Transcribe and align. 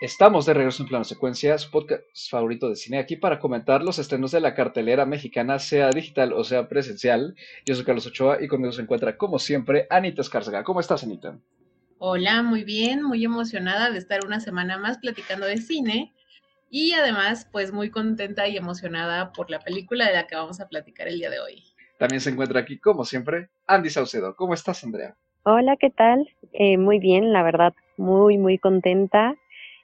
Estamos 0.00 0.46
de 0.46 0.54
regreso 0.54 0.84
en 0.84 0.88
Plano 0.88 1.02
Secuencia, 1.02 1.58
su 1.58 1.72
podcast 1.72 2.04
favorito 2.30 2.68
de 2.68 2.76
cine, 2.76 2.98
aquí 2.98 3.16
para 3.16 3.40
comentar 3.40 3.82
los 3.82 3.98
estrenos 3.98 4.30
de 4.30 4.38
la 4.38 4.54
cartelera 4.54 5.04
mexicana, 5.04 5.58
sea 5.58 5.90
digital 5.90 6.32
o 6.34 6.44
sea 6.44 6.68
presencial. 6.68 7.34
Yo 7.66 7.74
soy 7.74 7.84
Carlos 7.84 8.06
Ochoa 8.06 8.40
y 8.40 8.46
conmigo 8.46 8.70
se 8.70 8.82
encuentra, 8.82 9.16
como 9.16 9.40
siempre, 9.40 9.88
Anita 9.90 10.22
Escárcega. 10.22 10.62
¿Cómo 10.62 10.78
estás, 10.78 11.02
Anita? 11.02 11.36
Hola, 11.98 12.44
muy 12.44 12.62
bien, 12.62 13.02
muy 13.02 13.24
emocionada 13.24 13.90
de 13.90 13.98
estar 13.98 14.24
una 14.24 14.38
semana 14.38 14.78
más 14.78 14.98
platicando 14.98 15.46
de 15.46 15.56
cine 15.56 16.14
y 16.70 16.92
además, 16.92 17.48
pues 17.50 17.72
muy 17.72 17.90
contenta 17.90 18.46
y 18.46 18.56
emocionada 18.56 19.32
por 19.32 19.50
la 19.50 19.58
película 19.58 20.06
de 20.06 20.14
la 20.14 20.28
que 20.28 20.36
vamos 20.36 20.60
a 20.60 20.68
platicar 20.68 21.08
el 21.08 21.18
día 21.18 21.30
de 21.30 21.40
hoy. 21.40 21.64
También 21.98 22.20
se 22.20 22.30
encuentra 22.30 22.60
aquí, 22.60 22.78
como 22.78 23.04
siempre, 23.04 23.48
Andy 23.66 23.90
Saucedo. 23.90 24.36
¿Cómo 24.36 24.54
estás, 24.54 24.84
Andrea? 24.84 25.16
Hola, 25.42 25.76
¿qué 25.76 25.90
tal? 25.90 26.28
Eh, 26.52 26.78
muy 26.78 27.00
bien, 27.00 27.32
la 27.32 27.42
verdad, 27.42 27.74
muy, 27.96 28.38
muy 28.38 28.58
contenta 28.58 29.34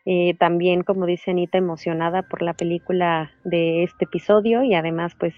eh, 0.07 0.35
también, 0.39 0.83
como 0.83 1.07
dice 1.07 1.31
Anita, 1.31 1.59
emocionada 1.59 2.23
por 2.23 2.43
la 2.43 2.55
película 2.55 3.31
de 3.45 3.85
este 3.85 4.05
episodio 4.05 4.63
y 4.63 4.75
además, 4.75 5.15
pues, 5.19 5.35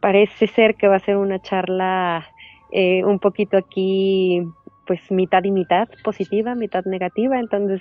parece 0.00 0.46
ser 0.46 0.74
que 0.74 0.88
va 0.88 0.96
a 0.96 1.00
ser 1.00 1.16
una 1.16 1.40
charla 1.40 2.26
eh, 2.72 3.04
un 3.04 3.18
poquito 3.18 3.56
aquí, 3.56 4.42
pues, 4.86 5.00
mitad 5.10 5.44
y 5.44 5.50
mitad, 5.50 5.88
positiva, 6.04 6.54
mitad 6.54 6.84
negativa. 6.84 7.38
Entonces, 7.38 7.80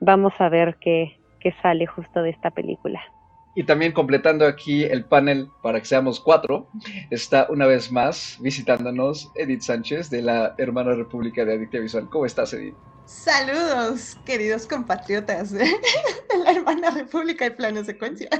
vamos 0.00 0.34
a 0.40 0.48
ver 0.48 0.76
qué, 0.80 1.18
qué 1.40 1.52
sale 1.62 1.86
justo 1.86 2.22
de 2.22 2.30
esta 2.30 2.50
película. 2.50 3.00
Y 3.56 3.62
también 3.64 3.92
completando 3.92 4.46
aquí 4.46 4.82
el 4.82 5.04
panel 5.04 5.48
para 5.62 5.78
que 5.78 5.86
seamos 5.86 6.18
cuatro, 6.18 6.66
está 7.10 7.46
una 7.48 7.66
vez 7.66 7.92
más 7.92 8.36
visitándonos 8.42 9.30
Edith 9.36 9.60
Sánchez 9.60 10.10
de 10.10 10.22
la 10.22 10.54
Hermana 10.58 10.94
República 10.94 11.44
de 11.44 11.54
Adictia 11.54 11.80
Visual. 11.80 12.08
¿Cómo 12.10 12.26
estás, 12.26 12.52
Edith? 12.52 12.74
Saludos, 13.06 14.16
queridos 14.24 14.66
compatriotas 14.66 15.50
de 15.52 15.66
la 16.42 16.52
hermana 16.52 16.90
República 16.90 17.44
de 17.44 17.50
Plano 17.50 17.84
Secuencia. 17.84 18.30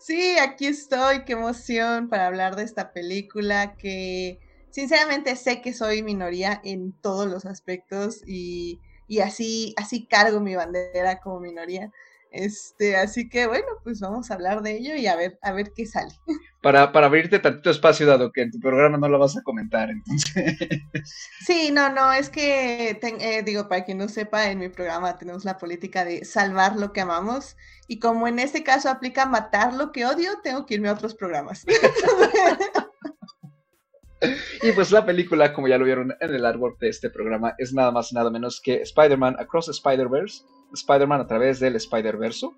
Sí, 0.00 0.36
aquí 0.38 0.66
estoy, 0.66 1.24
qué 1.24 1.34
emoción 1.34 2.08
para 2.08 2.26
hablar 2.26 2.56
de 2.56 2.64
esta 2.64 2.92
película 2.92 3.76
que 3.76 4.40
sinceramente 4.70 5.36
sé 5.36 5.62
que 5.62 5.72
soy 5.72 6.02
minoría 6.02 6.60
en 6.64 6.92
todos 6.92 7.28
los 7.28 7.46
aspectos 7.46 8.22
y, 8.26 8.80
y 9.06 9.20
así, 9.20 9.74
así 9.76 10.06
cargo 10.06 10.40
mi 10.40 10.56
bandera 10.56 11.20
como 11.20 11.40
minoría. 11.40 11.92
Este, 12.30 12.96
así 12.96 13.28
que 13.28 13.48
bueno, 13.48 13.66
pues 13.82 14.00
vamos 14.00 14.30
a 14.30 14.34
hablar 14.34 14.62
de 14.62 14.76
ello 14.76 14.94
y 14.94 15.08
a 15.08 15.16
ver, 15.16 15.38
a 15.42 15.52
ver 15.52 15.72
qué 15.74 15.84
sale. 15.86 16.12
Para, 16.62 16.92
para 16.92 17.06
abrirte 17.06 17.38
tantito 17.38 17.70
espacio, 17.70 18.06
dado 18.06 18.32
que 18.32 18.42
en 18.42 18.50
tu 18.50 18.60
programa 18.60 18.98
no 18.98 19.08
lo 19.08 19.18
vas 19.18 19.34
a 19.34 19.42
comentar, 19.42 19.88
entonces. 19.88 20.58
Sí, 21.46 21.70
no, 21.72 21.90
no, 21.90 22.12
es 22.12 22.28
que 22.28 23.00
eh, 23.00 23.42
digo, 23.42 23.66
para 23.66 23.82
quien 23.82 23.96
no 23.96 24.08
sepa, 24.08 24.50
en 24.50 24.58
mi 24.58 24.68
programa 24.68 25.16
tenemos 25.16 25.46
la 25.46 25.56
política 25.56 26.04
de 26.04 26.22
salvar 26.26 26.76
lo 26.76 26.92
que 26.92 27.00
amamos, 27.00 27.56
y 27.88 27.98
como 27.98 28.28
en 28.28 28.38
este 28.38 28.62
caso 28.62 28.90
aplica 28.90 29.24
matar 29.24 29.72
lo 29.72 29.90
que 29.90 30.04
odio, 30.04 30.32
tengo 30.42 30.66
que 30.66 30.74
irme 30.74 30.90
a 30.90 30.92
otros 30.92 31.14
programas. 31.14 31.64
Y 34.62 34.72
pues 34.72 34.90
la 34.90 35.06
película, 35.06 35.52
como 35.54 35.68
ya 35.68 35.78
lo 35.78 35.86
vieron 35.86 36.14
en 36.20 36.34
el 36.34 36.44
artwork 36.44 36.78
de 36.78 36.90
este 36.90 37.08
programa, 37.08 37.54
es 37.56 37.72
nada 37.72 37.90
más 37.90 38.12
y 38.12 38.14
nada 38.14 38.30
menos 38.30 38.60
que 38.60 38.82
Spider-Man 38.82 39.36
Across 39.38 39.70
Spider-Verse, 39.70 40.44
Spider-Man 40.72 41.20
a 41.20 41.26
través 41.26 41.60
del 41.60 41.76
Spider-Verso. 41.76 42.56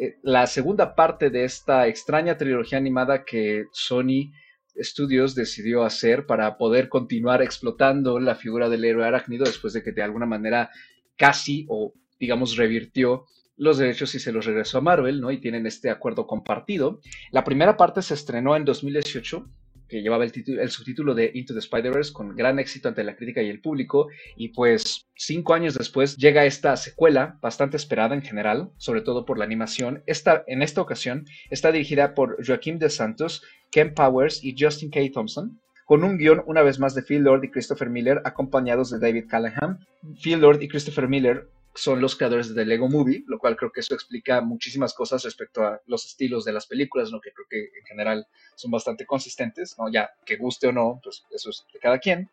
Eh, 0.00 0.16
la 0.22 0.46
segunda 0.46 0.94
parte 0.94 1.30
de 1.30 1.44
esta 1.44 1.86
extraña 1.86 2.36
trilogía 2.36 2.78
animada 2.78 3.24
que 3.24 3.66
Sony 3.72 4.32
Studios 4.76 5.34
decidió 5.34 5.84
hacer 5.84 6.26
para 6.26 6.56
poder 6.56 6.88
continuar 6.88 7.42
explotando 7.42 8.18
la 8.18 8.34
figura 8.34 8.68
del 8.68 8.84
héroe 8.84 9.06
arácnido 9.06 9.44
después 9.44 9.72
de 9.74 9.82
que 9.82 9.92
de 9.92 10.02
alguna 10.02 10.26
manera 10.26 10.70
casi 11.16 11.66
o 11.68 11.92
digamos 12.18 12.56
revirtió 12.56 13.26
los 13.56 13.78
derechos 13.78 14.14
y 14.14 14.18
se 14.18 14.32
los 14.32 14.46
regresó 14.46 14.78
a 14.78 14.80
Marvel, 14.80 15.20
¿no? 15.20 15.30
Y 15.30 15.38
tienen 15.38 15.66
este 15.66 15.90
acuerdo 15.90 16.26
compartido. 16.26 17.00
La 17.30 17.44
primera 17.44 17.76
parte 17.76 18.00
se 18.00 18.14
estrenó 18.14 18.56
en 18.56 18.64
2018 18.64 19.46
que 19.92 20.02
llevaba 20.02 20.24
el, 20.24 20.70
subtítulo 20.70 21.14
de 21.14 21.30
Into 21.34 21.52
the 21.52 21.60
Spider-Verse 21.60 22.12
con 22.12 22.34
gran 22.34 22.58
éxito 22.58 22.88
ante 22.88 23.04
la 23.04 23.14
crítica 23.14 23.42
y 23.42 23.50
el 23.50 23.60
público. 23.60 24.08
Y 24.36 24.48
pues 24.48 25.06
cinco 25.14 25.52
años 25.52 25.74
después 25.74 26.16
llega 26.16 26.46
esta 26.46 26.76
secuela, 26.76 27.38
bastante 27.42 27.76
esperada 27.76 28.14
en 28.14 28.22
general, 28.22 28.70
sobre 28.78 29.02
todo 29.02 29.26
por 29.26 29.38
la 29.38 29.44
animación. 29.44 30.02
Esta, 30.06 30.44
en 30.46 30.62
esta 30.62 30.80
ocasión 30.80 31.26
está 31.50 31.70
dirigida 31.70 32.14
por 32.14 32.38
Joaquim 32.44 32.78
de 32.78 32.88
Santos, 32.88 33.42
Ken 33.70 33.92
Powers 33.92 34.42
y 34.42 34.56
Justin 34.58 34.90
K. 34.90 35.00
Thompson 35.12 35.60
con 35.84 36.04
un 36.04 36.16
guion 36.16 36.42
una 36.46 36.62
vez 36.62 36.78
más 36.78 36.94
de 36.94 37.02
Phil 37.02 37.22
Lord 37.22 37.44
y 37.44 37.50
Christopher 37.50 37.90
Miller, 37.90 38.22
acompañados 38.24 38.90
de 38.90 38.98
David 38.98 39.26
Callahan. 39.28 39.78
Phil 40.22 40.40
Lord 40.40 40.62
y 40.62 40.68
Christopher 40.68 41.06
Miller 41.06 41.50
son 41.74 42.00
los 42.00 42.16
creadores 42.16 42.54
de 42.54 42.66
Lego 42.66 42.88
Movie, 42.88 43.24
lo 43.26 43.38
cual 43.38 43.56
creo 43.56 43.72
que 43.72 43.80
eso 43.80 43.94
explica 43.94 44.40
muchísimas 44.40 44.94
cosas 44.94 45.22
respecto 45.24 45.62
a 45.62 45.80
los 45.86 46.04
estilos 46.04 46.44
de 46.44 46.52
las 46.52 46.66
películas, 46.66 47.10
¿no? 47.10 47.20
que 47.20 47.32
creo 47.32 47.46
que 47.48 47.78
en 47.78 47.86
general 47.86 48.26
son 48.54 48.70
bastante 48.70 49.06
consistentes, 49.06 49.76
¿no? 49.78 49.90
ya 49.90 50.10
que 50.24 50.36
guste 50.36 50.68
o 50.68 50.72
no, 50.72 51.00
pues 51.02 51.24
eso 51.30 51.50
es 51.50 51.64
de 51.72 51.78
cada 51.78 51.98
quien. 51.98 52.28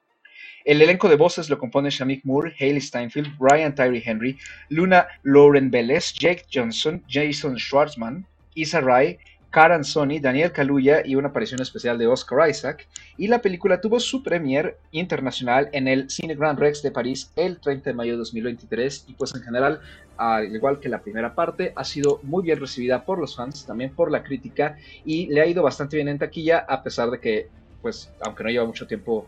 El 0.65 0.81
elenco 0.81 1.09
de 1.09 1.15
voces 1.15 1.49
lo 1.49 1.57
compone 1.57 1.89
Shamik 1.89 2.25
Moore, 2.25 2.53
Hayley 2.59 2.81
Steinfeld, 2.81 3.37
Brian 3.37 3.73
Tyree 3.73 4.03
Henry, 4.05 4.37
Luna 4.69 5.07
Lauren 5.23 5.71
Vélez, 5.71 6.13
Jake 6.13 6.45
Johnson, 6.53 7.03
Jason 7.09 7.57
Schwartzman, 7.57 8.25
Isa 8.55 8.81
Rai, 8.81 9.17
Karan 9.49 9.83
Sony, 9.83 10.19
Daniel 10.21 10.51
Kaluuya 10.51 11.05
y 11.05 11.15
una 11.15 11.29
aparición 11.29 11.61
especial 11.61 11.97
de 11.97 12.07
Oscar 12.07 12.49
Isaac. 12.49 12.87
Y 13.17 13.27
la 13.27 13.41
película 13.41 13.81
tuvo 13.81 13.99
su 13.99 14.21
premier 14.21 14.77
internacional 14.91 15.69
en 15.71 15.87
el 15.87 16.09
Cine 16.09 16.35
Grand 16.35 16.59
Rex 16.59 16.83
de 16.83 16.91
París 16.91 17.31
el 17.35 17.59
30 17.59 17.89
de 17.89 17.93
mayo 17.95 18.11
de 18.11 18.19
2023 18.19 19.05
y 19.07 19.13
pues 19.13 19.33
en 19.35 19.41
general, 19.41 19.81
al 20.17 20.53
igual 20.55 20.79
que 20.79 20.89
la 20.89 21.01
primera 21.01 21.33
parte, 21.33 21.73
ha 21.75 21.83
sido 21.83 22.19
muy 22.23 22.43
bien 22.43 22.59
recibida 22.59 23.05
por 23.05 23.17
los 23.17 23.35
fans, 23.35 23.65
también 23.65 23.93
por 23.95 24.11
la 24.11 24.23
crítica 24.23 24.77
y 25.03 25.27
le 25.27 25.41
ha 25.41 25.47
ido 25.47 25.63
bastante 25.63 25.95
bien 25.95 26.09
en 26.09 26.19
taquilla 26.19 26.59
a 26.59 26.83
pesar 26.83 27.09
de 27.09 27.19
que, 27.19 27.47
pues, 27.81 28.11
aunque 28.21 28.43
no 28.43 28.49
lleva 28.49 28.65
mucho 28.65 28.85
tiempo 28.85 29.25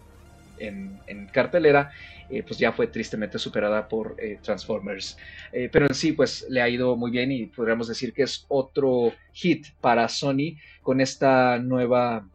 en, 0.67 1.27
cartelera, 1.31 1.91
eh, 2.29 2.43
pues 2.43 2.59
ya 2.59 2.71
fue 2.71 2.87
tristemente 2.87 3.39
superada 3.39 3.87
por 3.87 4.15
eh, 4.17 4.39
Transformers. 4.41 5.17
Eh, 5.51 5.69
pero 5.71 5.87
en 5.87 5.93
sí, 5.93 6.11
pues 6.13 6.45
le 6.49 6.61
ha 6.61 6.69
ido 6.69 6.95
muy 6.95 7.11
bien 7.11 7.31
y 7.31 7.45
podríamos 7.47 7.87
decir 7.87 8.13
que 8.13 8.23
es 8.23 8.45
otro 8.49 9.13
hit 9.33 9.67
para 9.79 10.07
Sony 10.07 10.57
con 10.81 11.01
esta 11.01 11.57
nueva 11.59 12.25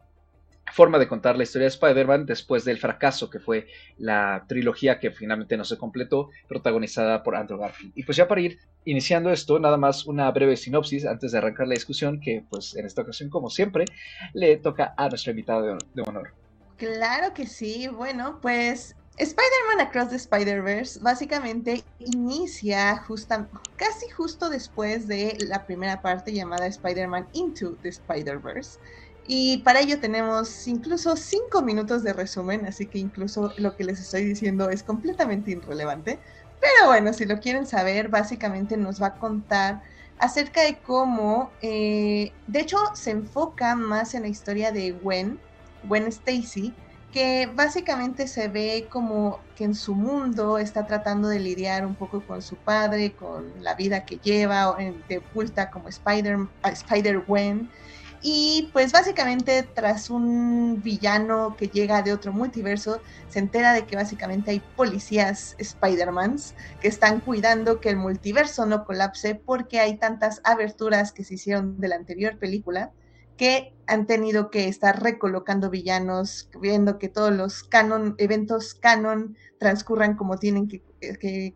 forma 0.73 0.99
de 0.99 1.07
contar 1.07 1.37
la 1.37 1.43
historia 1.43 1.63
de 1.63 1.69
Spider-Man 1.69 2.25
después 2.25 2.65
del 2.65 2.77
fracaso 2.77 3.29
que 3.29 3.39
fue 3.39 3.67
la 3.97 4.43
trilogía 4.47 4.99
que 4.99 5.11
finalmente 5.11 5.55
no 5.57 5.63
se 5.63 5.77
completó, 5.77 6.29
protagonizada 6.47 7.23
por 7.23 7.35
Andrew 7.35 7.57
Garfield. 7.57 7.93
Y 7.95 8.03
pues 8.03 8.17
ya 8.17 8.27
para 8.27 8.41
ir 8.41 8.59
iniciando 8.85 9.31
esto, 9.31 9.59
nada 9.59 9.77
más 9.77 10.05
una 10.05 10.29
breve 10.31 10.57
sinopsis 10.57 11.05
antes 11.05 11.31
de 11.31 11.37
arrancar 11.37 11.67
la 11.67 11.73
discusión, 11.73 12.19
que 12.19 12.43
pues 12.49 12.75
en 12.75 12.85
esta 12.85 13.01
ocasión, 13.01 13.29
como 13.29 13.49
siempre, 13.49 13.85
le 14.33 14.57
toca 14.57 14.93
a 14.97 15.09
nuestro 15.09 15.31
invitado 15.31 15.77
de 15.93 16.01
honor. 16.01 16.46
Claro 16.77 17.33
que 17.33 17.47
sí. 17.47 17.87
Bueno, 17.87 18.39
pues 18.41 18.95
Spider-Man 19.17 19.87
Across 19.87 20.09
the 20.09 20.15
Spider-Verse 20.17 20.99
básicamente 21.01 21.83
inicia 21.97 22.97
justa, 22.97 23.49
casi 23.75 24.09
justo 24.09 24.49
después 24.49 25.07
de 25.07 25.37
la 25.39 25.65
primera 25.65 26.01
parte 26.01 26.31
llamada 26.33 26.67
Spider-Man 26.67 27.29
Into 27.33 27.77
the 27.81 27.89
Spider-Verse. 27.89 28.79
Y 29.25 29.57
para 29.63 29.81
ello 29.81 29.99
tenemos 29.99 30.67
incluso 30.67 31.17
cinco 31.17 31.61
minutos 31.63 32.03
de 32.03 32.13
resumen, 32.13 32.65
así 32.67 32.87
que 32.87 32.99
incluso 32.99 33.53
lo 33.57 33.75
que 33.75 33.83
les 33.83 33.99
estoy 33.99 34.23
diciendo 34.23 34.69
es 34.69 34.83
completamente 34.83 35.51
irrelevante. 35.51 36.21
Pero 36.59 36.87
bueno, 36.87 37.11
si 37.13 37.25
lo 37.25 37.39
quieren 37.39 37.65
saber, 37.65 38.09
básicamente 38.09 38.77
nos 38.77 39.01
va 39.01 39.07
a 39.07 39.17
contar 39.17 39.81
acerca 40.17 40.61
de 40.63 40.81
cómo, 40.81 41.57
eh, 41.61 42.33
de 42.47 42.59
hecho, 42.59 42.77
se 42.93 43.11
enfoca 43.11 43.75
más 43.75 44.13
en 44.13 44.23
la 44.23 44.27
historia 44.29 44.71
de 44.71 44.91
Gwen, 44.91 45.41
Gwen 45.87 46.07
Stacy, 46.07 46.73
que 47.11 47.49
básicamente 47.53 48.27
se 48.27 48.47
ve 48.47 48.87
como 48.89 49.39
que 49.55 49.63
en 49.63 49.75
su 49.75 49.95
mundo 49.95 50.57
está 50.57 50.85
tratando 50.85 51.27
de 51.29 51.39
lidiar 51.39 51.85
un 51.85 51.95
poco 51.95 52.21
con 52.21 52.41
su 52.41 52.55
padre, 52.57 53.13
con 53.13 53.63
la 53.63 53.75
vida 53.75 54.05
que 54.05 54.17
lleva, 54.17 54.75
de 55.07 55.17
oculta 55.17 55.69
como 55.71 55.87
Spider, 55.87 56.37
Spider 56.63 57.19
Gwen. 57.25 57.69
Y 58.21 58.69
pues 58.73 58.91
básicamente 58.91 59.63
tras 59.63 60.09
un 60.09 60.81
villano 60.81 61.55
que 61.55 61.67
llega 61.67 62.01
de 62.01 62.13
otro 62.13 62.33
multiverso, 62.33 62.99
se 63.29 63.39
entera 63.39 63.73
de 63.73 63.85
que 63.85 63.95
básicamente 63.95 64.51
hay 64.51 64.59
policías 64.75 65.55
Spider-Mans 65.59 66.55
que 66.81 66.87
están 66.87 67.19
cuidando 67.19 67.79
que 67.79 67.89
el 67.89 67.97
multiverso 67.97 68.65
no 68.65 68.85
colapse 68.85 69.35
porque 69.35 69.79
hay 69.79 69.97
tantas 69.97 70.41
aberturas 70.43 71.11
que 71.11 71.23
se 71.23 71.35
hicieron 71.35 71.79
de 71.79 71.87
la 71.89 71.95
anterior 71.95 72.37
película 72.37 72.91
que 73.37 73.73
han 73.87 74.05
tenido 74.05 74.49
que 74.51 74.67
estar 74.67 75.01
recolocando 75.01 75.69
villanos, 75.69 76.49
viendo 76.59 76.99
que 76.99 77.07
todos 77.07 77.31
los 77.33 77.63
canon, 77.63 78.15
eventos 78.17 78.73
canon 78.73 79.37
transcurran 79.59 80.15
como 80.15 80.37
tienen 80.37 80.67
que, 80.67 80.83
eh, 81.01 81.55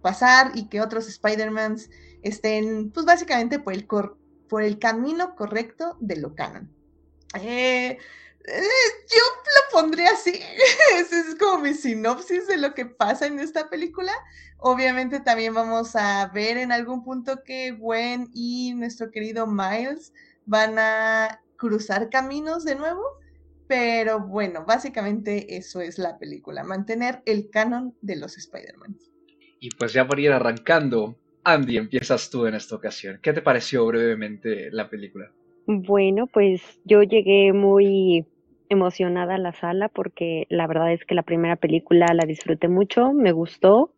pasar 0.00 0.52
y 0.54 0.68
que 0.68 0.80
otros 0.80 1.08
Spider-Mans 1.08 1.90
estén, 2.22 2.90
pues 2.90 3.06
básicamente 3.06 3.58
por 3.58 3.72
el, 3.72 3.86
por 4.48 4.62
el 4.62 4.78
camino 4.78 5.34
correcto 5.34 5.96
de 6.00 6.16
lo 6.16 6.34
canon. 6.34 6.70
Eh, 7.40 7.98
yo 8.44 9.20
lo 9.20 9.80
pondría 9.80 10.10
así. 10.10 10.40
Esa 10.96 11.20
es 11.20 11.34
como 11.36 11.62
mi 11.62 11.74
sinopsis 11.74 12.46
de 12.48 12.56
lo 12.56 12.74
que 12.74 12.86
pasa 12.86 13.26
en 13.26 13.38
esta 13.38 13.68
película. 13.68 14.12
Obviamente 14.58 15.20
también 15.20 15.54
vamos 15.54 15.94
a 15.96 16.26
ver 16.28 16.56
en 16.56 16.72
algún 16.72 17.04
punto 17.04 17.42
que 17.44 17.72
Gwen 17.72 18.30
y 18.32 18.74
nuestro 18.74 19.10
querido 19.10 19.46
Miles 19.46 20.12
van 20.46 20.78
a 20.78 21.40
cruzar 21.56 22.10
caminos 22.10 22.64
de 22.64 22.74
nuevo. 22.74 23.02
Pero 23.68 24.20
bueno, 24.20 24.64
básicamente 24.66 25.56
eso 25.56 25.80
es 25.80 25.98
la 25.98 26.18
película, 26.18 26.62
mantener 26.62 27.22
el 27.24 27.48
canon 27.48 27.94
de 28.02 28.16
los 28.16 28.36
Spider-Man. 28.36 28.96
Y 29.60 29.70
pues 29.70 29.92
ya 29.92 30.06
por 30.06 30.20
ir 30.20 30.32
arrancando, 30.32 31.16
Andy, 31.44 31.78
empiezas 31.78 32.28
tú 32.28 32.46
en 32.46 32.54
esta 32.54 32.76
ocasión. 32.76 33.18
¿Qué 33.22 33.32
te 33.32 33.40
pareció 33.40 33.86
brevemente 33.86 34.70
la 34.72 34.90
película? 34.90 35.32
Bueno, 35.66 36.26
pues 36.26 36.60
yo 36.84 37.02
llegué 37.02 37.52
muy 37.52 38.26
emocionada 38.68 39.36
a 39.36 39.38
la 39.38 39.52
sala 39.52 39.88
porque 39.88 40.46
la 40.48 40.66
verdad 40.66 40.92
es 40.92 41.04
que 41.04 41.14
la 41.14 41.22
primera 41.22 41.56
película 41.56 42.06
la 42.12 42.24
disfruté 42.26 42.68
mucho, 42.68 43.12
me 43.12 43.32
gustó 43.32 43.94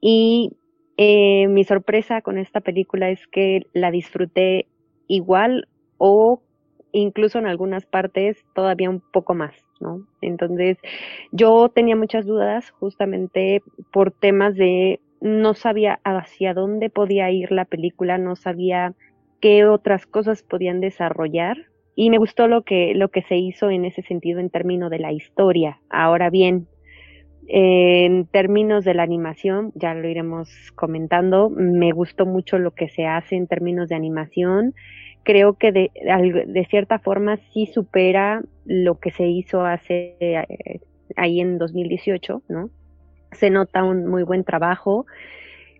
y 0.00 0.52
eh, 0.96 1.48
mi 1.48 1.64
sorpresa 1.64 2.20
con 2.20 2.38
esta 2.38 2.60
película 2.60 3.10
es 3.10 3.26
que 3.28 3.66
la 3.72 3.90
disfruté 3.90 4.66
igual 5.08 5.68
o 5.98 6.40
incluso 6.92 7.38
en 7.38 7.46
algunas 7.46 7.86
partes 7.86 8.44
todavía 8.54 8.88
un 8.88 9.00
poco 9.00 9.34
más, 9.34 9.54
¿no? 9.80 10.06
Entonces, 10.20 10.78
yo 11.32 11.68
tenía 11.68 11.96
muchas 11.96 12.24
dudas 12.24 12.70
justamente 12.70 13.62
por 13.92 14.12
temas 14.12 14.54
de 14.54 15.00
no 15.20 15.54
sabía 15.54 16.00
hacia 16.04 16.54
dónde 16.54 16.90
podía 16.90 17.30
ir 17.30 17.50
la 17.50 17.64
película, 17.64 18.18
no 18.18 18.36
sabía 18.36 18.94
qué 19.40 19.66
otras 19.66 20.06
cosas 20.06 20.42
podían 20.42 20.80
desarrollar 20.80 21.56
y 21.96 22.10
me 22.10 22.18
gustó 22.18 22.48
lo 22.48 22.62
que 22.62 22.92
lo 22.94 23.08
que 23.08 23.22
se 23.22 23.36
hizo 23.36 23.70
en 23.70 23.84
ese 23.84 24.02
sentido 24.02 24.40
en 24.40 24.50
términos 24.50 24.90
de 24.90 24.98
la 24.98 25.12
historia. 25.12 25.80
Ahora 25.88 26.30
bien, 26.30 26.66
en 27.48 28.26
términos 28.26 28.84
de 28.84 28.94
la 28.94 29.02
animación, 29.02 29.72
ya 29.74 29.94
lo 29.94 30.08
iremos 30.08 30.48
comentando, 30.74 31.50
me 31.50 31.92
gustó 31.92 32.26
mucho 32.26 32.58
lo 32.58 32.72
que 32.72 32.88
se 32.88 33.06
hace 33.06 33.36
en 33.36 33.46
términos 33.46 33.88
de 33.88 33.96
animación 33.96 34.74
creo 35.24 35.54
que 35.54 35.72
de, 35.72 36.66
cierta 36.70 37.00
forma 37.00 37.38
sí 37.52 37.66
supera 37.66 38.42
lo 38.64 39.00
que 39.00 39.10
se 39.10 39.26
hizo 39.26 39.64
hace 39.64 40.16
eh, 40.20 40.80
ahí 41.16 41.40
en 41.40 41.58
2018, 41.58 42.42
¿no? 42.48 42.70
Se 43.32 43.50
nota 43.50 43.82
un 43.82 44.06
muy 44.06 44.22
buen 44.22 44.44
trabajo. 44.44 45.06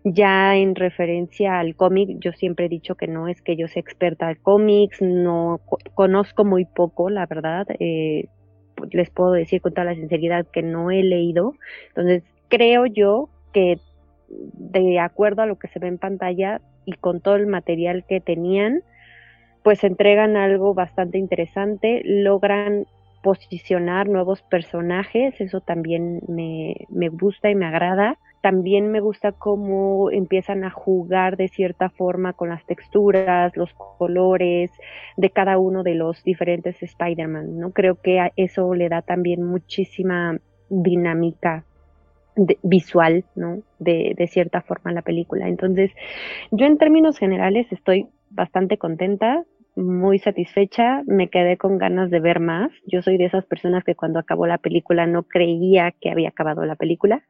Ya 0.03 0.55
en 0.55 0.75
referencia 0.75 1.59
al 1.59 1.75
cómic, 1.75 2.17
yo 2.19 2.31
siempre 2.33 2.65
he 2.65 2.69
dicho 2.69 2.95
que 2.95 3.07
no 3.07 3.27
es 3.27 3.41
que 3.41 3.55
yo 3.55 3.67
sea 3.67 3.79
experta 3.79 4.29
en 4.29 4.37
cómics, 4.37 5.01
no 5.01 5.61
conozco 5.95 6.43
muy 6.43 6.65
poco, 6.65 7.09
la 7.09 7.25
verdad. 7.25 7.65
Eh, 7.79 8.27
les 8.91 9.09
puedo 9.09 9.31
decir 9.31 9.61
con 9.61 9.73
toda 9.73 9.85
la 9.85 9.95
sinceridad 9.95 10.45
que 10.45 10.61
no 10.63 10.91
he 10.91 11.03
leído. 11.03 11.53
Entonces, 11.89 12.23
creo 12.49 12.85
yo 12.85 13.29
que 13.53 13.79
de 14.27 14.99
acuerdo 14.99 15.41
a 15.41 15.45
lo 15.45 15.57
que 15.57 15.67
se 15.67 15.79
ve 15.79 15.87
en 15.87 15.97
pantalla 15.97 16.61
y 16.85 16.93
con 16.93 17.21
todo 17.21 17.35
el 17.35 17.47
material 17.47 18.05
que 18.07 18.21
tenían, 18.21 18.83
pues 19.63 19.83
entregan 19.83 20.37
algo 20.37 20.73
bastante 20.73 21.17
interesante, 21.17 22.01
logran 22.05 22.85
posicionar 23.23 24.07
nuevos 24.07 24.43
personajes, 24.43 25.33
eso 25.41 25.59
también 25.59 26.21
me, 26.27 26.75
me 26.89 27.09
gusta 27.09 27.49
y 27.49 27.55
me 27.55 27.65
agrada. 27.65 28.19
También 28.45 28.91
me 28.91 28.99
gusta 28.99 29.31
cómo 29.31 30.11
empiezan 30.11 30.65
a 30.65 30.69
jugar 30.69 31.35
de 31.35 31.47
cierta 31.47 31.89
forma 31.89 32.33
con 32.33 32.49
las 32.49 32.63
texturas, 32.67 33.57
los 33.57 33.73
colores 33.73 34.69
de 35.17 35.31
cada 35.31 35.57
uno 35.57 35.81
de 35.81 35.95
los 35.95 36.23
diferentes 36.23 36.83
Spider-Man, 36.83 37.57
¿no? 37.57 37.71
Creo 37.71 37.95
que 37.99 38.19
eso 38.35 38.75
le 38.75 38.87
da 38.87 39.01
también 39.01 39.41
muchísima 39.41 40.37
dinámica 40.69 41.63
visual, 42.61 43.25
¿no? 43.33 43.63
De, 43.79 44.13
de, 44.15 44.27
cierta 44.27 44.61
forma 44.61 44.91
la 44.91 45.01
película. 45.01 45.47
Entonces, 45.47 45.89
yo 46.51 46.67
en 46.67 46.77
términos 46.77 47.17
generales 47.17 47.65
estoy 47.71 48.09
bastante 48.29 48.77
contenta 48.77 49.43
muy 49.75 50.19
satisfecha, 50.19 51.01
me 51.07 51.29
quedé 51.29 51.57
con 51.57 51.79
ganas 51.79 52.11
de 52.11 52.19
ver 52.19 52.39
más. 52.39 52.71
Yo 52.85 53.01
soy 53.01 53.17
de 53.17 53.25
esas 53.25 53.43
personas 53.45 53.83
que 53.83 53.95
cuando 53.95 54.19
acabó 54.19 54.45
la 54.45 54.59
película 54.59 55.07
no 55.07 55.23
creía 55.23 55.95
que 55.99 56.11
había 56.11 56.29
acabado 56.29 56.63
la 56.63 56.75
película. 56.75 57.23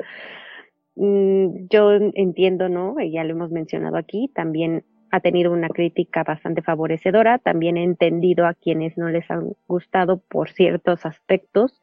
Mm, 0.96 1.68
yo 1.70 1.92
entiendo, 1.92 2.70
¿no? 2.70 2.96
Ya 3.00 3.24
lo 3.24 3.32
hemos 3.32 3.52
mencionado 3.52 3.98
aquí, 3.98 4.30
también 4.34 4.84
ha 5.16 5.22
tenido 5.22 5.54
una 5.54 5.70
crítica 5.70 6.24
bastante 6.24 6.62
favorecedora. 6.62 7.38
También 7.40 7.78
he 7.78 7.84
entendido 7.84 8.46
a 8.46 8.54
quienes 8.54 8.98
no 8.98 9.10
les 9.10 9.30
han 9.32 9.54
gustado 9.68 10.18
por 10.18 10.50
ciertos 10.50 11.06
aspectos 11.06 11.82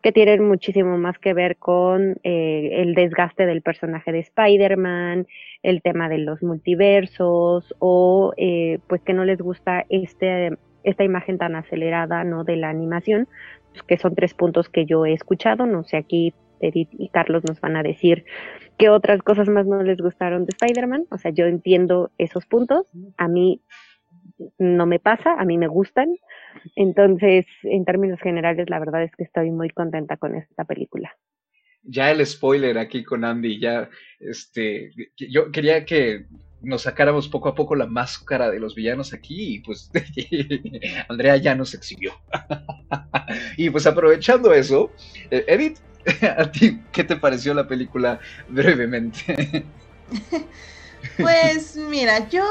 que 0.00 0.12
tienen 0.12 0.46
muchísimo 0.46 0.96
más 0.96 1.18
que 1.18 1.34
ver 1.34 1.56
con 1.56 2.18
eh, 2.22 2.70
el 2.82 2.94
desgaste 2.94 3.46
del 3.46 3.62
personaje 3.62 4.12
de 4.12 4.20
Spider-Man, 4.20 5.26
el 5.62 5.82
tema 5.82 6.08
de 6.08 6.18
los 6.18 6.42
multiversos 6.42 7.74
o 7.80 8.32
eh, 8.36 8.78
pues 8.86 9.02
que 9.02 9.12
no 9.12 9.24
les 9.24 9.40
gusta 9.40 9.84
este, 9.88 10.56
esta 10.84 11.02
imagen 11.02 11.38
tan 11.38 11.56
acelerada 11.56 12.22
¿no? 12.22 12.44
de 12.44 12.56
la 12.56 12.68
animación, 12.68 13.26
que 13.88 13.98
son 13.98 14.14
tres 14.14 14.34
puntos 14.34 14.68
que 14.68 14.86
yo 14.86 15.04
he 15.04 15.14
escuchado. 15.14 15.66
No 15.66 15.82
sé, 15.82 15.96
aquí 15.96 16.32
Edith 16.60 16.90
y 16.92 17.08
Carlos 17.08 17.42
nos 17.46 17.60
van 17.60 17.76
a 17.76 17.82
decir 17.82 18.24
qué 18.78 18.88
otras 18.88 19.22
cosas 19.22 19.48
más 19.48 19.66
no 19.66 19.82
les 19.82 19.98
gustaron 19.98 20.46
de 20.46 20.50
Spider-Man. 20.60 21.06
O 21.10 21.18
sea, 21.18 21.30
yo 21.30 21.46
entiendo 21.46 22.10
esos 22.18 22.46
puntos. 22.46 22.86
A 23.16 23.28
mí 23.28 23.62
no 24.58 24.86
me 24.86 24.98
pasa, 24.98 25.34
a 25.38 25.44
mí 25.44 25.58
me 25.58 25.68
gustan. 25.68 26.16
Entonces, 26.76 27.46
en 27.62 27.84
términos 27.84 28.20
generales, 28.20 28.68
la 28.68 28.78
verdad 28.78 29.02
es 29.02 29.14
que 29.16 29.24
estoy 29.24 29.50
muy 29.50 29.70
contenta 29.70 30.16
con 30.16 30.34
esta 30.34 30.64
película. 30.64 31.16
Ya 31.82 32.10
el 32.10 32.24
spoiler 32.26 32.76
aquí 32.78 33.04
con 33.04 33.24
Andy, 33.24 33.60
ya, 33.60 33.88
este, 34.20 34.90
yo 35.16 35.50
quería 35.50 35.84
que 35.84 36.26
nos 36.60 36.82
sacáramos 36.82 37.28
poco 37.28 37.48
a 37.48 37.54
poco 37.54 37.76
la 37.76 37.86
máscara 37.86 38.50
de 38.50 38.58
los 38.58 38.74
villanos 38.74 39.12
aquí 39.12 39.54
y 39.54 39.60
pues 39.60 39.90
Andrea 41.08 41.36
ya 41.36 41.54
nos 41.54 41.74
exhibió. 41.74 42.12
y 43.56 43.70
pues 43.70 43.86
aprovechando 43.86 44.52
eso, 44.52 44.90
eh, 45.30 45.44
Edith, 45.46 45.78
¿A 46.38 46.50
ti 46.50 46.88
qué 46.92 47.04
te 47.04 47.16
pareció 47.16 47.54
la 47.54 47.66
película 47.66 48.20
brevemente? 48.46 49.72
Pues 51.18 51.74
mira, 51.76 52.28
yo 52.28 52.44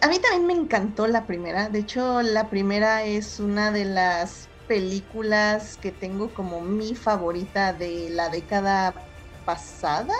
a 0.00 0.08
mí 0.08 0.18
también 0.20 0.46
me 0.46 0.54
encantó 0.54 1.06
la 1.06 1.26
primera. 1.26 1.68
De 1.68 1.80
hecho, 1.80 2.22
la 2.22 2.48
primera 2.48 3.04
es 3.04 3.38
una 3.38 3.70
de 3.70 3.84
las 3.84 4.50
películas 4.66 5.76
que 5.76 5.92
tengo 5.92 6.32
como 6.32 6.62
mi 6.62 6.94
favorita 6.94 7.72
de 7.74 8.08
la 8.10 8.30
década 8.30 8.94
pasada. 9.44 10.14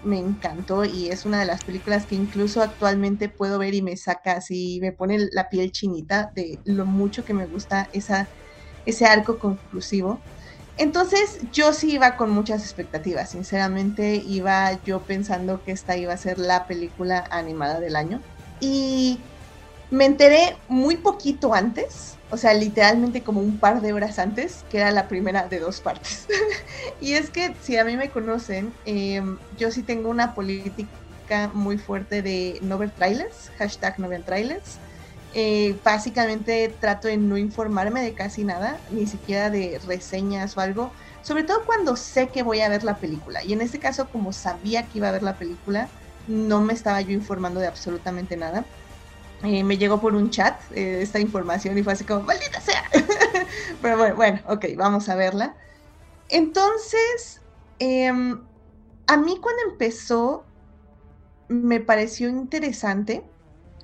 Me 0.00 0.18
encantó 0.18 0.84
y 0.84 1.08
es 1.10 1.24
una 1.24 1.40
de 1.40 1.46
las 1.46 1.62
películas 1.64 2.06
que 2.06 2.16
incluso 2.16 2.62
actualmente 2.62 3.28
puedo 3.28 3.58
ver 3.58 3.74
y 3.74 3.82
me 3.82 3.96
saca 3.96 4.32
así, 4.32 4.78
me 4.82 4.92
pone 4.92 5.18
la 5.32 5.48
piel 5.48 5.70
chinita 5.72 6.32
de 6.34 6.60
lo 6.64 6.84
mucho 6.86 7.24
que 7.24 7.34
me 7.34 7.46
gusta 7.46 7.88
esa, 7.92 8.30
ese 8.84 9.06
arco 9.06 9.38
conclusivo. 9.38 10.26
Entonces 10.78 11.40
yo 11.52 11.72
sí 11.72 11.94
iba 11.94 12.16
con 12.16 12.30
muchas 12.30 12.62
expectativas, 12.62 13.30
sinceramente 13.30 14.16
iba 14.16 14.78
yo 14.84 15.00
pensando 15.00 15.64
que 15.64 15.72
esta 15.72 15.96
iba 15.96 16.12
a 16.12 16.18
ser 16.18 16.38
la 16.38 16.66
película 16.66 17.24
animada 17.30 17.80
del 17.80 17.96
año 17.96 18.20
y 18.60 19.18
me 19.90 20.04
enteré 20.04 20.56
muy 20.68 20.96
poquito 20.96 21.54
antes, 21.54 22.16
o 22.30 22.36
sea, 22.36 22.54
literalmente 22.54 23.22
como 23.22 23.40
un 23.40 23.58
par 23.58 23.80
de 23.80 23.92
horas 23.92 24.18
antes, 24.18 24.64
que 24.68 24.78
era 24.78 24.90
la 24.90 25.08
primera 25.08 25.46
de 25.48 25.60
dos 25.60 25.80
partes. 25.80 26.26
y 27.00 27.12
es 27.12 27.30
que 27.30 27.54
si 27.62 27.76
a 27.76 27.84
mí 27.84 27.96
me 27.96 28.10
conocen, 28.10 28.72
em, 28.84 29.38
yo 29.56 29.70
sí 29.70 29.82
tengo 29.82 30.10
una 30.10 30.34
política 30.34 31.50
muy 31.52 31.78
fuerte 31.78 32.22
de 32.22 32.58
no 32.62 32.78
ver 32.78 32.90
trailers, 32.90 33.50
hashtag 33.58 33.98
no 33.98 34.08
trailers. 34.24 34.78
Eh, 35.38 35.82
básicamente 35.84 36.78
trato 36.80 37.08
de 37.08 37.18
no 37.18 37.36
informarme 37.36 38.00
de 38.00 38.14
casi 38.14 38.42
nada, 38.44 38.82
ni 38.88 39.06
siquiera 39.06 39.50
de 39.50 39.78
reseñas 39.84 40.56
o 40.56 40.60
algo, 40.60 40.94
sobre 41.20 41.44
todo 41.44 41.66
cuando 41.66 41.94
sé 41.96 42.30
que 42.30 42.42
voy 42.42 42.60
a 42.62 42.70
ver 42.70 42.84
la 42.84 43.00
película. 43.00 43.44
Y 43.44 43.52
en 43.52 43.60
este 43.60 43.78
caso, 43.78 44.08
como 44.08 44.32
sabía 44.32 44.88
que 44.88 44.96
iba 44.98 45.08
a 45.10 45.12
ver 45.12 45.22
la 45.22 45.36
película, 45.36 45.92
no 46.24 46.62
me 46.62 46.72
estaba 46.72 47.02
yo 47.02 47.12
informando 47.12 47.60
de 47.60 47.66
absolutamente 47.66 48.38
nada. 48.38 48.72
Eh, 49.42 49.64
me 49.64 49.78
llegó 49.78 50.00
por 50.00 50.14
un 50.14 50.30
chat 50.30 50.62
eh, 50.72 51.02
esta 51.02 51.20
información 51.20 51.78
y 51.78 51.82
fue 51.82 51.94
así 51.94 52.06
como, 52.06 52.22
maldita 52.24 52.60
sea. 52.60 52.82
Pero 53.82 53.98
bueno, 53.98 54.16
bueno, 54.16 54.40
ok, 54.48 54.66
vamos 54.76 55.08
a 55.10 55.16
verla. 55.16 55.56
Entonces, 56.28 57.44
em, 57.78 58.48
a 59.06 59.16
mí 59.18 59.38
cuando 59.40 59.62
empezó, 59.72 60.52
me 61.48 61.80
pareció 61.80 62.28
interesante 62.28 63.35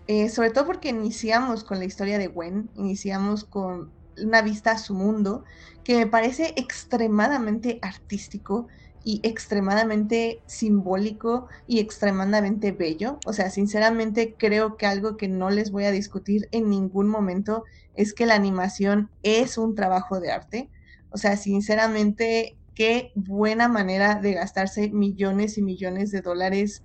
eh, 0.06 0.28
sobre 0.28 0.50
todo 0.50 0.66
porque 0.66 0.90
iniciamos 0.90 1.64
con 1.64 1.78
la 1.78 1.84
historia 1.84 2.18
de 2.18 2.28
Gwen, 2.28 2.70
iniciamos 2.74 3.44
con 3.44 3.92
una 4.16 4.42
vista 4.42 4.72
a 4.72 4.78
su 4.78 4.94
mundo 4.94 5.44
que 5.84 5.96
me 5.96 6.06
parece 6.06 6.54
extremadamente 6.56 7.78
artístico, 7.82 8.68
y 9.04 9.20
extremadamente 9.24 10.42
simbólico 10.46 11.48
y 11.66 11.80
extremadamente 11.80 12.72
bello. 12.72 13.18
O 13.26 13.32
sea, 13.32 13.50
sinceramente 13.50 14.36
creo 14.38 14.76
que 14.76 14.86
algo 14.86 15.16
que 15.16 15.28
no 15.28 15.50
les 15.50 15.70
voy 15.70 15.84
a 15.84 15.90
discutir 15.90 16.48
en 16.52 16.70
ningún 16.70 17.08
momento 17.08 17.64
es 17.94 18.14
que 18.14 18.26
la 18.26 18.34
animación 18.34 19.10
es 19.22 19.58
un 19.58 19.74
trabajo 19.74 20.20
de 20.20 20.30
arte. 20.30 20.70
O 21.10 21.18
sea, 21.18 21.36
sinceramente, 21.36 22.58
qué 22.74 23.12
buena 23.14 23.68
manera 23.68 24.14
de 24.16 24.34
gastarse 24.34 24.90
millones 24.90 25.58
y 25.58 25.62
millones 25.62 26.10
de 26.10 26.22
dólares 26.22 26.82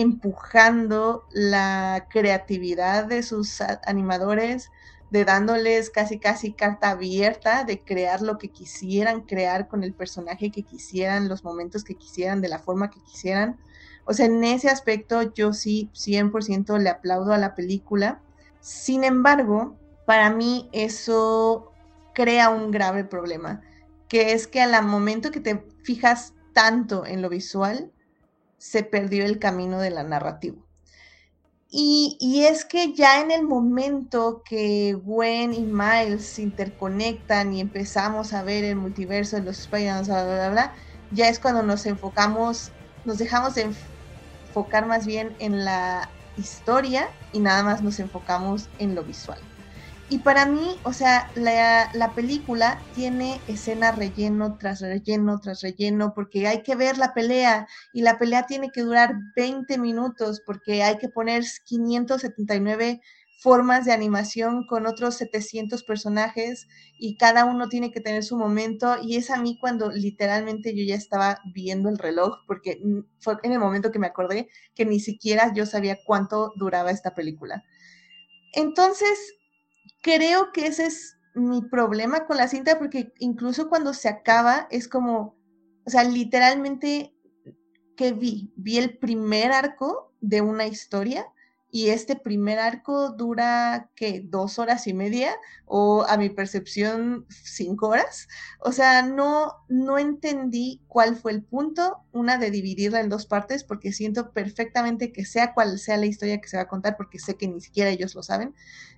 empujando 0.00 1.26
la 1.32 2.06
creatividad 2.08 3.06
de 3.06 3.24
sus 3.24 3.60
animadores, 3.84 4.70
de 5.10 5.24
dándoles 5.24 5.90
casi 5.90 6.20
casi 6.20 6.52
carta 6.52 6.90
abierta 6.90 7.64
de 7.64 7.80
crear 7.80 8.22
lo 8.22 8.38
que 8.38 8.48
quisieran 8.48 9.22
crear 9.22 9.66
con 9.66 9.82
el 9.82 9.94
personaje 9.94 10.52
que 10.52 10.62
quisieran, 10.62 11.28
los 11.28 11.42
momentos 11.42 11.82
que 11.82 11.96
quisieran, 11.96 12.40
de 12.40 12.48
la 12.48 12.60
forma 12.60 12.90
que 12.90 13.00
quisieran. 13.00 13.58
O 14.04 14.14
sea, 14.14 14.26
en 14.26 14.44
ese 14.44 14.68
aspecto 14.68 15.34
yo 15.34 15.52
sí 15.52 15.90
100% 15.94 16.78
le 16.78 16.90
aplaudo 16.90 17.32
a 17.32 17.38
la 17.38 17.56
película. 17.56 18.20
Sin 18.60 19.02
embargo, 19.02 19.76
para 20.06 20.30
mí 20.30 20.68
eso 20.72 21.72
crea 22.14 22.50
un 22.50 22.70
grave 22.70 23.02
problema, 23.02 23.62
que 24.06 24.32
es 24.32 24.46
que 24.46 24.60
al 24.60 24.86
momento 24.86 25.32
que 25.32 25.40
te 25.40 25.64
fijas 25.82 26.34
tanto 26.52 27.04
en 27.04 27.20
lo 27.20 27.28
visual, 27.28 27.90
se 28.58 28.82
perdió 28.82 29.24
el 29.24 29.38
camino 29.38 29.80
de 29.80 29.90
la 29.90 30.02
narrativa. 30.02 30.58
Y, 31.70 32.44
es 32.46 32.64
que 32.64 32.94
ya 32.94 33.20
en 33.20 33.30
el 33.30 33.42
momento 33.42 34.42
que 34.42 34.94
Gwen 34.94 35.52
y 35.52 35.60
Miles 35.60 36.26
se 36.26 36.42
interconectan 36.42 37.52
y 37.52 37.60
empezamos 37.60 38.32
a 38.32 38.42
ver 38.42 38.64
el 38.64 38.76
multiverso 38.76 39.36
de 39.36 39.42
los 39.42 39.58
Spider-Man, 39.60 40.04
bla, 40.06 40.24
bla, 40.24 40.50
bla, 40.50 40.74
ya 41.10 41.28
es 41.28 41.38
cuando 41.38 41.62
nos 41.62 41.84
enfocamos, 41.84 42.72
nos 43.04 43.18
dejamos 43.18 43.54
de 43.54 43.70
enfocar 44.48 44.86
más 44.86 45.06
bien 45.06 45.36
en 45.40 45.64
la 45.64 46.10
historia 46.38 47.10
y 47.32 47.40
nada 47.40 47.62
más 47.62 47.82
nos 47.82 48.00
enfocamos 48.00 48.70
en 48.78 48.94
lo 48.94 49.04
visual. 49.04 49.38
Y 50.10 50.20
para 50.20 50.46
mí, 50.46 50.78
o 50.84 50.94
sea, 50.94 51.30
la, 51.34 52.12
película 52.14 52.80
tiene 52.94 53.40
escena 53.46 53.92
relleno 53.92 54.56
tras 54.56 54.80
relleno 54.80 55.38
tras 55.38 55.60
relleno 55.60 56.14
porque 56.14 56.46
hay 56.46 56.62
que 56.62 56.76
ver 56.76 56.96
la 56.96 57.12
pelea 57.12 57.68
y 57.92 58.00
la 58.00 58.18
pelea 58.18 58.46
tiene 58.46 58.70
que 58.70 58.80
durar 58.80 59.14
20 59.36 59.76
minutos 59.76 60.40
porque 60.46 60.82
hay 60.82 60.96
que 60.96 61.10
poner 61.10 61.44
579 61.66 63.02
formas 63.40 63.84
de 63.84 63.92
animación 63.92 64.66
con 64.66 64.86
otros 64.86 65.16
700 65.16 65.84
personajes 65.84 66.66
y 66.98 67.16
cada 67.18 67.44
uno 67.44 67.68
tiene 67.68 67.92
que 67.92 68.00
tener 68.00 68.24
su 68.24 68.36
momento 68.38 68.96
y 69.02 69.16
es 69.16 69.30
a 69.30 69.40
mí 69.40 69.58
cuando 69.60 69.90
literalmente 69.90 70.74
yo 70.74 70.84
ya 70.84 70.96
estaba 70.96 71.40
viendo 71.52 71.90
el 71.90 71.98
reloj 71.98 72.38
porque 72.46 72.80
fue 73.20 73.36
en 73.42 73.52
el 73.52 73.58
momento 73.58 73.92
que 73.92 73.98
me 73.98 74.06
acordé 74.06 74.48
que 74.74 74.86
ni 74.86 75.00
siquiera 75.00 75.52
yo 75.54 75.66
sabía 75.66 75.98
cuánto 76.06 76.54
duraba 76.56 76.90
esta 76.90 77.14
película. 77.14 77.62
Entonces, 78.54 79.37
creo 80.02 80.52
que 80.52 80.66
ese 80.66 80.86
es 80.86 81.18
mi 81.34 81.62
problema 81.62 82.26
con 82.26 82.36
la 82.36 82.48
cinta, 82.48 82.78
porque 82.78 83.12
incluso 83.18 83.68
cuando 83.68 83.94
se 83.94 84.08
acaba 84.08 84.66
es 84.70 84.88
como, 84.88 85.36
o 85.84 85.90
sea, 85.90 86.04
literalmente 86.04 87.14
que 87.96 88.12
vi, 88.12 88.52
vi 88.56 88.78
el 88.78 88.98
primer 88.98 89.52
arco 89.52 90.12
de 90.20 90.40
una 90.40 90.66
historia 90.66 91.26
y 91.70 91.90
este 91.90 92.16
primer 92.16 92.58
arco 92.58 93.10
dura, 93.10 93.90
¿qué? 93.94 94.22
¿Dos 94.24 94.58
horas 94.58 94.86
y 94.86 94.94
media? 94.94 95.36
O 95.66 96.02
a 96.08 96.16
mi 96.16 96.30
percepción, 96.30 97.26
cinco 97.28 97.88
horas. 97.88 98.26
O 98.60 98.72
sea, 98.72 99.02
no, 99.02 99.52
no 99.68 99.98
entendí 99.98 100.80
cuál 100.88 101.16
fue 101.16 101.32
el 101.32 101.42
punto, 101.42 101.98
una 102.12 102.38
de 102.38 102.50
dividirla 102.50 103.00
en 103.00 103.10
dos 103.10 103.26
partes, 103.26 103.64
porque 103.64 103.92
siento 103.92 104.32
perfectamente 104.32 105.12
que 105.12 105.26
sea 105.26 105.52
cual 105.52 105.78
sea 105.78 105.98
la 105.98 106.06
historia 106.06 106.40
que 106.40 106.48
se 106.48 106.56
va 106.56 106.62
a 106.62 106.68
contar, 106.68 106.96
porque 106.96 107.18
sé 107.18 107.36
que 107.36 107.48
ni 107.48 107.60
siquiera 107.60 107.90
ellos 107.90 108.14
lo 108.14 108.22
saben, 108.22 108.54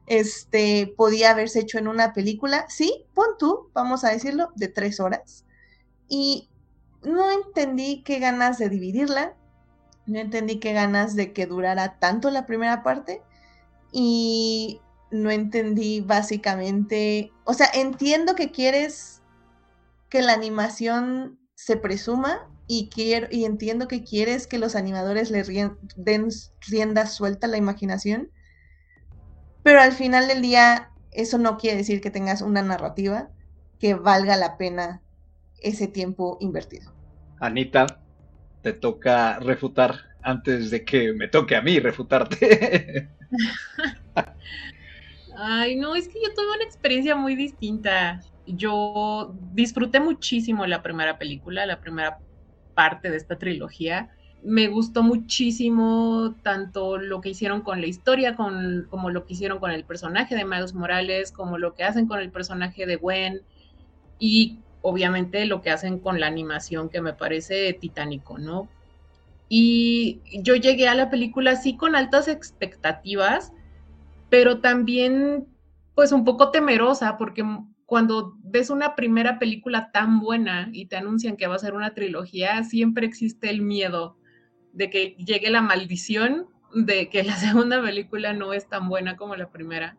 este, 0.07 0.95
podía 0.97 1.33
haberse 1.33 1.61
hecho 1.61 1.79
en 1.79 1.89
una 1.89 2.13
película, 2.13 2.67
sí, 2.69 3.05
pon 3.15 3.31
tú, 3.39 3.71
vamos 3.73 4.05
a 4.05 4.11
decirlo, 4.11 4.51
de 4.55 4.69
tres 4.69 5.01
horas. 5.01 5.45
Y 6.09 6.51
no 7.03 7.31
entendí 7.33 8.03
qué 8.05 8.21
ganas 8.21 8.59
de 8.59 8.69
dividirla, 8.69 9.35
no 10.11 10.19
entendí 10.19 10.59
qué 10.59 10.73
ganas 10.73 11.17
de 11.17 11.33
que 11.33 11.47
durara 11.47 11.99
tanto 11.99 12.31
la 12.31 12.47
primera 12.47 12.83
parte 12.83 13.23
y 13.93 14.81
no 15.11 15.31
entendí 15.31 16.01
básicamente, 16.01 17.33
o 17.45 17.55
sea, 17.55 17.69
entiendo 17.75 18.35
que 18.35 18.51
quieres 18.51 19.23
que 20.09 20.23
la 20.23 20.33
animación 20.33 21.39
se 21.55 21.77
presuma 21.77 22.49
y, 22.67 22.89
quiero, 22.89 23.27
y 23.31 23.45
entiendo 23.45 23.89
que 23.89 24.05
quieres 24.05 24.47
que 24.47 24.59
los 24.59 24.77
animadores 24.77 25.31
le 25.31 25.43
den 25.97 26.39
rienda 26.69 27.07
suelta 27.07 27.47
a 27.47 27.51
la 27.51 27.57
imaginación, 27.57 28.31
pero 29.63 29.81
al 29.81 29.93
final 29.93 30.29
del 30.29 30.43
día 30.43 30.93
eso 31.11 31.39
no 31.39 31.59
quiere 31.59 31.79
decir 31.79 32.01
que 32.01 32.11
tengas 32.11 32.43
una 32.43 32.63
narrativa 32.63 33.31
que 33.79 33.95
valga 33.95 34.37
la 34.37 34.57
pena 34.57 35.03
ese 35.61 35.89
tiempo 35.89 36.39
invertido. 36.41 36.93
Anita, 37.41 37.87
te 38.63 38.73
toca 38.73 39.39
refutar 39.39 40.11
antes 40.23 40.71
de 40.71 40.85
que 40.85 41.13
me 41.13 41.29
toque 41.29 41.57
a 41.57 41.63
mí 41.63 41.79
refutarte. 41.79 43.09
Ay, 45.37 45.77
no, 45.77 45.95
es 45.95 46.09
que 46.09 46.21
yo 46.23 46.35
tuve 46.35 46.55
una 46.55 46.65
experiencia 46.65 47.17
muy 47.17 47.35
distinta. 47.35 48.23
Yo 48.47 49.35
disfruté 49.53 50.01
muchísimo 50.01 50.67
la 50.67 50.83
primera 50.83 51.19
película, 51.19 51.65
la 51.65 51.81
primera 51.81 52.19
parte 52.75 53.11
de 53.11 53.17
esta 53.17 53.39
trilogía. 53.39 54.11
Me 54.43 54.69
gustó 54.69 55.03
muchísimo 55.03 56.35
tanto 56.43 56.99
lo 56.99 57.21
que 57.21 57.31
hicieron 57.31 57.63
con 57.63 57.81
la 57.81 57.87
historia, 57.87 58.37
con, 58.37 58.87
como 58.91 59.11
lo 59.11 59.25
que 59.25 59.35
hicieron 59.35 59.59
con 59.59 59.71
el 59.71 59.85
personaje 59.85 60.35
de 60.35 60.45
Miles 60.45 60.75
Morales, 60.75 61.33
como 61.33 61.59
lo 61.59 61.75
que 61.75 61.85
hacen 61.85 62.07
con 62.07 62.21
el 62.21 62.31
personaje 62.31 62.87
de 62.87 62.97
Gwen 62.97 63.43
y 64.19 64.59
obviamente 64.83 65.45
lo 65.47 65.63
que 65.63 65.71
hacen 65.71 65.99
con 65.99 66.21
la 66.21 66.27
animación 66.27 66.89
que 66.89 67.01
me 67.01 67.13
parece 67.13 67.73
titánico, 67.73 68.39
¿no? 68.39 68.69
Y 69.49 70.21
yo 70.43 70.55
llegué 70.55 70.89
a 70.89 70.95
la 70.95 71.11
película 71.11 71.53
así 71.53 71.77
con 71.77 71.97
altas 71.97 72.29
expectativas, 72.29 73.53
pero 74.29 74.61
también 74.61 75.47
pues 75.95 76.13
un 76.13 76.25
poco 76.25 76.51
temerosa 76.51 77.19
porque 77.19 77.45
cuando 77.85 78.37
ves 78.45 78.71
una 78.71 78.95
primera 78.95 79.41
película 79.41 79.91
tan 79.93 80.21
buena 80.21 80.71
y 80.73 80.87
te 80.87 80.97
anuncian 80.97 81.37
que 81.37 81.49
va 81.49 81.57
a 81.57 81.59
ser 81.59 81.75
una 81.75 81.93
trilogía, 81.93 82.63
siempre 82.63 83.07
existe 83.07 83.51
el 83.51 83.63
miedo 83.63 84.17
de 84.73 84.89
que 84.91 85.17
llegue 85.19 85.51
la 85.51 85.63
maldición 85.63 86.47
de 86.73 87.09
que 87.09 87.25
la 87.25 87.37
segunda 87.37 87.83
película 87.83 88.33
no 88.33 88.53
es 88.53 88.69
tan 88.69 88.89
buena 88.89 89.17
como 89.17 89.35
la 89.35 89.51
primera. 89.51 89.97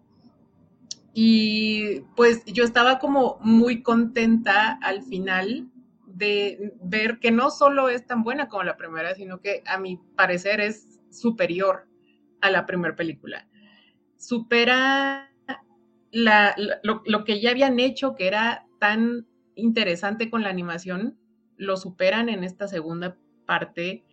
Y 1.13 2.01
pues 2.15 2.43
yo 2.45 2.63
estaba 2.63 2.99
como 2.99 3.37
muy 3.41 3.81
contenta 3.81 4.79
al 4.81 5.03
final 5.03 5.69
de 6.05 6.73
ver 6.81 7.19
que 7.19 7.31
no 7.31 7.49
solo 7.49 7.89
es 7.89 8.05
tan 8.05 8.23
buena 8.23 8.47
como 8.47 8.63
la 8.63 8.77
primera, 8.77 9.15
sino 9.15 9.41
que 9.41 9.63
a 9.65 9.77
mi 9.77 9.97
parecer 10.15 10.61
es 10.61 10.99
superior 11.09 11.87
a 12.41 12.49
la 12.49 12.65
primera 12.65 12.95
película. 12.95 13.47
Supera 14.17 15.31
lo, 16.11 17.01
lo, 17.05 17.23
que 17.23 17.41
ya 17.41 17.51
habían 17.51 17.79
hecho, 17.79 18.15
que 18.15 18.27
era 18.27 18.65
tan 18.79 19.27
interesante 19.55 20.29
con 20.29 20.43
la 20.43 20.49
animación, 20.49 21.17
lo 21.57 21.77
superan 21.77 22.29
en 22.29 22.43
esta 22.43 22.67
segunda 22.67 23.17
parte 23.45 24.03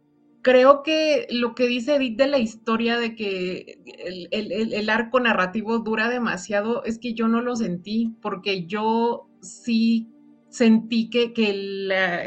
creo 0.42 0.82
que 0.82 1.26
lo 1.30 1.54
que 1.54 1.66
dice 1.66 1.96
Edith 1.96 2.16
de 2.16 2.26
la 2.26 2.38
historia 2.38 2.98
de 2.98 3.14
que 3.14 3.78
el, 4.00 4.90
arco 4.90 5.20
narrativo 5.20 5.78
dura 5.78 6.08
demasiado 6.08 6.84
es 6.84 6.98
que 6.98 7.14
yo 7.14 7.28
no 7.28 7.40
lo 7.40 7.56
sentí, 7.56 8.14
porque 8.22 8.66
yo 8.66 9.28
sí 9.40 10.08
sentí 10.48 11.10
que, 11.10 11.32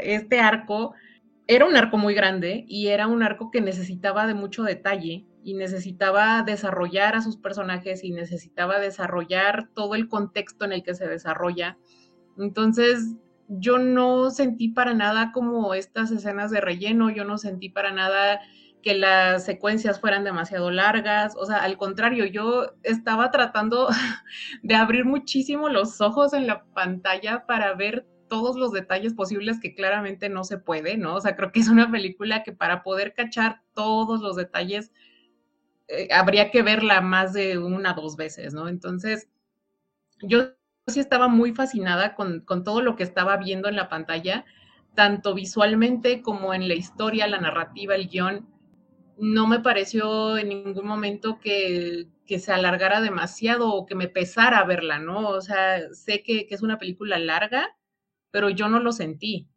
este 0.04 0.40
arco 0.40 0.94
era 1.46 1.66
un 1.66 1.76
arco 1.76 1.98
muy 1.98 2.14
grande 2.14 2.64
y 2.68 2.88
era 2.88 3.06
un 3.06 3.22
arco 3.22 3.50
que 3.50 3.60
necesitaba 3.60 4.26
de 4.26 4.34
mucho 4.34 4.62
detalle 4.62 5.26
y 5.44 5.54
necesitaba 5.54 6.42
desarrollar 6.42 7.16
a 7.16 7.22
sus 7.22 7.36
personajes 7.36 8.04
y 8.04 8.12
necesitaba 8.12 8.78
desarrollar 8.78 9.68
todo 9.74 9.94
el 9.94 10.08
contexto 10.08 10.64
en 10.64 10.72
el 10.72 10.82
que 10.82 10.94
se 10.94 11.08
desarrolla. 11.08 11.78
Entonces, 12.38 13.16
yo 13.58 13.78
no 13.78 14.30
sentí 14.30 14.68
para 14.68 14.94
nada 14.94 15.32
como 15.32 15.74
estas 15.74 16.10
escenas 16.10 16.50
de 16.50 16.60
relleno, 16.60 17.10
yo 17.10 17.24
no 17.24 17.38
sentí 17.38 17.68
para 17.68 17.92
nada 17.92 18.40
que 18.82 18.94
las 18.94 19.44
secuencias 19.44 20.00
fueran 20.00 20.24
demasiado 20.24 20.70
largas, 20.70 21.34
o 21.36 21.46
sea, 21.46 21.58
al 21.58 21.76
contrario, 21.76 22.26
yo 22.26 22.74
estaba 22.82 23.30
tratando 23.30 23.88
de 24.62 24.74
abrir 24.74 25.04
muchísimo 25.04 25.68
los 25.68 26.00
ojos 26.00 26.32
en 26.32 26.46
la 26.46 26.64
pantalla 26.74 27.46
para 27.46 27.74
ver 27.74 28.06
todos 28.28 28.56
los 28.56 28.72
detalles 28.72 29.14
posibles 29.14 29.60
que 29.60 29.74
claramente 29.74 30.28
no 30.28 30.42
se 30.42 30.58
puede, 30.58 30.96
¿no? 30.96 31.16
O 31.16 31.20
sea, 31.20 31.36
creo 31.36 31.52
que 31.52 31.60
es 31.60 31.68
una 31.68 31.90
película 31.90 32.42
que 32.42 32.52
para 32.52 32.82
poder 32.82 33.14
cachar 33.14 33.62
todos 33.74 34.20
los 34.20 34.36
detalles 34.36 34.90
eh, 35.88 36.08
habría 36.10 36.50
que 36.50 36.62
verla 36.62 37.02
más 37.02 37.34
de 37.34 37.58
una 37.58 37.92
o 37.92 38.00
dos 38.00 38.16
veces, 38.16 38.54
¿no? 38.54 38.68
Entonces, 38.68 39.28
yo 40.22 40.54
sí 40.92 41.00
estaba 41.00 41.28
muy 41.28 41.52
fascinada 41.52 42.14
con, 42.14 42.44
todo 42.64 42.82
lo 42.82 42.96
que 42.96 43.02
estaba 43.02 43.36
viendo 43.36 43.68
en 43.68 43.76
la 43.76 43.88
pantalla, 43.88 44.44
tanto 44.94 45.34
visualmente 45.34 46.22
como 46.22 46.54
en 46.54 46.68
la 46.68 46.74
historia, 46.74 47.26
la 47.26 47.40
narrativa, 47.40 47.94
el 47.94 48.08
guion, 48.08 48.48
no 49.18 49.46
me 49.46 49.60
pareció 49.60 50.38
en 50.38 50.48
ningún 50.48 50.86
momento 50.86 51.38
que, 51.40 52.08
se 52.38 52.50
alargara 52.50 53.02
demasiado 53.02 53.74
o 53.74 53.84
que 53.84 53.94
me 53.94 54.08
pesara 54.08 54.64
verla, 54.64 54.98
¿no? 54.98 55.28
O 55.28 55.42
sea, 55.42 55.92
sé 55.92 56.22
que, 56.22 56.46
que, 56.46 56.54
es 56.54 56.62
una 56.62 56.78
película 56.78 57.18
larga, 57.18 57.76
pero 58.30 58.48
yo 58.48 58.68
no 58.70 58.80
lo 58.80 58.92
sentí. 58.92 59.50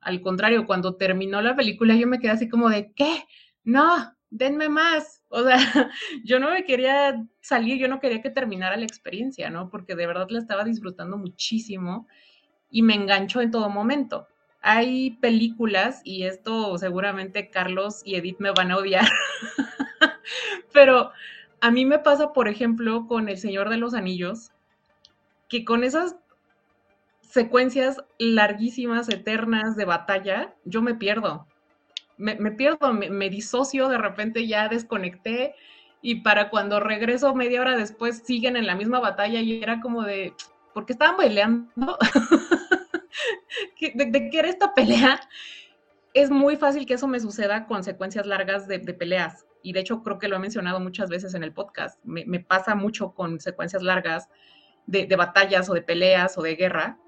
Al 0.00 0.20
contrario, 0.20 0.66
cuando 0.66 0.96
terminó 0.96 1.40
la 1.40 1.56
película 1.56 1.94
yo 1.96 2.06
me 2.06 2.18
quedé 2.18 2.32
así 2.32 2.48
como 2.48 2.68
de, 2.68 2.92
¿qué? 2.92 3.24
No, 3.64 4.14
denme 4.30 4.68
más. 4.68 5.17
O 5.28 5.42
sea, 5.42 5.58
yo 6.24 6.38
no 6.38 6.50
me 6.50 6.64
quería 6.64 7.24
salir, 7.40 7.78
yo 7.78 7.88
no 7.88 8.00
quería 8.00 8.22
que 8.22 8.30
terminara 8.30 8.76
la 8.76 8.84
experiencia, 8.84 9.50
¿no? 9.50 9.70
Porque 9.70 9.94
de 9.94 10.06
verdad 10.06 10.28
la 10.30 10.38
estaba 10.38 10.64
disfrutando 10.64 11.16
muchísimo 11.16 12.06
y 12.70 12.82
me 12.82 12.94
enganchó 12.94 13.40
en 13.40 13.50
todo 13.50 13.68
momento. 13.68 14.26
Hay 14.60 15.12
películas, 15.20 16.00
y 16.04 16.24
esto 16.24 16.76
seguramente 16.78 17.50
Carlos 17.50 18.02
y 18.04 18.16
Edith 18.16 18.40
me 18.40 18.50
van 18.50 18.72
a 18.72 18.76
odiar, 18.76 19.06
pero 20.72 21.12
a 21.60 21.70
mí 21.70 21.84
me 21.84 21.98
pasa, 21.98 22.32
por 22.32 22.48
ejemplo, 22.48 23.06
con 23.06 23.28
El 23.28 23.38
Señor 23.38 23.68
de 23.68 23.78
los 23.78 23.94
Anillos, 23.94 24.50
que 25.48 25.64
con 25.64 25.84
esas 25.84 26.16
secuencias 27.20 28.02
larguísimas, 28.18 29.08
eternas 29.08 29.76
de 29.76 29.84
batalla, 29.84 30.54
yo 30.64 30.82
me 30.82 30.94
pierdo. 30.94 31.47
Me, 32.18 32.50
pierdo, 32.52 32.92
me, 32.92 33.30
disocio, 33.30 33.88
de 33.88 33.96
repente 33.96 34.46
ya 34.46 34.68
desconecté 34.68 35.54
y 36.02 36.16
para 36.16 36.50
cuando 36.50 36.80
regreso 36.80 37.34
media 37.34 37.60
hora 37.60 37.76
después 37.76 38.22
siguen 38.24 38.56
en 38.56 38.66
la 38.66 38.74
misma 38.74 39.00
batalla 39.00 39.40
y 39.40 39.62
era 39.62 39.80
como 39.80 40.02
de, 40.02 40.34
¿por 40.74 40.84
qué 40.84 40.92
estaban 40.92 41.16
bailando? 41.16 41.96
¿De, 43.94 44.30
qué 44.30 44.38
era 44.38 44.48
esta 44.48 44.74
pelea? 44.74 45.20
Es 46.12 46.30
muy 46.30 46.56
fácil 46.56 46.86
que 46.86 46.94
eso 46.94 47.06
me 47.06 47.20
suceda 47.20 47.66
con 47.66 47.84
secuencias 47.84 48.26
largas 48.26 48.66
de, 48.66 48.80
peleas 48.80 49.46
y 49.62 49.72
de 49.72 49.80
hecho 49.80 50.02
creo 50.02 50.18
que 50.18 50.28
lo 50.28 50.36
he 50.36 50.40
mencionado 50.40 50.80
muchas 50.80 51.08
veces 51.08 51.34
en 51.34 51.44
el 51.44 51.52
podcast. 51.52 52.00
Me, 52.04 52.40
pasa 52.40 52.74
mucho 52.74 53.12
con 53.12 53.38
secuencias 53.38 53.82
largas 53.82 54.28
de, 54.86 55.06
de 55.06 55.16
batallas 55.16 55.70
o 55.70 55.74
de 55.74 55.82
peleas 55.82 56.36
o 56.36 56.42
de 56.42 56.56
guerra 56.56 56.98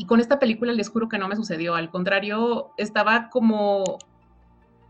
y 0.00 0.06
con 0.06 0.18
esta 0.18 0.38
película 0.38 0.72
les 0.72 0.88
juro 0.88 1.10
que 1.10 1.18
no 1.18 1.28
me 1.28 1.36
sucedió. 1.36 1.74
Al 1.74 1.90
contrario, 1.90 2.72
estaba 2.78 3.28
como 3.28 3.98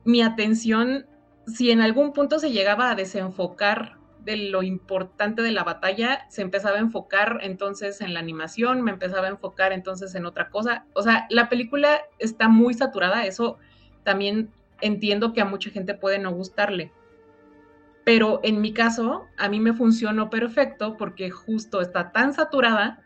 mi 0.04 0.22
atención, 0.22 1.06
si 1.46 1.70
en 1.70 1.80
algún 1.80 2.12
punto 2.12 2.38
se 2.38 2.50
llegaba 2.50 2.90
a 2.90 2.94
desenfocar 2.94 3.98
de 4.24 4.36
lo 4.36 4.62
importante 4.62 5.42
de 5.42 5.52
la 5.52 5.64
batalla, 5.64 6.26
se 6.28 6.42
empezaba 6.42 6.76
a 6.76 6.80
enfocar 6.80 7.38
entonces 7.42 8.00
en 8.00 8.14
la 8.14 8.20
animación, 8.20 8.82
me 8.82 8.90
empezaba 8.90 9.26
a 9.26 9.30
enfocar 9.30 9.72
entonces 9.72 10.14
en 10.14 10.26
otra 10.26 10.50
cosa. 10.50 10.84
O 10.94 11.02
sea, 11.02 11.26
la 11.30 11.48
película 11.48 12.02
está 12.18 12.48
muy 12.48 12.74
saturada, 12.74 13.24
eso 13.26 13.58
también 14.02 14.52
entiendo 14.80 15.32
que 15.32 15.40
a 15.40 15.44
mucha 15.46 15.70
gente 15.70 15.94
puede 15.94 16.18
no 16.18 16.32
gustarle. 16.32 16.92
Pero 18.04 18.40
en 18.42 18.60
mi 18.60 18.72
caso, 18.72 19.26
a 19.36 19.48
mí 19.48 19.60
me 19.60 19.72
funcionó 19.72 20.30
perfecto 20.30 20.96
porque 20.96 21.30
justo 21.30 21.80
está 21.80 22.12
tan 22.12 22.32
saturada 22.32 23.02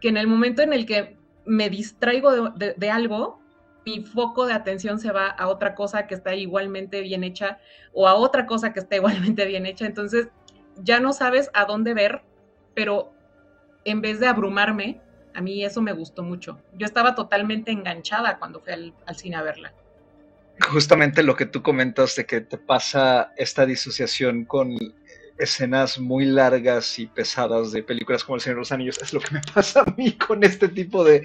que 0.00 0.08
en 0.08 0.16
el 0.16 0.26
momento 0.26 0.62
en 0.62 0.72
el 0.72 0.86
que 0.86 1.16
me 1.44 1.70
distraigo 1.70 2.50
de, 2.50 2.90
algo, 2.90 3.40
mi 3.86 4.02
foco 4.02 4.46
de 4.46 4.52
atención 4.52 4.98
se 4.98 5.12
va 5.12 5.28
a 5.28 5.46
otra 5.46 5.76
cosa 5.76 6.08
que 6.08 6.14
está 6.16 6.34
igualmente 6.34 7.00
bien 7.02 7.22
hecha 7.22 7.58
o 7.92 8.08
a 8.08 8.14
otra 8.14 8.44
cosa 8.44 8.72
que 8.72 8.80
está 8.80 8.96
igualmente 8.96 9.46
bien 9.46 9.64
hecha. 9.64 9.86
Entonces 9.86 10.28
ya 10.82 10.98
no 10.98 11.12
sabes 11.12 11.50
a 11.54 11.64
dónde 11.64 11.94
ver, 11.94 12.22
pero 12.74 13.12
en 13.84 14.00
vez 14.00 14.18
de 14.18 14.26
abrumarme, 14.26 15.00
a 15.34 15.40
mí 15.40 15.64
eso 15.64 15.80
me 15.80 15.92
gustó 15.92 16.24
mucho. 16.24 16.60
Yo 16.76 16.84
estaba 16.84 17.14
totalmente 17.14 17.70
enganchada 17.70 18.38
cuando 18.38 18.60
fui 18.60 18.72
al, 18.72 18.92
cine 19.14 19.36
a 19.36 19.42
verla. 19.42 19.72
Justamente 20.68 21.22
lo 21.22 21.36
que 21.36 21.46
tú 21.46 21.62
comentas 21.62 22.16
de 22.16 22.26
que 22.26 22.40
te 22.40 22.58
pasa 22.58 23.32
esta 23.36 23.66
disociación 23.66 24.46
con 24.46 24.76
escenas 25.38 25.98
muy 25.98 26.24
largas 26.24 26.98
y 26.98 27.06
pesadas 27.06 27.72
de 27.72 27.82
películas 27.82 28.24
como 28.24 28.36
El 28.36 28.40
Señor 28.40 28.56
de 28.56 28.60
los 28.60 28.72
Anillos. 28.72 28.98
Es 29.02 29.12
lo 29.12 29.20
que 29.20 29.34
me 29.34 29.40
pasa 29.54 29.82
a 29.82 29.94
mí 29.96 30.12
con 30.12 30.44
este 30.44 30.68
tipo 30.68 31.04
de 31.04 31.24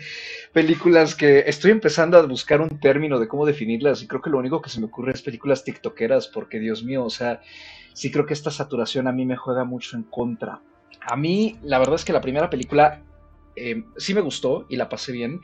películas 0.53 1.15
que 1.15 1.39
estoy 1.47 1.71
empezando 1.71 2.17
a 2.17 2.25
buscar 2.25 2.61
un 2.61 2.79
término 2.79 3.19
de 3.19 3.27
cómo 3.27 3.45
definirlas 3.45 4.01
y 4.01 4.07
creo 4.07 4.21
que 4.21 4.29
lo 4.29 4.39
único 4.39 4.61
que 4.61 4.69
se 4.69 4.79
me 4.79 4.87
ocurre 4.87 5.13
es 5.13 5.21
películas 5.21 5.63
tiktokeras 5.63 6.27
porque 6.27 6.59
Dios 6.59 6.83
mío, 6.83 7.03
o 7.03 7.09
sea, 7.09 7.41
sí 7.93 8.11
creo 8.11 8.25
que 8.25 8.33
esta 8.33 8.51
saturación 8.51 9.07
a 9.07 9.11
mí 9.11 9.25
me 9.25 9.37
juega 9.37 9.63
mucho 9.63 9.95
en 9.95 10.03
contra. 10.03 10.61
A 11.01 11.15
mí, 11.15 11.57
la 11.63 11.79
verdad 11.79 11.95
es 11.95 12.05
que 12.05 12.13
la 12.13 12.21
primera 12.21 12.49
película 12.49 13.01
eh, 13.55 13.83
sí 13.97 14.13
me 14.13 14.21
gustó 14.21 14.65
y 14.69 14.75
la 14.75 14.89
pasé 14.89 15.11
bien 15.11 15.41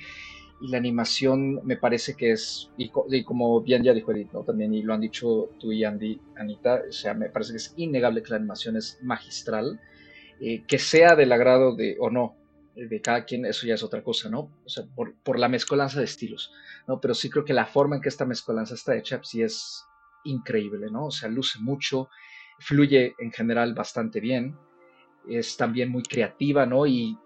y 0.60 0.70
la 0.70 0.78
animación 0.78 1.62
me 1.64 1.78
parece 1.78 2.16
que 2.16 2.32
es, 2.32 2.72
y, 2.78 2.90
como 3.24 3.62
bien 3.62 3.84
ya 3.84 3.94
dijo 3.94 4.12
Edith, 4.12 4.32
¿no? 4.34 4.44
también, 4.44 4.74
y 4.74 4.82
lo 4.82 4.94
han 4.94 5.02
dicho 5.02 5.50
tú 5.60 5.72
y 5.72 5.84
Andy, 5.84 6.20
Anita, 6.36 6.82
o 6.88 6.92
sea, 6.92 7.14
me 7.14 7.30
parece 7.30 7.54
que 7.54 7.58
es 7.58 7.74
innegable 7.78 8.24
que 8.24 8.32
la 8.32 8.38
animación 8.38 8.76
es 8.76 8.98
magistral, 9.04 9.80
eh, 10.40 10.64
que 10.68 10.80
sea 10.80 11.16
del 11.16 11.32
agrado 11.32 11.76
de, 11.76 11.98
o 12.00 12.10
no, 12.10 12.36
de 12.76 13.02
cada 13.02 13.26
quien, 13.26 13.46
eso 13.46 13.66
ya 13.66 13.76
es 13.76 13.84
otra 13.84 14.04
cosa, 14.04 14.30
¿no? 14.30 14.52
O 14.66 14.70
sea, 14.70 14.86
por, 14.96 15.16
por, 15.24 15.40
la 15.40 15.48
mezcolanza 15.48 16.00
de 16.00 16.06
estilos, 16.06 16.52
¿no? 16.88 17.02
Pero 17.02 17.16
sí 17.16 17.30
creo 17.30 17.44
que 17.44 17.54
la 17.54 17.66
forma 17.66 17.96
en 17.96 18.02
que 18.02 18.10
esta 18.10 18.26
mezcolanza 18.26 18.76
está 18.76 18.96
hecha, 18.96 19.20
sí 19.24 19.42
es 19.42 19.84
increíble, 20.24 20.88
¿no? 20.92 21.08
O 21.08 21.12
sea, 21.12 21.30
luce 21.30 21.60
mucho, 21.60 22.10
fluye 22.60 23.16
en 23.20 23.32
general 23.32 23.74
bastante 23.74 24.20
bien, 24.20 24.56
es 25.28 25.58
también 25.58 25.90
muy 25.90 26.04
creativa, 26.04 26.66
¿no? 26.66 26.86
Y 26.86 27.18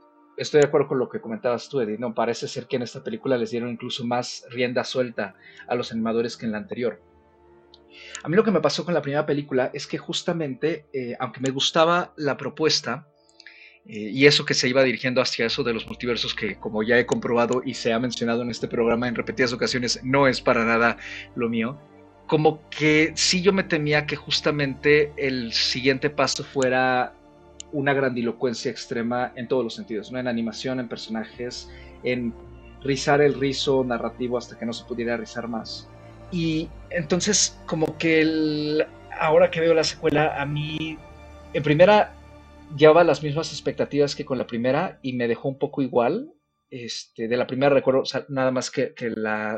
estoy 0.41 0.61
de 0.61 0.67
acuerdo 0.67 0.87
con 0.87 0.99
lo 0.99 1.09
que 1.09 1.21
comentabas 1.21 1.69
tú, 1.69 1.81
Eddie. 1.81 1.97
No, 1.97 2.13
parece 2.13 2.47
ser 2.47 2.67
que 2.67 2.75
en 2.75 2.81
esta 2.81 3.03
película 3.03 3.37
les 3.37 3.51
dieron 3.51 3.69
incluso 3.69 4.05
más 4.05 4.45
rienda 4.49 4.83
suelta 4.83 5.35
a 5.67 5.75
los 5.75 5.91
animadores 5.91 6.35
que 6.35 6.45
en 6.45 6.51
la 6.51 6.57
anterior. 6.57 7.01
A 8.23 8.29
mí 8.29 8.35
lo 8.35 8.43
que 8.43 8.51
me 8.51 8.61
pasó 8.61 8.83
con 8.83 8.93
la 8.93 9.01
primera 9.01 9.25
película 9.25 9.69
es 9.73 9.85
que 9.85 9.97
justamente, 9.97 10.85
eh, 10.93 11.15
aunque 11.19 11.41
me 11.41 11.51
gustaba 11.51 12.13
la 12.17 12.37
propuesta, 12.37 13.07
eh, 13.85 14.09
y 14.11 14.25
eso 14.25 14.45
que 14.45 14.53
se 14.53 14.67
iba 14.67 14.83
dirigiendo 14.83 15.21
hacia 15.21 15.45
eso 15.45 15.63
de 15.63 15.73
los 15.73 15.85
multiversos, 15.87 16.33
que 16.33 16.55
como 16.55 16.83
ya 16.83 16.97
he 16.97 17.05
comprobado 17.05 17.61
y 17.63 17.73
se 17.73 17.93
ha 17.93 17.99
mencionado 17.99 18.41
en 18.41 18.49
este 18.49 18.67
programa 18.67 19.07
en 19.07 19.15
repetidas 19.15 19.53
ocasiones, 19.53 19.99
no 20.03 20.27
es 20.27 20.41
para 20.41 20.65
nada 20.65 20.97
lo 21.35 21.49
mío, 21.49 21.79
como 22.27 22.67
que 22.69 23.11
sí 23.15 23.41
yo 23.41 23.53
me 23.53 23.63
temía 23.63 24.05
que 24.05 24.15
justamente 24.15 25.11
el 25.17 25.51
siguiente 25.51 26.09
paso 26.09 26.43
fuera 26.43 27.13
una 27.73 27.93
grandilocuencia 27.93 28.71
extrema 28.71 29.31
en 29.35 29.47
todos 29.47 29.63
los 29.63 29.75
sentidos, 29.75 30.11
¿no? 30.11 30.19
En 30.19 30.27
animación, 30.27 30.79
en 30.79 30.87
personajes, 30.87 31.69
en 32.03 32.33
rizar 32.83 33.21
el 33.21 33.39
rizo 33.39 33.83
narrativo 33.83 34.37
hasta 34.37 34.57
que 34.57 34.65
no 34.65 34.73
se 34.73 34.85
pudiera 34.85 35.17
rizar 35.17 35.47
más. 35.47 35.89
Y 36.31 36.69
entonces, 36.89 37.57
como 37.65 37.97
que 37.97 38.85
ahora 39.19 39.51
que 39.51 39.59
veo 39.59 39.73
la 39.73 39.83
secuela, 39.83 40.41
a 40.41 40.45
mí, 40.45 40.97
en 41.53 41.63
primera, 41.63 42.13
llevaba 42.75 43.03
las 43.03 43.21
mismas 43.21 43.51
expectativas 43.51 44.15
que 44.15 44.25
con 44.25 44.37
la 44.37 44.47
primera 44.47 44.99
y 45.01 45.13
me 45.13 45.27
dejó 45.27 45.49
un 45.49 45.57
poco 45.57 45.81
igual. 45.81 46.31
Este, 46.71 47.27
de 47.27 47.35
la 47.35 47.45
primera 47.45 47.75
recuerdo 47.75 48.03
nada 48.29 48.49
más 48.49 48.71
que, 48.71 48.95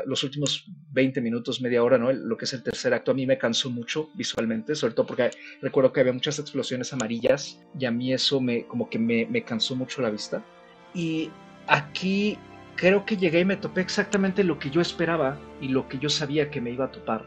los 0.04 0.24
últimos 0.24 0.66
20 0.90 1.20
minutos, 1.20 1.60
media 1.60 1.84
hora, 1.84 1.96
¿no? 1.96 2.12
lo 2.12 2.36
que 2.36 2.44
es 2.44 2.52
el 2.54 2.64
tercer 2.64 2.92
acto, 2.92 3.12
a 3.12 3.14
mí 3.14 3.24
me 3.24 3.38
cansó 3.38 3.70
mucho 3.70 4.10
visualmente, 4.14 4.74
sobre 4.74 4.94
todo 4.94 5.06
porque 5.06 5.30
recuerdo 5.62 5.92
que 5.92 6.00
había 6.00 6.12
muchas 6.12 6.40
explosiones 6.40 6.92
amarillas 6.92 7.62
y 7.78 7.84
a 7.84 7.92
mí 7.92 8.12
eso 8.12 8.40
me, 8.40 8.66
como 8.66 8.90
que 8.90 8.98
me, 8.98 9.26
me 9.26 9.44
cansó 9.44 9.76
mucho 9.76 10.02
la 10.02 10.10
vista. 10.10 10.44
Y 10.92 11.30
aquí 11.68 12.36
creo 12.74 13.06
que 13.06 13.16
llegué 13.16 13.38
y 13.38 13.44
me 13.44 13.58
topé 13.58 13.82
exactamente 13.82 14.42
lo 14.42 14.58
que 14.58 14.70
yo 14.70 14.80
esperaba 14.80 15.38
y 15.60 15.68
lo 15.68 15.88
que 15.88 16.00
yo 16.00 16.08
sabía 16.08 16.50
que 16.50 16.60
me 16.60 16.72
iba 16.72 16.86
a 16.86 16.90
topar. 16.90 17.24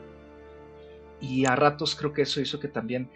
Y 1.22 1.46
a 1.46 1.56
ratos 1.56 1.96
creo 1.96 2.12
que 2.12 2.24
eso 2.24 2.42
hizo 2.42 2.60
que 2.60 2.68
también 2.68 3.10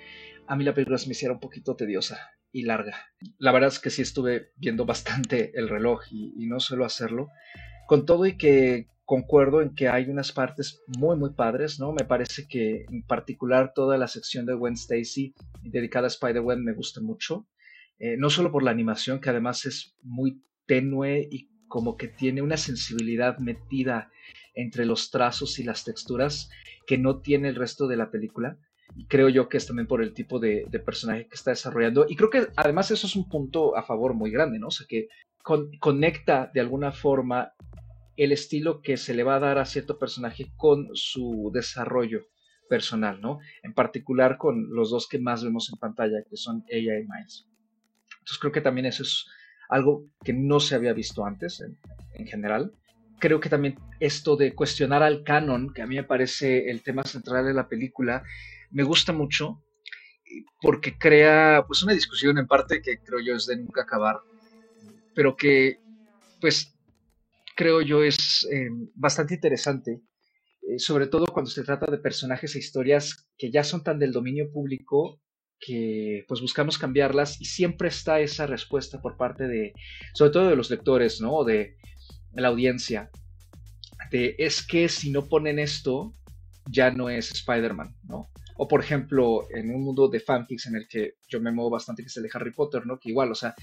a 0.47 0.55
mí 0.55 0.63
la 0.63 0.73
película 0.73 0.97
se 0.97 1.07
me 1.07 1.11
hiciera 1.11 1.33
un 1.33 1.41
poquito 1.41 1.75
tediosa 1.75 2.31
y 2.51 2.63
larga. 2.63 2.97
La 3.37 3.51
verdad 3.51 3.69
es 3.69 3.79
que 3.79 3.89
sí 3.89 4.01
estuve 4.01 4.51
viendo 4.57 4.85
bastante 4.85 5.51
el 5.55 5.69
reloj 5.69 6.03
y, 6.11 6.45
no 6.47 6.59
suelo 6.59 6.85
hacerlo. 6.85 7.29
Con 7.87 8.05
todo 8.05 8.25
y 8.25 8.37
que 8.37 8.87
concuerdo 9.05 9.61
en 9.61 9.75
que 9.75 9.89
hay 9.89 10.09
unas 10.09 10.31
partes 10.31 10.81
muy 10.87 11.17
muy 11.17 11.31
padres, 11.31 11.79
¿no? 11.79 11.91
Me 11.91 12.05
parece 12.05 12.47
que 12.47 12.85
en 12.89 13.03
particular 13.03 13.73
toda 13.73 13.97
la 13.97 14.07
sección 14.07 14.45
de 14.45 14.53
Gwen 14.53 14.75
Stacy 14.75 15.33
dedicada 15.63 16.05
a 16.05 16.07
Spider-Man 16.07 16.63
me 16.63 16.73
gusta 16.73 17.01
mucho. 17.01 17.47
Eh, 17.99 18.15
no 18.17 18.29
solo 18.29 18.51
por 18.51 18.63
la 18.63 18.71
animación, 18.71 19.19
que 19.19 19.29
además 19.29 19.65
es 19.65 19.95
muy 20.01 20.41
tenue 20.65 21.27
y 21.29 21.49
como 21.67 21.97
que 21.97 22.07
tiene 22.07 22.41
una 22.41 22.57
sensibilidad 22.57 23.37
metida 23.39 24.11
entre 24.53 24.85
los 24.85 25.11
trazos 25.11 25.59
y 25.59 25.63
las 25.63 25.83
texturas 25.83 26.49
que 26.85 26.97
no 26.97 27.21
tiene 27.21 27.49
el 27.49 27.55
resto 27.55 27.87
de 27.87 27.97
la 27.97 28.11
película, 28.11 28.57
creo 29.07 29.29
yo 29.29 29.49
que 29.49 29.57
es 29.57 29.65
también 29.65 29.87
por 29.87 30.01
el 30.01 30.13
tipo 30.13 30.39
de, 30.39 30.67
personaje 30.85 31.27
que 31.27 31.35
está 31.35 31.51
desarrollando. 31.51 32.05
Y 32.07 32.15
creo 32.15 32.29
que 32.29 32.47
además 32.55 32.91
eso 32.91 33.07
es 33.07 33.15
un 33.15 33.27
punto 33.29 33.75
a 33.77 33.83
favor 33.83 34.13
muy 34.13 34.31
grande, 34.31 34.59
¿no? 34.59 34.67
O 34.67 34.71
sea, 34.71 34.87
que 34.87 35.07
conecta 35.43 36.51
de 36.53 36.59
alguna 36.61 36.91
forma 36.91 37.53
el 38.15 38.31
estilo 38.31 38.81
que 38.81 38.97
se 38.97 39.13
le 39.13 39.23
va 39.23 39.35
a 39.35 39.39
dar 39.39 39.57
a 39.57 39.65
cierto 39.65 39.97
personaje 39.97 40.51
con 40.55 40.89
su 40.93 41.51
desarrollo 41.53 42.27
personal, 42.69 43.19
¿no? 43.21 43.39
En 43.63 43.73
particular 43.73 44.37
con 44.37 44.73
los 44.73 44.91
dos 44.91 45.07
que 45.07 45.19
más 45.19 45.43
vemos 45.43 45.69
en 45.71 45.79
pantalla, 45.79 46.23
que 46.29 46.37
son 46.37 46.63
ella 46.67 46.99
y 46.99 47.03
Miles. 47.03 47.47
Entonces 48.19 48.37
creo 48.39 48.51
que 48.51 48.61
también 48.61 48.85
eso 48.85 49.03
es 49.03 49.25
algo 49.69 50.05
que 50.23 50.33
no 50.33 50.59
se 50.59 50.75
había 50.75 50.93
visto 50.93 51.25
antes 51.25 51.61
en, 51.61 51.77
en 52.13 52.27
general 52.27 52.73
creo 53.21 53.39
que 53.39 53.47
también 53.47 53.77
esto 54.01 54.35
de 54.35 54.53
cuestionar 54.53 55.03
al 55.03 55.23
canon, 55.23 55.71
que 55.73 55.81
a 55.81 55.87
mí 55.87 55.95
me 55.95 56.03
parece 56.03 56.69
el 56.69 56.81
tema 56.81 57.03
central 57.03 57.45
de 57.45 57.53
la 57.53 57.69
película, 57.69 58.23
me 58.71 58.83
gusta 58.83 59.13
mucho 59.13 59.63
porque 60.61 60.97
crea 60.97 61.63
pues 61.67 61.83
una 61.83 61.93
discusión 61.93 62.37
en 62.37 62.47
parte 62.47 62.81
que 62.81 62.99
creo 62.99 63.19
yo 63.19 63.35
es 63.35 63.45
de 63.47 63.57
nunca 63.57 63.83
acabar, 63.83 64.21
pero 65.13 65.35
que 65.35 65.79
pues 66.39 66.73
creo 67.55 67.81
yo 67.81 68.03
es 68.03 68.47
eh, 68.51 68.69
bastante 68.95 69.35
interesante, 69.35 70.01
eh, 70.61 70.79
sobre 70.79 71.07
todo 71.07 71.27
cuando 71.27 71.51
se 71.51 71.63
trata 71.63 71.91
de 71.91 71.97
personajes 71.97 72.55
e 72.55 72.59
historias 72.59 73.27
que 73.37 73.51
ya 73.51 73.63
son 73.63 73.83
tan 73.83 73.99
del 73.99 74.11
dominio 74.11 74.51
público 74.51 75.21
que 75.59 76.25
pues 76.27 76.41
buscamos 76.41 76.77
cambiarlas 76.77 77.39
y 77.39 77.45
siempre 77.45 77.87
está 77.89 78.19
esa 78.19 78.47
respuesta 78.47 78.99
por 78.99 79.15
parte 79.15 79.47
de, 79.47 79.73
sobre 80.13 80.31
todo 80.31 80.49
de 80.49 80.55
los 80.55 80.71
lectores, 80.71 81.21
¿no? 81.21 81.33
O 81.33 81.45
de, 81.45 81.77
la 82.33 82.47
audiencia, 82.47 83.11
de 84.09 84.35
es 84.39 84.65
que 84.65 84.89
si 84.89 85.11
no 85.11 85.27
ponen 85.27 85.59
esto, 85.59 86.15
ya 86.69 86.89
no 86.89 87.09
es 87.09 87.31
Spider-Man, 87.31 87.95
¿no? 88.03 88.29
O 88.57 88.67
por 88.67 88.81
ejemplo, 88.81 89.47
en 89.53 89.73
un 89.73 89.83
mundo 89.83 90.07
de 90.07 90.19
fanfics 90.19 90.67
en 90.67 90.75
el 90.75 90.87
que 90.87 91.15
yo 91.27 91.39
me 91.39 91.51
muevo 91.51 91.69
bastante, 91.69 92.01
que 92.03 92.07
es 92.07 92.17
el 92.17 92.23
de 92.23 92.29
Harry 92.33 92.51
Potter, 92.51 92.85
¿no? 92.85 92.99
Que 92.99 93.09
igual, 93.09 93.31
o 93.31 93.35
sea, 93.35 93.55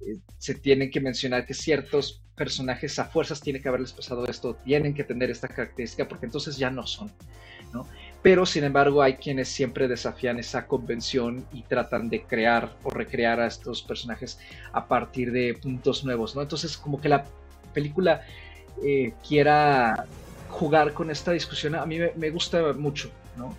eh, 0.00 0.18
se 0.38 0.54
tienen 0.54 0.90
que 0.90 1.00
mencionar 1.00 1.46
que 1.46 1.54
ciertos 1.54 2.22
personajes 2.34 2.98
a 2.98 3.04
fuerzas 3.04 3.40
tiene 3.40 3.60
que 3.60 3.68
haberles 3.68 3.92
pasado 3.92 4.26
esto, 4.26 4.56
tienen 4.64 4.94
que 4.94 5.04
tener 5.04 5.30
esta 5.30 5.48
característica, 5.48 6.08
porque 6.08 6.26
entonces 6.26 6.56
ya 6.56 6.70
no 6.70 6.86
son, 6.86 7.12
¿no? 7.72 7.86
Pero 8.22 8.46
sin 8.46 8.64
embargo 8.64 9.02
hay 9.02 9.14
quienes 9.14 9.48
siempre 9.48 9.88
desafían 9.88 10.38
esa 10.38 10.66
convención 10.66 11.46
y 11.52 11.62
tratan 11.62 12.08
de 12.08 12.22
crear 12.22 12.76
o 12.82 12.90
recrear 12.90 13.40
a 13.40 13.46
estos 13.46 13.82
personajes 13.82 14.38
a 14.72 14.88
partir 14.88 15.30
de 15.30 15.54
puntos 15.54 16.04
nuevos, 16.04 16.34
¿no? 16.34 16.42
Entonces 16.42 16.76
como 16.76 17.00
que 17.00 17.08
la 17.08 17.24
película 17.72 18.22
eh, 18.82 19.12
quiera 19.26 20.06
jugar 20.48 20.92
con 20.92 21.10
esta 21.10 21.32
discusión 21.32 21.74
a 21.74 21.86
mí 21.86 21.98
me 22.16 22.30
gusta 22.30 22.72
mucho, 22.72 23.10
¿no? 23.36 23.54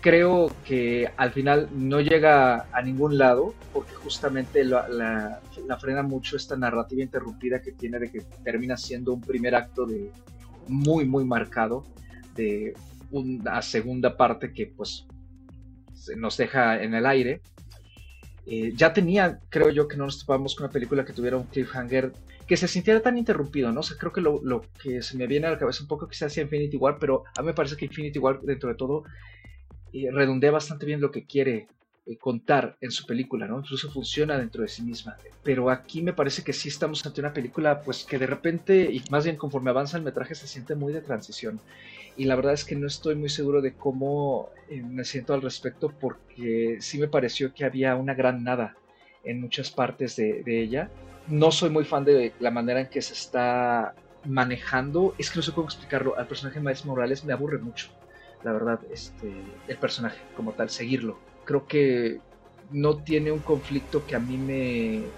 Creo 0.00 0.50
que 0.64 1.10
al 1.16 1.32
final 1.32 1.68
no 1.74 2.00
llega 2.00 2.66
a 2.72 2.82
ningún 2.82 3.18
lado 3.18 3.54
porque 3.72 3.94
justamente 3.94 4.64
la, 4.64 5.40
frena 5.80 6.02
mucho 6.02 6.36
esta 6.36 6.56
narrativa 6.56 7.02
interrumpida 7.02 7.60
que 7.60 7.72
tiene 7.72 7.98
de 7.98 8.10
que 8.10 8.20
termina 8.44 8.76
siendo 8.76 9.12
un 9.12 9.20
primer 9.20 9.54
acto 9.54 9.86
de 9.86 10.10
muy 10.68 11.04
muy 11.04 11.24
marcado 11.24 11.84
de 12.36 12.74
una 13.10 13.62
segunda 13.62 14.16
parte 14.16 14.52
que 14.52 14.66
pues 14.66 15.06
se 15.94 16.16
nos 16.16 16.36
deja 16.36 16.82
en 16.82 16.94
el 16.94 17.06
aire 17.06 17.40
eh, 18.46 18.72
ya 18.74 18.92
tenía 18.92 19.40
creo 19.48 19.70
yo 19.70 19.88
que 19.88 19.96
no 19.96 20.04
nos 20.04 20.20
topamos 20.20 20.54
con 20.54 20.64
una 20.64 20.72
película 20.72 21.04
que 21.04 21.12
tuviera 21.12 21.36
un 21.36 21.44
cliffhanger 21.44 22.12
que 22.48 22.56
se 22.56 22.66
sintiera 22.66 23.00
tan 23.00 23.18
interrumpido, 23.18 23.70
¿no? 23.70 23.82
Creo 23.82 24.10
que 24.10 24.22
lo, 24.22 24.62
que 24.82 25.02
se 25.02 25.18
me 25.18 25.26
viene 25.26 25.46
a 25.46 25.50
la 25.50 25.58
cabeza 25.58 25.82
un 25.82 25.88
poco 25.88 26.08
quizás 26.08 26.32
sea 26.32 26.42
Infinity 26.44 26.78
War, 26.78 26.96
pero 26.98 27.24
a 27.36 27.42
mí 27.42 27.48
me 27.48 27.52
parece 27.52 27.76
que 27.76 27.84
Infinity 27.84 28.18
War, 28.18 28.40
dentro 28.40 28.70
de 28.70 28.74
todo, 28.74 29.04
y 29.92 30.08
redondea 30.10 30.50
bastante 30.50 30.86
bien 30.86 31.00
lo 31.00 31.10
que 31.10 31.24
quiere 31.24 31.68
eh, 32.08 32.16
contar 32.16 32.76
en 32.80 32.90
su 32.90 33.04
película, 33.06 33.46
¿no? 33.46 33.58
Incluso 33.58 33.90
funciona 33.90 34.38
dentro 34.38 34.62
de 34.62 34.68
sí 34.68 34.82
misma. 34.82 35.16
Pero 35.42 35.70
aquí 35.70 36.02
me 36.02 36.14
parece 36.14 36.42
que 36.42 36.52
sí 36.52 36.68
estamos 36.68 37.04
ante 37.04 37.20
una 37.20 37.34
película, 37.34 37.82
pues 37.82 38.04
que 38.04 38.18
de 38.18 38.26
repente, 38.26 38.88
y 38.90 39.02
más 39.10 39.24
bien 39.24 39.36
conforme 39.36 39.70
avanza 39.70 39.98
el 39.98 40.04
metraje, 40.04 40.34
se 40.34 40.46
siente 40.46 40.74
muy 40.74 40.92
de 40.92 41.02
transición. 41.02 41.60
Y 42.16 42.24
la 42.24 42.34
verdad 42.34 42.54
es 42.54 42.64
que 42.64 42.76
no 42.76 42.86
estoy 42.86 43.14
muy 43.14 43.28
seguro 43.28 43.60
de 43.60 43.74
cómo 43.74 44.48
eh, 44.70 44.82
me 44.82 45.04
siento 45.04 45.34
al 45.34 45.42
respecto, 45.42 45.92
porque 46.00 46.78
sí 46.80 46.98
me 46.98 47.08
pareció 47.08 47.52
que 47.52 47.64
había 47.64 47.94
una 47.94 48.14
gran 48.14 48.42
nada 48.42 48.76
en 49.24 49.40
muchas 49.40 49.70
partes 49.70 50.16
de, 50.16 50.42
de 50.42 50.62
ella. 50.62 50.90
No 51.28 51.52
soy 51.52 51.68
muy 51.68 51.84
fan 51.84 52.04
de 52.04 52.32
la 52.40 52.50
manera 52.50 52.80
en 52.80 52.88
que 52.88 53.02
se 53.02 53.12
está 53.12 53.94
manejando. 54.24 55.14
Es 55.18 55.30
que 55.30 55.38
no 55.38 55.42
sé 55.42 55.52
cómo 55.52 55.66
explicarlo. 55.66 56.18
Al 56.18 56.26
personaje 56.26 56.58
de 56.58 56.64
Miles 56.64 56.86
Morales 56.86 57.24
me 57.24 57.34
aburre 57.34 57.58
mucho 57.58 57.97
la 58.42 58.52
verdad, 58.52 58.80
este, 58.90 59.62
el 59.66 59.78
personaje 59.78 60.20
como 60.34 60.54
tal, 60.54 60.70
seguirlo. 60.70 61.18
Creo 61.44 61.66
que 61.66 62.18
no 62.70 63.02
tiene 63.02 63.32
un 63.32 63.42
conflicto 63.42 64.04
que 64.06 64.16
a 64.16 64.20
mí 64.20 64.38
me, 64.38 65.16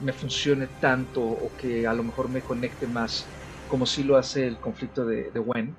me 0.00 0.12
funcione 0.12 0.68
tanto 0.80 1.22
o 1.22 1.54
que 1.56 1.86
a 1.86 1.94
lo 1.94 2.04
mejor 2.04 2.30
me 2.30 2.42
conecte 2.42 2.86
más 2.86 3.26
como 3.66 3.86
si 3.86 4.02
lo 4.02 4.16
hace 4.16 4.46
el 4.46 4.58
conflicto 4.60 5.04
de, 5.06 5.30
de 5.32 5.40
Gwen. 5.40 5.76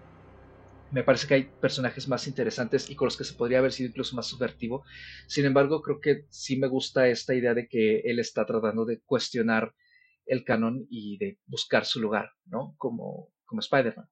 Me 0.91 1.03
parece 1.03 1.27
que 1.27 1.34
hay 1.36 1.43
personajes 1.60 2.07
más 2.07 2.27
interesantes 2.27 2.89
y 2.89 2.95
con 2.95 3.05
los 3.05 3.17
que 3.17 3.23
se 3.23 3.36
podría 3.36 3.60
haber 3.60 3.71
sido 3.71 3.89
incluso 3.89 4.15
más 4.15 4.27
subvertivo. 4.27 4.84
Sin 5.27 5.45
embargo, 5.45 5.81
creo 5.81 6.01
que 6.01 6.25
sí 6.29 6.57
me 6.57 6.67
gusta 6.67 7.07
esta 7.07 7.34
idea 7.34 7.53
de 7.53 7.67
que 7.67 7.99
él 8.01 8.19
está 8.19 8.45
tratando 8.45 8.86
de 8.86 9.01
cuestionar 9.01 9.73
el 10.25 10.43
canon 10.43 10.86
y 10.89 11.17
de 11.17 11.39
buscar 11.45 11.86
su 11.86 12.01
lugar, 12.01 12.31
¿no? 12.45 12.75
Como, 12.77 13.34
como 13.45 13.62
Spider-Man. 13.62 14.07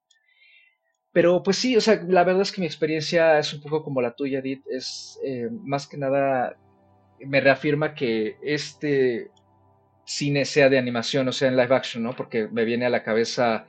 Pero 1.11 1.41
pues 1.41 1.57
sí, 1.57 1.75
o 1.75 1.81
sea, 1.81 2.03
la 2.07 2.23
verdad 2.23 2.43
es 2.43 2.51
que 2.51 2.61
mi 2.61 2.67
experiencia 2.67 3.39
es 3.39 3.53
un 3.53 3.61
poco 3.61 3.83
como 3.83 4.01
la 4.01 4.15
tuya, 4.15 4.39
Edith. 4.39 4.63
Es 4.69 5.19
eh, 5.23 5.49
más 5.51 5.87
que 5.87 5.97
nada, 5.97 6.55
me 7.19 7.41
reafirma 7.41 7.95
que 7.95 8.37
este 8.41 9.31
cine 10.05 10.43
sea 10.45 10.69
de 10.69 10.79
animación 10.79 11.27
o 11.27 11.31
sea 11.31 11.49
en 11.49 11.57
live 11.57 11.75
action, 11.75 12.03
¿no? 12.03 12.15
Porque 12.15 12.47
me 12.47 12.65
viene 12.65 12.85
a 12.85 12.89
la 12.89 13.03
cabeza 13.03 13.65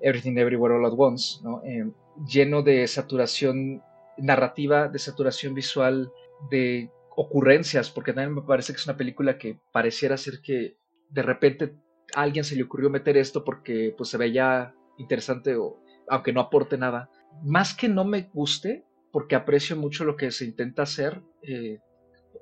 Everything 0.00 0.36
Everywhere 0.36 0.74
All 0.74 0.86
at 0.86 0.94
Once, 0.96 1.40
¿no? 1.42 1.62
Eh, 1.64 1.90
lleno 2.26 2.62
de 2.62 2.86
saturación 2.86 3.82
narrativa, 4.16 4.88
de 4.88 4.98
saturación 4.98 5.54
visual, 5.54 6.10
de 6.50 6.90
ocurrencias, 7.16 7.90
porque 7.90 8.12
también 8.12 8.34
me 8.34 8.42
parece 8.42 8.72
que 8.72 8.78
es 8.78 8.86
una 8.86 8.96
película 8.96 9.38
que 9.38 9.58
pareciera 9.72 10.16
ser 10.16 10.40
que 10.42 10.76
de 11.10 11.22
repente 11.22 11.74
a 12.14 12.22
alguien 12.22 12.44
se 12.44 12.56
le 12.56 12.62
ocurrió 12.62 12.90
meter 12.90 13.16
esto 13.16 13.44
porque 13.44 13.94
pues 13.96 14.10
se 14.10 14.18
veía 14.18 14.74
interesante 14.98 15.56
o 15.56 15.80
aunque 16.10 16.32
no 16.32 16.40
aporte 16.40 16.78
nada. 16.78 17.10
Más 17.42 17.74
que 17.74 17.88
no 17.88 18.04
me 18.04 18.28
guste, 18.32 18.84
porque 19.12 19.34
aprecio 19.34 19.76
mucho 19.76 20.04
lo 20.04 20.16
que 20.16 20.30
se 20.30 20.44
intenta 20.44 20.82
hacer, 20.82 21.22
eh, 21.42 21.78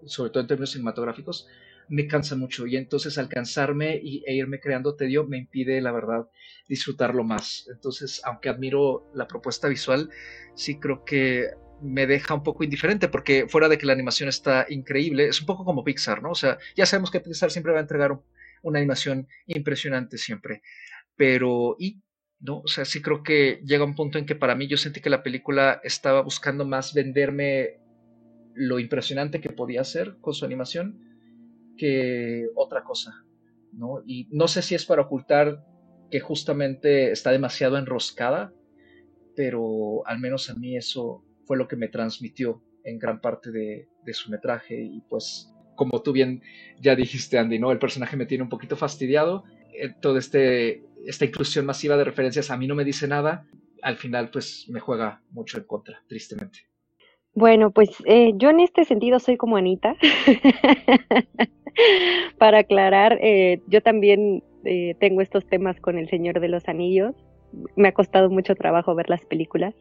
sobre 0.07 0.31
todo 0.31 0.41
en 0.41 0.47
términos 0.47 0.71
cinematográficos, 0.71 1.47
me 1.89 2.07
cansa 2.07 2.37
mucho 2.37 2.67
y 2.67 2.77
entonces 2.77 3.17
alcanzarme 3.19 4.01
y, 4.03 4.25
e 4.27 4.35
irme 4.35 4.61
creando 4.61 4.97
tedio 4.97 5.25
me 5.25 5.39
impide, 5.39 5.81
la 5.81 5.93
verdad, 5.93 6.29
disfrutarlo 6.69 7.25
más. 7.25 7.69
Entonces, 7.73 8.21
aunque 8.25 8.49
admiro 8.49 9.09
la 9.15 9.29
propuesta 9.29 9.69
visual, 9.69 10.11
sí 10.55 10.79
creo 10.81 11.05
que 11.05 11.51
me 11.81 12.07
deja 12.07 12.35
un 12.35 12.43
poco 12.43 12.65
indiferente 12.65 13.09
porque 13.09 13.47
fuera 13.49 13.69
de 13.69 13.79
que 13.79 13.87
la 13.87 13.93
animación 13.93 14.29
está 14.29 14.67
increíble, 14.69 15.29
es 15.29 15.41
un 15.41 15.47
poco 15.47 15.65
como 15.65 15.85
Pixar, 15.85 16.23
¿no? 16.23 16.31
O 16.31 16.35
sea, 16.35 16.59
ya 16.75 16.87
sabemos 16.87 17.11
que 17.11 17.21
Pixar 17.21 17.51
siempre 17.51 17.73
va 17.73 17.79
a 17.79 17.83
entregar 17.83 18.19
una 18.63 18.79
animación 18.79 19.29
impresionante 19.47 20.19
siempre, 20.19 20.63
pero 21.17 21.77
¿y 21.79 22.01
¿no? 22.41 22.61
O 22.61 22.69
sea, 22.69 22.85
sí 22.85 23.03
creo 23.03 23.23
que 23.23 23.61
llega 23.65 23.85
un 23.85 23.95
punto 23.95 24.19
en 24.19 24.27
que 24.27 24.37
para 24.37 24.55
mí 24.55 24.67
yo 24.67 24.77
sentí 24.77 25.01
que 25.01 25.11
la 25.11 25.23
película 25.23 25.81
estaba 25.83 26.21
buscando 26.23 26.65
más 26.65 26.95
venderme 26.95 27.81
lo 28.55 28.79
impresionante 28.79 29.41
que 29.41 29.51
podía 29.51 29.83
hacer 29.83 30.17
con 30.21 30.35
su 30.35 30.45
animación 30.45 31.01
que 31.77 32.47
otra 32.55 32.83
cosa, 32.85 33.25
¿no? 33.73 34.03
Y 34.07 34.29
no 34.31 34.49
sé 34.49 34.63
si 34.63 34.75
es 34.75 34.87
para 34.87 35.03
ocultar 35.03 35.63
que 36.11 36.21
justamente 36.21 37.13
está 37.13 37.31
demasiado 37.33 37.77
enroscada, 37.77 38.53
pero 39.35 40.07
al 40.07 40.19
menos 40.19 40.49
a 40.49 40.55
mí 40.55 40.77
eso 40.77 41.23
fue 41.45 41.59
lo 41.59 41.69
que 41.69 41.77
me 41.77 41.89
transmitió 41.89 42.63
en 42.85 42.99
gran 42.99 43.21
parte 43.21 43.51
de, 43.51 43.89
de 44.05 44.15
su 44.15 44.31
metraje 44.31 44.81
y 44.81 45.03
pues 45.03 45.53
como 45.75 46.01
tú 46.03 46.13
bien 46.13 46.43
ya 46.81 46.97
dijiste 46.97 47.39
Andy, 47.39 47.59
¿no? 47.59 47.71
El 47.71 47.79
personaje 47.79 48.17
me 48.17 48.27
tiene 48.27 48.45
un 48.45 48.49
poquito 48.49 48.77
fastidiado, 48.77 49.45
eh, 49.75 49.95
todo 50.01 50.17
este 50.17 50.86
esta 51.05 51.25
inclusión 51.25 51.67
masiva 51.67 51.97
de 51.97 52.05
referencias 52.05 52.51
a 52.51 52.57
mí 52.57 52.67
no 52.67 52.75
me 52.75 52.85
dice 52.85 53.09
nada, 53.09 53.47
al 53.83 53.97
final 53.97 54.31
pues 54.31 54.67
me 54.69 54.81
juega 54.81 55.23
mucho 55.31 55.59
en 55.59 55.65
contra, 55.65 56.03
tristemente. 56.09 56.67
Bueno, 57.37 57.71
pues 57.71 57.91
eh, 58.07 58.33
yo 58.37 58.49
en 58.49 58.61
este 58.61 58.85
sentido 58.85 59.19
soy 59.19 59.37
como 59.37 59.59
Anita. 59.59 59.95
Para 62.39 62.61
aclarar, 62.61 63.19
eh, 63.21 63.61
yo 63.69 63.83
también 63.83 64.43
eh, 64.65 64.95
tengo 64.99 65.21
estos 65.21 65.47
temas 65.47 65.79
con 65.79 65.99
El 65.99 66.09
Señor 66.09 66.41
de 66.41 66.49
los 66.49 66.67
Anillos. 66.67 67.15
Me 67.77 67.89
ha 67.89 67.93
costado 67.93 68.31
mucho 68.31 68.55
trabajo 68.55 68.95
ver 68.95 69.11
las 69.11 69.23
películas. 69.27 69.75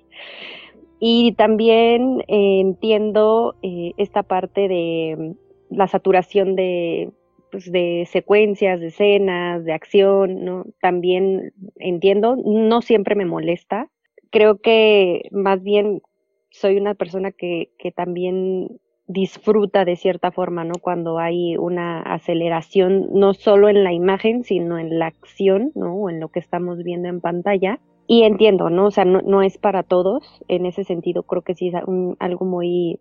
Y 0.99 1.31
también 1.33 2.23
entiendo 2.27 3.55
esta 3.61 4.23
parte 4.23 4.67
de 4.67 5.35
la 5.69 5.87
saturación 5.87 6.55
de 6.55 7.11
pues, 7.51 7.71
de 7.71 8.07
secuencias, 8.11 8.79
de 8.79 8.87
escenas, 8.87 9.63
de 9.63 9.73
acción, 9.73 10.43
¿no? 10.43 10.65
También 10.81 11.53
entiendo, 11.77 12.35
no 12.35 12.81
siempre 12.81 13.15
me 13.15 13.25
molesta. 13.25 13.89
Creo 14.31 14.59
que 14.59 15.29
más 15.31 15.61
bien 15.63 16.01
soy 16.49 16.77
una 16.77 16.95
persona 16.95 17.31
que, 17.31 17.69
que 17.77 17.91
también 17.91 18.79
disfruta 19.07 19.85
de 19.85 19.95
cierta 19.95 20.31
forma, 20.31 20.63
¿no? 20.63 20.73
Cuando 20.81 21.19
hay 21.19 21.57
una 21.57 22.01
aceleración, 22.01 23.07
no 23.11 23.33
solo 23.33 23.69
en 23.69 23.83
la 23.83 23.93
imagen, 23.93 24.43
sino 24.43 24.79
en 24.79 24.97
la 24.97 25.07
acción, 25.07 25.71
¿no? 25.75 25.95
O 25.95 26.09
en 26.09 26.19
lo 26.19 26.29
que 26.29 26.39
estamos 26.39 26.83
viendo 26.83 27.07
en 27.07 27.21
pantalla. 27.21 27.79
Y 28.07 28.23
entiendo, 28.23 28.69
¿no? 28.69 28.87
O 28.87 28.91
sea, 28.91 29.05
no, 29.05 29.21
no 29.21 29.41
es 29.41 29.57
para 29.57 29.83
todos. 29.83 30.43
En 30.47 30.65
ese 30.65 30.83
sentido, 30.83 31.23
creo 31.23 31.41
que 31.41 31.55
sí 31.55 31.69
es 31.69 31.75
algo 31.75 32.45
muy, 32.45 32.99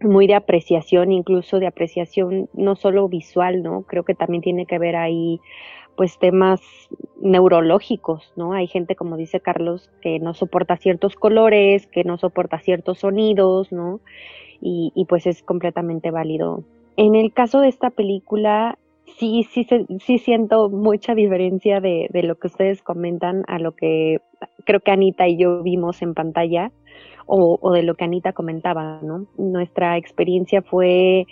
muy 0.00 0.26
de 0.26 0.34
apreciación, 0.34 1.12
incluso 1.12 1.58
de 1.58 1.66
apreciación 1.66 2.48
no 2.52 2.76
solo 2.76 3.08
visual, 3.08 3.62
¿no? 3.62 3.82
Creo 3.82 4.04
que 4.04 4.14
también 4.14 4.42
tiene 4.42 4.66
que 4.66 4.78
ver 4.78 4.96
ahí 4.96 5.40
pues 5.96 6.18
temas 6.18 6.60
neurológicos, 7.20 8.32
¿no? 8.36 8.52
Hay 8.52 8.68
gente, 8.68 8.94
como 8.94 9.16
dice 9.16 9.40
Carlos, 9.40 9.90
que 10.00 10.20
no 10.20 10.32
soporta 10.32 10.76
ciertos 10.76 11.16
colores, 11.16 11.88
que 11.88 12.04
no 12.04 12.18
soporta 12.18 12.60
ciertos 12.60 13.00
sonidos, 13.00 13.72
¿no? 13.72 14.00
Y, 14.60 14.92
y 14.94 15.06
pues 15.06 15.26
es 15.26 15.42
completamente 15.42 16.12
válido. 16.12 16.62
En 16.96 17.16
el 17.16 17.32
caso 17.32 17.60
de 17.60 17.68
esta 17.68 17.90
película, 17.90 18.78
sí, 19.16 19.44
sí, 19.50 19.66
sí 20.00 20.18
siento 20.18 20.68
mucha 20.68 21.14
diferencia 21.14 21.80
de, 21.80 22.08
lo 22.22 22.36
que 22.36 22.48
ustedes 22.48 22.82
comentan 22.82 23.44
a 23.48 23.58
lo 23.58 23.72
que 23.72 24.20
creo 24.64 24.80
que 24.80 24.90
Anita 24.90 25.26
y 25.26 25.36
yo 25.36 25.62
vimos 25.62 26.02
en 26.02 26.14
pantalla 26.14 26.72
o, 27.26 27.58
o 27.60 27.72
de 27.72 27.82
lo 27.82 27.94
que 27.94 28.04
Anita 28.04 28.32
comentaba, 28.32 29.00
¿no? 29.02 29.26
Nuestra 29.36 29.96
experiencia 29.96 30.62
fue 30.62 31.26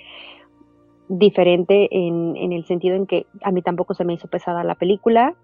diferente 1.08 1.88
en, 1.90 2.36
en, 2.36 2.52
el 2.52 2.64
sentido 2.66 2.96
en 2.96 3.06
que 3.06 3.26
a 3.42 3.52
mí 3.52 3.62
tampoco 3.62 3.94
se 3.94 4.04
me 4.04 4.14
hizo 4.14 4.28
pesada 4.28 4.64
la 4.64 4.74
película, 4.74 5.34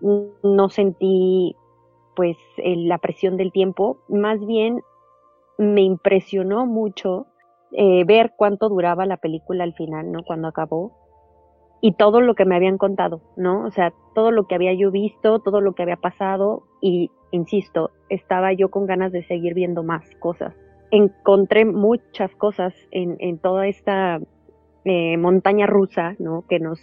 no 0.00 0.68
sentí 0.68 1.56
pues 2.14 2.36
la 2.56 2.98
presión 2.98 3.36
del 3.36 3.52
tiempo, 3.52 3.98
más 4.08 4.44
bien 4.44 4.82
me 5.58 5.82
impresionó 5.82 6.66
mucho 6.66 7.26
eh, 7.72 8.04
ver 8.04 8.32
cuánto 8.36 8.68
duraba 8.68 9.06
la 9.06 9.18
película 9.18 9.64
al 9.64 9.74
final, 9.74 10.10
¿no? 10.10 10.22
Cuando 10.24 10.48
acabó 10.48 10.99
y 11.80 11.92
todo 11.92 12.20
lo 12.20 12.34
que 12.34 12.44
me 12.44 12.56
habían 12.56 12.78
contado, 12.78 13.20
¿no? 13.36 13.64
O 13.64 13.70
sea, 13.70 13.92
todo 14.14 14.30
lo 14.30 14.46
que 14.46 14.54
había 14.54 14.74
yo 14.74 14.90
visto, 14.90 15.38
todo 15.38 15.60
lo 15.60 15.72
que 15.72 15.82
había 15.82 15.96
pasado 15.96 16.64
y, 16.80 17.10
insisto, 17.30 17.90
estaba 18.08 18.52
yo 18.52 18.70
con 18.70 18.86
ganas 18.86 19.12
de 19.12 19.22
seguir 19.24 19.54
viendo 19.54 19.82
más 19.82 20.04
cosas. 20.16 20.54
Encontré 20.90 21.64
muchas 21.64 22.34
cosas 22.36 22.74
en, 22.90 23.16
en 23.20 23.38
toda 23.38 23.66
esta 23.66 24.20
eh, 24.84 25.16
montaña 25.16 25.66
rusa, 25.66 26.16
¿no? 26.18 26.44
Que 26.48 26.58
nos, 26.58 26.80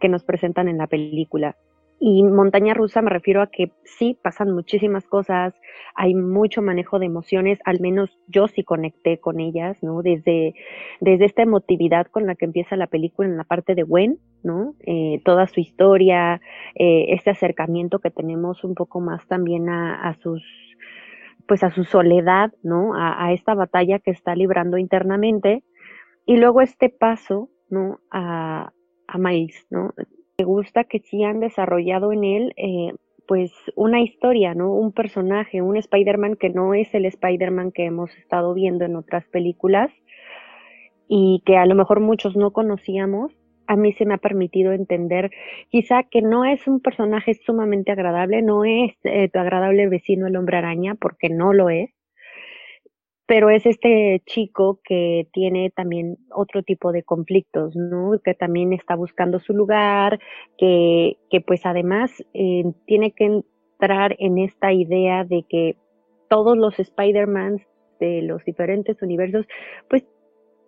que 0.00 0.08
nos 0.08 0.24
presentan 0.24 0.68
en 0.68 0.78
la 0.78 0.86
película. 0.86 1.56
Y 2.02 2.22
montaña 2.22 2.72
rusa 2.72 3.02
me 3.02 3.10
refiero 3.10 3.42
a 3.42 3.48
que 3.48 3.72
sí 3.84 4.18
pasan 4.22 4.52
muchísimas 4.52 5.06
cosas, 5.06 5.52
hay 5.94 6.14
mucho 6.14 6.62
manejo 6.62 6.98
de 6.98 7.04
emociones, 7.04 7.58
al 7.66 7.78
menos 7.78 8.18
yo 8.26 8.48
sí 8.48 8.64
conecté 8.64 9.20
con 9.20 9.38
ellas, 9.38 9.82
¿no? 9.82 10.00
Desde, 10.00 10.54
desde 11.02 11.26
esta 11.26 11.42
emotividad 11.42 12.06
con 12.06 12.26
la 12.26 12.36
que 12.36 12.46
empieza 12.46 12.74
la 12.76 12.86
película 12.86 13.28
en 13.28 13.36
la 13.36 13.44
parte 13.44 13.74
de 13.74 13.82
Gwen, 13.82 14.18
¿no? 14.42 14.76
Eh, 14.86 15.20
toda 15.26 15.46
su 15.46 15.60
historia, 15.60 16.40
eh, 16.74 17.08
este 17.10 17.28
acercamiento 17.28 17.98
que 17.98 18.10
tenemos 18.10 18.64
un 18.64 18.74
poco 18.74 19.00
más 19.00 19.28
también 19.28 19.68
a, 19.68 20.00
a 20.08 20.14
sus 20.14 20.42
pues 21.46 21.62
a 21.64 21.70
su 21.70 21.84
soledad, 21.84 22.50
¿no? 22.62 22.94
A, 22.94 23.26
a, 23.26 23.32
esta 23.34 23.54
batalla 23.54 23.98
que 23.98 24.12
está 24.12 24.34
librando 24.34 24.78
internamente. 24.78 25.64
Y 26.24 26.36
luego 26.36 26.62
este 26.62 26.88
paso, 26.88 27.50
¿no? 27.68 27.98
A, 28.10 28.72
a 29.06 29.18
Miles, 29.18 29.66
¿no? 29.68 29.92
Me 30.40 30.44
gusta 30.44 30.84
que 30.84 31.00
sí 31.00 31.22
han 31.22 31.38
desarrollado 31.38 32.14
en 32.14 32.24
él, 32.24 32.54
eh, 32.56 32.94
pues, 33.28 33.52
una 33.76 34.00
historia, 34.00 34.54
¿no? 34.54 34.72
Un 34.72 34.90
personaje, 34.90 35.60
un 35.60 35.76
Spider-Man 35.76 36.36
que 36.36 36.48
no 36.48 36.72
es 36.72 36.94
el 36.94 37.04
Spider-Man 37.04 37.72
que 37.72 37.84
hemos 37.84 38.10
estado 38.16 38.54
viendo 38.54 38.86
en 38.86 38.96
otras 38.96 39.26
películas 39.26 39.90
y 41.06 41.42
que 41.44 41.58
a 41.58 41.66
lo 41.66 41.74
mejor 41.74 42.00
muchos 42.00 42.36
no 42.36 42.52
conocíamos. 42.52 43.32
A 43.66 43.76
mí 43.76 43.92
se 43.92 44.06
me 44.06 44.14
ha 44.14 44.16
permitido 44.16 44.72
entender 44.72 45.30
quizá 45.68 46.04
que 46.04 46.22
no 46.22 46.46
es 46.46 46.66
un 46.66 46.80
personaje 46.80 47.34
sumamente 47.34 47.92
agradable, 47.92 48.40
no 48.40 48.64
es 48.64 48.94
eh, 49.04 49.28
tu 49.28 49.38
agradable 49.40 49.88
vecino 49.88 50.26
el 50.26 50.36
hombre 50.36 50.56
araña, 50.56 50.94
porque 50.94 51.28
no 51.28 51.52
lo 51.52 51.68
es, 51.68 51.90
pero 53.30 53.48
es 53.48 53.64
este 53.64 54.20
chico 54.26 54.80
que 54.82 55.28
tiene 55.32 55.70
también 55.70 56.16
otro 56.34 56.64
tipo 56.64 56.90
de 56.90 57.04
conflictos, 57.04 57.76
¿no? 57.76 58.18
Que 58.24 58.34
también 58.34 58.72
está 58.72 58.96
buscando 58.96 59.38
su 59.38 59.52
lugar, 59.52 60.18
que, 60.58 61.16
que 61.30 61.40
pues 61.40 61.64
además 61.64 62.10
eh, 62.34 62.64
tiene 62.86 63.12
que 63.12 63.26
entrar 63.26 64.16
en 64.18 64.38
esta 64.38 64.72
idea 64.72 65.22
de 65.22 65.44
que 65.48 65.76
todos 66.28 66.58
los 66.58 66.76
Spider-Mans 66.80 67.62
de 68.00 68.22
los 68.22 68.44
diferentes 68.44 69.00
universos, 69.00 69.46
pues 69.88 70.04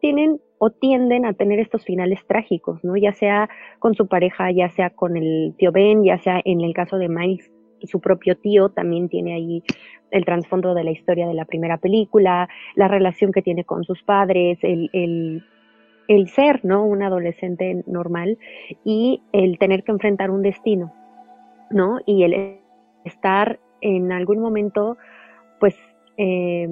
tienen 0.00 0.40
o 0.58 0.70
tienden 0.70 1.26
a 1.26 1.32
tener 1.32 1.58
estos 1.58 1.84
finales 1.84 2.20
trágicos, 2.28 2.84
¿no? 2.84 2.96
Ya 2.96 3.12
sea 3.12 3.48
con 3.80 3.94
su 3.94 4.06
pareja, 4.06 4.52
ya 4.52 4.68
sea 4.68 4.90
con 4.90 5.16
el 5.16 5.52
tío 5.58 5.72
Ben, 5.72 6.04
ya 6.04 6.18
sea 6.18 6.40
en 6.44 6.60
el 6.60 6.74
caso 6.74 6.96
de 6.98 7.08
Miles, 7.08 7.50
su 7.86 8.00
propio 8.00 8.36
tío 8.36 8.68
también 8.70 9.08
tiene 9.08 9.34
ahí 9.34 9.62
el 10.10 10.24
trasfondo 10.24 10.74
de 10.74 10.84
la 10.84 10.90
historia 10.90 11.26
de 11.26 11.34
la 11.34 11.44
primera 11.44 11.78
película, 11.78 12.48
la 12.74 12.88
relación 12.88 13.32
que 13.32 13.42
tiene 13.42 13.64
con 13.64 13.84
sus 13.84 14.02
padres, 14.02 14.58
el, 14.62 14.90
el, 14.92 15.44
el 16.08 16.28
ser, 16.28 16.64
¿no? 16.64 16.84
Un 16.84 17.02
adolescente 17.02 17.82
normal 17.86 18.38
y 18.84 19.22
el 19.32 19.58
tener 19.58 19.84
que 19.84 19.92
enfrentar 19.92 20.30
un 20.30 20.42
destino, 20.42 20.92
¿no? 21.70 22.00
Y 22.06 22.24
el 22.24 22.58
estar 23.04 23.58
en 23.80 24.12
algún 24.12 24.38
momento, 24.38 24.96
pues, 25.58 25.76
eh, 26.16 26.68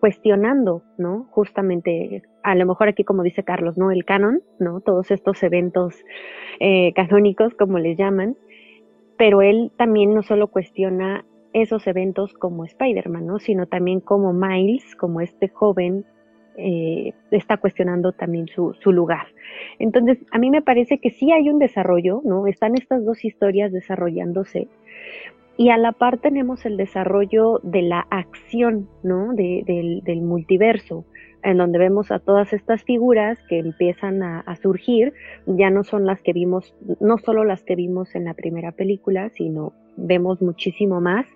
cuestionando, 0.00 0.82
¿no? 0.98 1.26
Justamente, 1.30 2.22
a 2.42 2.54
lo 2.54 2.66
mejor 2.66 2.88
aquí 2.88 3.04
como 3.04 3.22
dice 3.22 3.42
Carlos, 3.42 3.78
¿no? 3.78 3.90
El 3.90 4.04
canon, 4.04 4.42
¿no? 4.58 4.80
Todos 4.80 5.10
estos 5.10 5.42
eventos 5.42 5.94
eh, 6.60 6.92
canónicos, 6.94 7.54
como 7.54 7.78
les 7.78 7.96
llaman, 7.96 8.36
pero 9.16 9.42
él 9.42 9.72
también 9.76 10.14
no 10.14 10.22
solo 10.22 10.48
cuestiona 10.48 11.24
esos 11.52 11.86
eventos 11.86 12.34
como 12.34 12.64
Spider-Man, 12.64 13.26
¿no? 13.26 13.38
sino 13.38 13.66
también 13.66 14.00
como 14.00 14.32
Miles, 14.32 14.96
como 14.96 15.20
este 15.20 15.48
joven, 15.48 16.04
eh, 16.56 17.12
está 17.30 17.56
cuestionando 17.56 18.12
también 18.12 18.46
su, 18.48 18.74
su, 18.80 18.92
lugar. 18.92 19.26
Entonces, 19.78 20.18
a 20.30 20.38
mí 20.38 20.50
me 20.50 20.62
parece 20.62 20.98
que 20.98 21.10
sí 21.10 21.32
hay 21.32 21.48
un 21.48 21.58
desarrollo, 21.58 22.22
¿no? 22.24 22.46
Están 22.46 22.76
estas 22.76 23.04
dos 23.04 23.24
historias 23.24 23.72
desarrollándose. 23.72 24.68
Y 25.56 25.70
a 25.70 25.78
la 25.78 25.90
par 25.90 26.18
tenemos 26.18 26.64
el 26.64 26.76
desarrollo 26.76 27.60
de 27.64 27.82
la 27.82 28.06
acción, 28.10 28.88
¿no? 29.02 29.32
De, 29.34 29.64
del, 29.66 30.02
del 30.04 30.22
multiverso 30.22 31.04
en 31.44 31.58
donde 31.58 31.78
vemos 31.78 32.10
a 32.10 32.18
todas 32.18 32.52
estas 32.52 32.82
figuras 32.84 33.38
que 33.48 33.58
empiezan 33.58 34.22
a, 34.22 34.56
surgir, 34.56 35.12
ya 35.46 35.70
no 35.70 35.84
son 35.84 36.06
las 36.06 36.22
que 36.22 36.32
vimos, 36.32 36.74
no 37.00 37.18
solo 37.18 37.44
las 37.44 37.62
que 37.62 37.76
vimos 37.76 38.14
en 38.14 38.24
la 38.24 38.34
primera 38.34 38.72
película, 38.72 39.28
sino 39.28 39.72
vemos 39.96 40.40
muchísimo 40.40 41.00
más. 41.00 41.26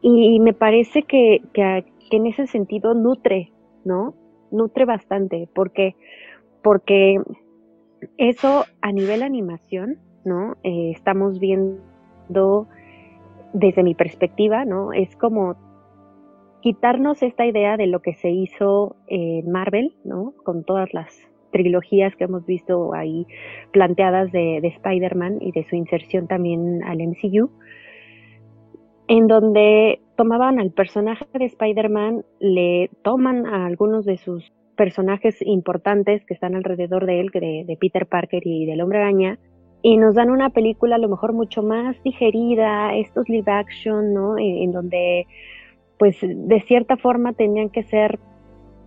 Y 0.00 0.40
me 0.40 0.54
parece 0.54 1.02
que, 1.02 1.42
que, 1.52 1.84
que 2.10 2.16
en 2.16 2.26
ese 2.26 2.46
sentido 2.46 2.94
nutre, 2.94 3.52
¿no? 3.84 4.14
Nutre 4.50 4.86
bastante, 4.86 5.48
porque, 5.54 5.94
porque 6.62 7.20
eso 8.16 8.64
a 8.80 8.92
nivel 8.92 9.22
animación, 9.22 9.98
¿no? 10.24 10.56
Eh, 10.62 10.92
estamos 10.92 11.38
viendo 11.38 12.68
desde 13.52 13.82
mi 13.82 13.94
perspectiva, 13.94 14.64
¿no? 14.64 14.92
Es 14.92 15.14
como 15.16 15.56
quitarnos 16.60 17.22
esta 17.22 17.46
idea 17.46 17.76
de 17.76 17.86
lo 17.86 18.00
que 18.00 18.14
se 18.14 18.30
hizo 18.30 18.96
en 19.06 19.50
Marvel, 19.50 19.94
¿no? 20.04 20.34
Con 20.44 20.64
todas 20.64 20.92
las 20.92 21.18
trilogías 21.50 22.14
que 22.16 22.24
hemos 22.24 22.44
visto 22.46 22.92
ahí 22.94 23.26
planteadas 23.72 24.30
de, 24.32 24.60
de 24.60 24.68
Spider-Man 24.68 25.38
y 25.40 25.52
de 25.52 25.64
su 25.64 25.76
inserción 25.76 26.26
también 26.26 26.82
al 26.84 26.98
MCU, 26.98 27.50
en 29.08 29.26
donde 29.26 30.00
tomaban 30.16 30.58
al 30.60 30.70
personaje 30.72 31.26
de 31.32 31.46
Spider-Man, 31.46 32.24
le 32.40 32.90
toman 33.02 33.46
a 33.46 33.66
algunos 33.66 34.04
de 34.04 34.18
sus 34.18 34.52
personajes 34.76 35.36
importantes 35.42 36.24
que 36.24 36.34
están 36.34 36.54
alrededor 36.54 37.06
de 37.06 37.20
él, 37.20 37.30
de, 37.32 37.76
Peter 37.80 38.06
Parker 38.06 38.46
y 38.46 38.66
del 38.66 38.80
Hombre 38.80 38.98
Araña, 38.98 39.38
y 39.82 39.96
nos 39.96 40.14
dan 40.14 40.30
una 40.30 40.50
película 40.50 40.96
a 40.96 40.98
lo 40.98 41.08
mejor 41.08 41.32
mucho 41.32 41.62
más 41.62 42.00
digerida, 42.02 42.94
estos 42.96 43.28
live 43.28 43.50
action, 43.50 44.12
¿no? 44.12 44.38
En 44.38 44.72
donde 44.72 45.26
pues 45.98 46.16
de 46.20 46.60
cierta 46.62 46.96
forma 46.96 47.32
tenían 47.32 47.70
que 47.70 47.82
ser 47.82 48.18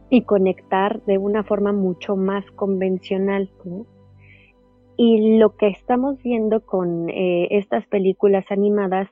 y 0.09 0.23
conectar 0.23 1.01
de 1.05 1.17
una 1.17 1.43
forma 1.43 1.71
mucho 1.71 2.15
más 2.15 2.45
convencional. 2.51 3.49
Y 4.97 5.37
lo 5.37 5.55
que 5.55 5.67
estamos 5.67 6.21
viendo 6.21 6.65
con 6.65 7.09
eh, 7.09 7.47
estas 7.51 7.87
películas 7.87 8.45
animadas 8.49 9.09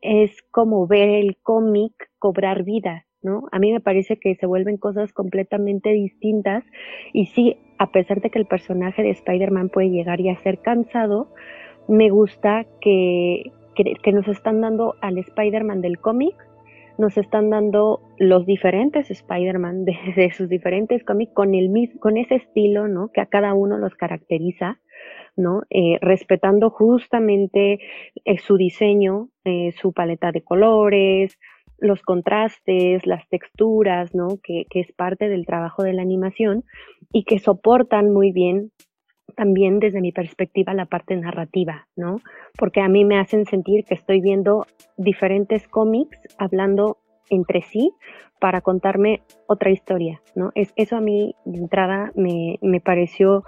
es 0.00 0.30
como 0.50 0.86
ver 0.86 1.10
el 1.10 1.36
cómic 1.42 1.92
cobrar 2.18 2.64
vida, 2.64 3.04
¿no? 3.22 3.44
A 3.52 3.58
mí 3.58 3.72
me 3.72 3.80
parece 3.80 4.18
que 4.18 4.34
se 4.36 4.46
vuelven 4.46 4.78
cosas 4.78 5.12
completamente 5.12 5.90
distintas 5.90 6.64
y 7.12 7.26
sí, 7.26 7.58
a 7.78 7.92
pesar 7.92 8.20
de 8.22 8.30
que 8.30 8.38
el 8.38 8.46
personaje 8.46 9.02
de 9.02 9.10
Spider-Man 9.10 9.68
puede 9.68 9.90
llegar 9.90 10.20
y 10.20 10.30
a 10.30 10.42
ser 10.42 10.60
cansado, 10.60 11.28
me 11.88 12.08
gusta 12.08 12.64
que, 12.80 13.52
que, 13.74 13.94
que 14.02 14.12
nos 14.12 14.26
están 14.28 14.62
dando 14.62 14.94
al 15.02 15.18
Spider-Man 15.18 15.82
del 15.82 15.98
cómic 15.98 16.34
nos 16.98 17.16
están 17.18 17.50
dando 17.50 18.00
los 18.18 18.46
diferentes 18.46 19.10
Spider-Man 19.10 19.84
de, 19.84 19.94
sus 20.36 20.48
diferentes 20.48 21.04
cómics 21.04 21.32
con 21.34 21.54
el 21.54 21.68
mismo, 21.68 22.00
con 22.00 22.16
ese 22.16 22.36
estilo, 22.36 22.88
¿no? 22.88 23.10
Que 23.12 23.20
a 23.20 23.26
cada 23.26 23.54
uno 23.54 23.78
los 23.78 23.94
caracteriza, 23.94 24.80
¿no? 25.36 25.62
Eh, 25.70 25.98
respetando 26.00 26.70
justamente 26.70 27.78
eh, 28.24 28.38
su 28.38 28.56
diseño, 28.56 29.28
eh, 29.44 29.72
su 29.72 29.92
paleta 29.92 30.32
de 30.32 30.42
colores, 30.42 31.38
los 31.78 32.00
contrastes, 32.02 33.06
las 33.06 33.28
texturas, 33.28 34.14
¿no? 34.14 34.28
Que, 34.42 34.64
que, 34.70 34.80
es 34.80 34.92
parte 34.92 35.28
del 35.28 35.44
trabajo 35.44 35.82
de 35.82 35.92
la 35.92 36.02
animación 36.02 36.64
y 37.12 37.24
que 37.24 37.38
soportan 37.38 38.12
muy 38.12 38.32
bien 38.32 38.72
también 39.34 39.80
desde 39.80 40.00
mi 40.00 40.12
perspectiva 40.12 40.74
la 40.74 40.86
parte 40.86 41.16
narrativa, 41.16 41.86
¿no? 41.96 42.20
Porque 42.58 42.80
a 42.80 42.88
mí 42.88 43.04
me 43.04 43.18
hacen 43.18 43.44
sentir 43.46 43.84
que 43.84 43.94
estoy 43.94 44.20
viendo 44.20 44.66
diferentes 44.96 45.66
cómics 45.68 46.18
hablando 46.38 46.98
entre 47.28 47.62
sí 47.62 47.92
para 48.40 48.60
contarme 48.60 49.22
otra 49.46 49.70
historia, 49.70 50.20
¿no? 50.34 50.52
Es, 50.54 50.72
eso 50.76 50.96
a 50.96 51.00
mí 51.00 51.34
de 51.44 51.58
entrada 51.58 52.12
me, 52.14 52.58
me 52.62 52.80
pareció 52.80 53.44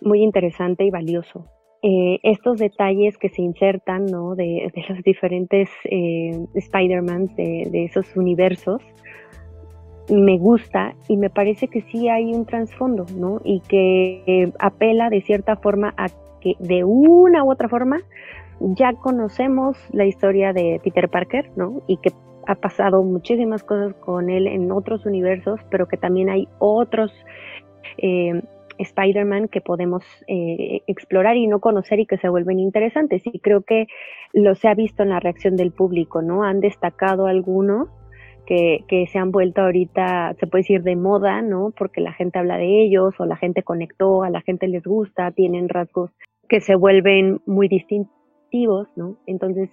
muy 0.00 0.22
interesante 0.22 0.84
y 0.84 0.90
valioso. 0.90 1.46
Eh, 1.82 2.18
estos 2.22 2.58
detalles 2.58 3.18
que 3.18 3.28
se 3.28 3.42
insertan, 3.42 4.06
¿no? 4.06 4.34
De, 4.34 4.72
de 4.74 4.84
los 4.88 5.02
diferentes 5.02 5.68
eh, 5.84 6.30
Spider-Mans 6.54 7.36
de, 7.36 7.68
de 7.70 7.84
esos 7.84 8.16
universos, 8.16 8.82
me 10.08 10.38
gusta 10.38 10.94
y 11.08 11.16
me 11.16 11.30
parece 11.30 11.68
que 11.68 11.80
sí 11.82 12.08
hay 12.08 12.34
un 12.34 12.44
trasfondo, 12.46 13.06
¿no? 13.16 13.40
Y 13.44 13.60
que 13.60 14.22
eh, 14.26 14.52
apela 14.58 15.10
de 15.10 15.22
cierta 15.22 15.56
forma 15.56 15.94
a 15.96 16.08
que 16.40 16.56
de 16.58 16.84
una 16.84 17.44
u 17.44 17.50
otra 17.50 17.68
forma 17.68 18.00
ya 18.60 18.92
conocemos 18.92 19.76
la 19.92 20.04
historia 20.04 20.52
de 20.52 20.80
Peter 20.82 21.08
Parker, 21.08 21.50
¿no? 21.56 21.82
Y 21.86 21.96
que 21.98 22.10
ha 22.46 22.54
pasado 22.54 23.02
muchísimas 23.02 23.62
cosas 23.62 23.94
con 23.94 24.28
él 24.28 24.46
en 24.46 24.70
otros 24.70 25.06
universos, 25.06 25.60
pero 25.70 25.88
que 25.88 25.96
también 25.96 26.28
hay 26.28 26.48
otros 26.58 27.10
eh, 27.98 28.42
Spider-Man 28.78 29.48
que 29.48 29.60
podemos 29.60 30.04
eh, 30.26 30.82
explorar 30.86 31.36
y 31.36 31.46
no 31.46 31.60
conocer 31.60 32.00
y 32.00 32.06
que 32.06 32.18
se 32.18 32.28
vuelven 32.28 32.60
interesantes. 32.60 33.22
Y 33.24 33.38
creo 33.40 33.62
que 33.62 33.86
lo 34.32 34.54
se 34.54 34.68
ha 34.68 34.74
visto 34.74 35.02
en 35.02 35.10
la 35.10 35.20
reacción 35.20 35.56
del 35.56 35.72
público, 35.72 36.22
¿no? 36.22 36.42
Han 36.42 36.60
destacado 36.60 37.26
algunos 37.26 37.88
que, 38.46 38.84
que, 38.88 39.06
se 39.06 39.18
han 39.18 39.30
vuelto 39.30 39.62
ahorita, 39.62 40.34
se 40.38 40.46
puede 40.46 40.62
decir, 40.62 40.82
de 40.82 40.96
moda, 40.96 41.42
¿no? 41.42 41.72
Porque 41.76 42.00
la 42.00 42.12
gente 42.12 42.38
habla 42.38 42.56
de 42.56 42.82
ellos 42.82 43.14
o 43.18 43.26
la 43.26 43.36
gente 43.36 43.62
conectó, 43.62 44.22
a 44.22 44.30
la 44.30 44.40
gente 44.40 44.68
les 44.68 44.84
gusta, 44.84 45.30
tienen 45.30 45.68
rasgos 45.68 46.10
que 46.48 46.60
se 46.60 46.74
vuelven 46.74 47.40
muy 47.46 47.68
distintivos, 47.68 48.88
¿no? 48.96 49.16
Entonces, 49.26 49.70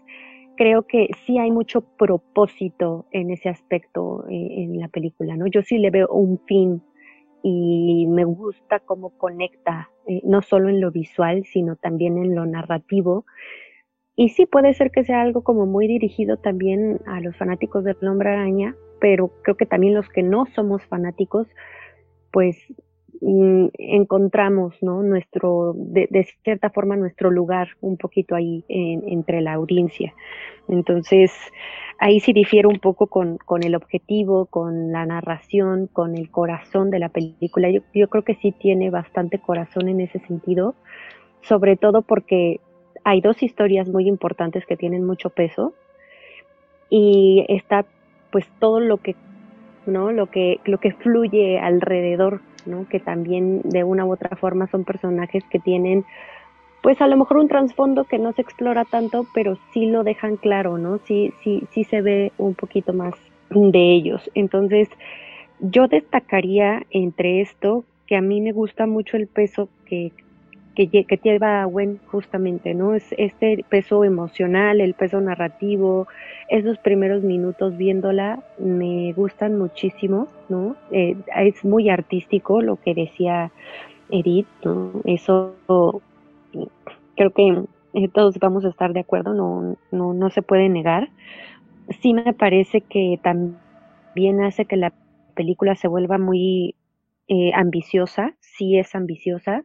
creo 0.55 0.83
que 0.83 1.09
sí 1.25 1.37
hay 1.37 1.51
mucho 1.51 1.81
propósito 1.81 3.05
en 3.11 3.31
ese 3.31 3.49
aspecto 3.49 4.25
eh, 4.29 4.63
en 4.63 4.79
la 4.79 4.87
película, 4.87 5.35
¿no? 5.35 5.47
Yo 5.47 5.61
sí 5.63 5.77
le 5.77 5.89
veo 5.89 6.07
un 6.09 6.39
fin 6.45 6.81
y 7.43 8.05
me 8.07 8.25
gusta 8.25 8.79
cómo 8.79 9.09
conecta, 9.17 9.89
eh, 10.07 10.21
no 10.23 10.41
solo 10.41 10.69
en 10.69 10.79
lo 10.79 10.91
visual, 10.91 11.45
sino 11.45 11.75
también 11.75 12.17
en 12.17 12.35
lo 12.35 12.45
narrativo 12.45 13.25
y 14.21 14.29
sí 14.29 14.45
puede 14.45 14.75
ser 14.75 14.91
que 14.91 15.03
sea 15.03 15.23
algo 15.23 15.41
como 15.41 15.65
muy 15.65 15.87
dirigido 15.87 16.37
también 16.37 16.99
a 17.07 17.19
los 17.21 17.35
fanáticos 17.37 17.83
del 17.83 17.97
hombre 18.07 18.29
araña, 18.29 18.75
pero 18.99 19.31
creo 19.41 19.57
que 19.57 19.65
también 19.65 19.95
los 19.95 20.07
que 20.09 20.21
no 20.21 20.45
somos 20.53 20.83
fanáticos, 20.85 21.47
pues 22.29 22.55
mm, 23.19 23.69
encontramos, 23.79 24.75
¿no? 24.83 25.01
Nuestro, 25.01 25.73
de, 25.75 26.27
cierta 26.43 26.69
forma, 26.69 26.95
nuestro 26.97 27.31
lugar 27.31 27.69
un 27.81 27.97
poquito 27.97 28.35
ahí 28.35 28.63
en, 28.67 29.09
entre 29.09 29.41
la 29.41 29.53
audiencia. 29.53 30.13
Entonces, 30.67 31.31
ahí 31.97 32.19
sí 32.19 32.31
difiere 32.31 32.67
un 32.67 32.77
poco 32.77 33.07
con, 33.07 33.39
con, 33.39 33.63
el 33.63 33.73
objetivo, 33.73 34.45
con 34.45 34.91
la 34.91 35.03
narración, 35.07 35.87
con 35.91 36.15
el 36.15 36.29
corazón 36.29 36.91
de 36.91 36.99
la 36.99 37.09
película. 37.09 37.71
Yo, 37.71 37.81
yo 37.95 38.07
creo 38.07 38.23
que 38.23 38.35
sí 38.35 38.51
tiene 38.51 38.91
bastante 38.91 39.39
corazón 39.39 39.89
en 39.89 39.99
ese 39.99 40.19
sentido, 40.19 40.75
sobre 41.41 41.75
todo 41.75 42.03
porque 42.03 42.59
hay 43.03 43.21
dos 43.21 43.41
historias 43.41 43.87
muy 43.89 44.07
importantes 44.07 44.65
que 44.65 44.77
tienen 44.77 45.05
mucho 45.05 45.29
peso 45.29 45.73
y 46.89 47.45
está 47.47 47.85
pues 48.31 48.45
todo 48.59 48.79
lo 48.79 48.97
que 48.97 49.15
no 49.85 50.11
lo 50.11 50.27
que 50.27 50.59
lo 50.65 50.79
que 50.79 50.93
fluye 50.93 51.59
alrededor 51.59 52.41
no 52.65 52.87
que 52.87 52.99
también 52.99 53.61
de 53.63 53.83
una 53.83 54.05
u 54.05 54.13
otra 54.13 54.35
forma 54.35 54.67
son 54.67 54.83
personajes 54.83 55.43
que 55.49 55.59
tienen 55.59 56.05
pues 56.83 57.01
a 57.01 57.07
lo 57.07 57.17
mejor 57.17 57.37
un 57.37 57.47
trasfondo 57.47 58.03
que 58.05 58.19
no 58.19 58.33
se 58.33 58.41
explora 58.41 58.85
tanto 58.85 59.25
pero 59.33 59.57
sí 59.73 59.87
lo 59.87 60.03
dejan 60.03 60.37
claro 60.37 60.77
no 60.77 60.99
sí 60.99 61.33
sí 61.43 61.63
sí 61.71 61.83
se 61.85 62.01
ve 62.01 62.31
un 62.37 62.53
poquito 62.53 62.93
más 62.93 63.15
de 63.51 63.93
ellos. 63.93 64.29
Entonces 64.33 64.89
yo 65.59 65.87
destacaría 65.87 66.83
entre 66.89 67.41
esto 67.41 67.83
que 68.07 68.15
a 68.15 68.21
mí 68.21 68.41
me 68.41 68.51
gusta 68.51 68.87
mucho 68.87 69.17
el 69.17 69.27
peso 69.27 69.69
que 69.85 70.11
que, 70.75 70.87
que 70.89 71.19
lleva 71.21 71.61
a 71.61 71.65
Gwen 71.65 71.99
justamente, 72.07 72.73
¿no? 72.73 72.95
Es 72.95 73.13
este 73.17 73.65
peso 73.69 74.03
emocional, 74.03 74.79
el 74.81 74.93
peso 74.93 75.19
narrativo, 75.19 76.07
esos 76.49 76.77
primeros 76.79 77.23
minutos 77.23 77.77
viéndola 77.77 78.43
me 78.57 79.13
gustan 79.13 79.57
muchísimo, 79.57 80.27
¿no? 80.49 80.75
Eh, 80.91 81.15
es 81.37 81.63
muy 81.65 81.89
artístico 81.89 82.61
lo 82.61 82.77
que 82.77 82.93
decía 82.93 83.51
Edith, 84.09 84.47
¿no? 84.63 84.91
Eso 85.05 85.55
creo 87.15 87.31
que 87.31 87.63
eh, 87.93 88.07
todos 88.07 88.39
vamos 88.39 88.65
a 88.65 88.69
estar 88.69 88.93
de 88.93 89.01
acuerdo, 89.01 89.33
no, 89.33 89.77
no, 89.91 90.13
no 90.13 90.29
se 90.29 90.41
puede 90.41 90.69
negar. 90.69 91.09
Sí 92.01 92.13
me 92.13 92.33
parece 92.33 92.81
que 92.81 93.19
también 93.21 94.41
hace 94.43 94.65
que 94.65 94.77
la 94.77 94.93
película 95.35 95.75
se 95.75 95.87
vuelva 95.87 96.17
muy 96.17 96.75
eh, 97.27 97.51
ambiciosa, 97.53 98.35
sí 98.39 98.77
es 98.77 98.93
ambiciosa, 98.95 99.63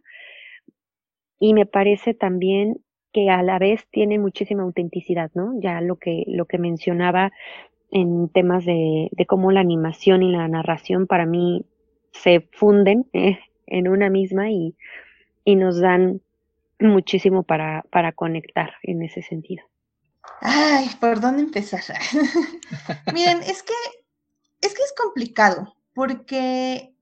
y 1.39 1.55
me 1.55 1.67
parece 1.67 2.15
también 2.15 2.81
que 3.13 3.31
a 3.31 3.43
la 3.43 3.59
vez 3.59 3.87
tiene 3.91 4.19
muchísima 4.19 4.63
autenticidad, 4.63 5.31
¿no? 5.35 5.59
Ya 5.61 5.81
lo 5.81 5.97
que, 5.97 6.25
lo 6.27 6.45
que 6.47 6.59
mencionaba 6.59 7.33
en 7.91 8.29
temas 8.29 8.65
de, 8.65 9.11
cómo 9.27 9.53
la 9.53 9.61
animación 9.61 10.23
y 10.23 10.33
la 10.33 10.49
narración 10.49 11.07
para 11.07 11.25
mí 11.25 11.65
se 12.13 12.41
funden 12.53 13.09
eh, 13.13 13.39
en 13.67 13.89
una 13.89 14.11
misma 14.11 14.51
y, 14.51 14.77
y 15.45 15.57
nos 15.57 15.81
dan 15.81 16.21
muchísimo 16.79 17.43
para, 17.43 17.85
para 17.91 18.13
conectar 18.13 18.75
en 18.83 19.03
ese 19.03 19.23
sentido. 19.23 19.65
Ay, 20.41 20.89
¿por 21.01 21.21
dónde 21.21 21.43
empezar? 21.43 21.81
Miren, 23.15 23.39
es 23.43 23.63
que 23.63 23.73
es 24.61 24.75
que 24.75 24.83
es 24.83 24.95
complicado 24.97 25.75
porque 25.95 26.93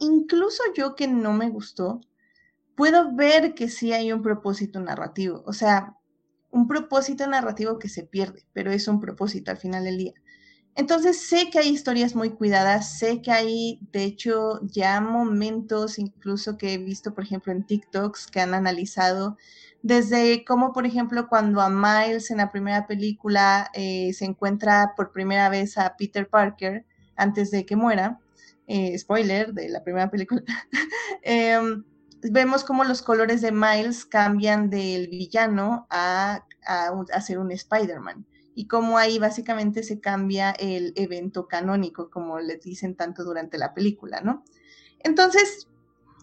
incluso 0.00 0.62
yo 0.76 0.94
que 0.94 1.08
no 1.08 1.32
me 1.32 1.48
gustó, 1.48 2.00
puedo 2.76 3.14
ver 3.14 3.54
que 3.54 3.68
sí 3.68 3.92
hay 3.92 4.12
un 4.12 4.22
propósito 4.22 4.80
narrativo, 4.80 5.42
o 5.46 5.52
sea, 5.52 5.96
un 6.50 6.68
propósito 6.68 7.26
narrativo 7.26 7.78
que 7.78 7.88
se 7.88 8.04
pierde, 8.04 8.46
pero 8.52 8.70
es 8.70 8.86
un 8.88 9.00
propósito 9.00 9.50
al 9.50 9.58
final 9.58 9.84
del 9.84 9.98
día. 9.98 10.14
Entonces 10.74 11.18
sé 11.18 11.48
que 11.50 11.58
hay 11.58 11.68
historias 11.70 12.14
muy 12.14 12.30
cuidadas, 12.30 12.98
sé 12.98 13.22
que 13.22 13.32
hay, 13.32 13.80
de 13.92 14.04
hecho, 14.04 14.60
ya 14.62 15.00
momentos 15.00 15.98
incluso 15.98 16.58
que 16.58 16.74
he 16.74 16.78
visto, 16.78 17.14
por 17.14 17.24
ejemplo, 17.24 17.50
en 17.50 17.64
TikToks 17.64 18.26
que 18.26 18.40
han 18.40 18.52
analizado 18.52 19.38
desde 19.82 20.44
cómo, 20.44 20.74
por 20.74 20.84
ejemplo, 20.84 21.28
cuando 21.28 21.62
a 21.62 21.70
Miles 21.70 22.30
en 22.30 22.38
la 22.38 22.50
primera 22.50 22.86
película 22.86 23.70
eh, 23.72 24.12
se 24.12 24.26
encuentra 24.26 24.92
por 24.96 25.12
primera 25.12 25.48
vez 25.48 25.78
a 25.78 25.96
Peter 25.96 26.28
Parker 26.28 26.84
antes 27.16 27.50
de 27.50 27.64
que 27.64 27.76
muera, 27.76 28.20
eh, 28.66 28.98
spoiler 28.98 29.54
de 29.54 29.70
la 29.70 29.82
primera 29.82 30.10
película, 30.10 30.42
eh, 31.22 31.58
vemos 32.22 32.64
cómo 32.64 32.84
los 32.84 33.02
colores 33.02 33.40
de 33.40 33.52
Miles 33.52 34.04
cambian 34.04 34.70
del 34.70 35.08
villano 35.08 35.86
a, 35.90 36.44
a, 36.66 37.20
ser 37.20 37.38
un 37.38 37.50
Spider-Man 37.52 38.26
y 38.54 38.66
cómo 38.66 38.98
ahí 38.98 39.18
básicamente 39.18 39.82
se 39.82 40.00
cambia 40.00 40.50
el 40.52 40.92
evento 40.96 41.46
canónico, 41.46 42.10
como 42.10 42.38
les 42.40 42.62
dicen 42.62 42.94
tanto 42.94 43.22
durante 43.22 43.58
la 43.58 43.74
película, 43.74 44.22
¿no? 44.22 44.44
Entonces, 45.00 45.68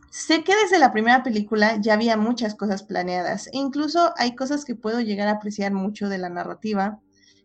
sé 0.10 0.44
que 0.44 0.54
desde 0.56 0.80
la 0.80 0.92
primera 0.92 1.22
película 1.22 1.78
ya 1.80 1.94
había 1.94 2.18
muchas 2.18 2.56
cosas 2.56 2.84
planeadas 2.84 3.48
e 3.48 3.58
incluso 3.58 4.14
hay 4.18 4.36
cosas 4.36 4.66
que 4.66 4.76
puedo 4.76 5.00
llegar 5.00 5.28
a 5.28 5.34
apreciar 5.34 5.74
mucho 5.74 6.10
de 6.10 6.18
la 6.18 6.30
narrativa, 6.30 7.00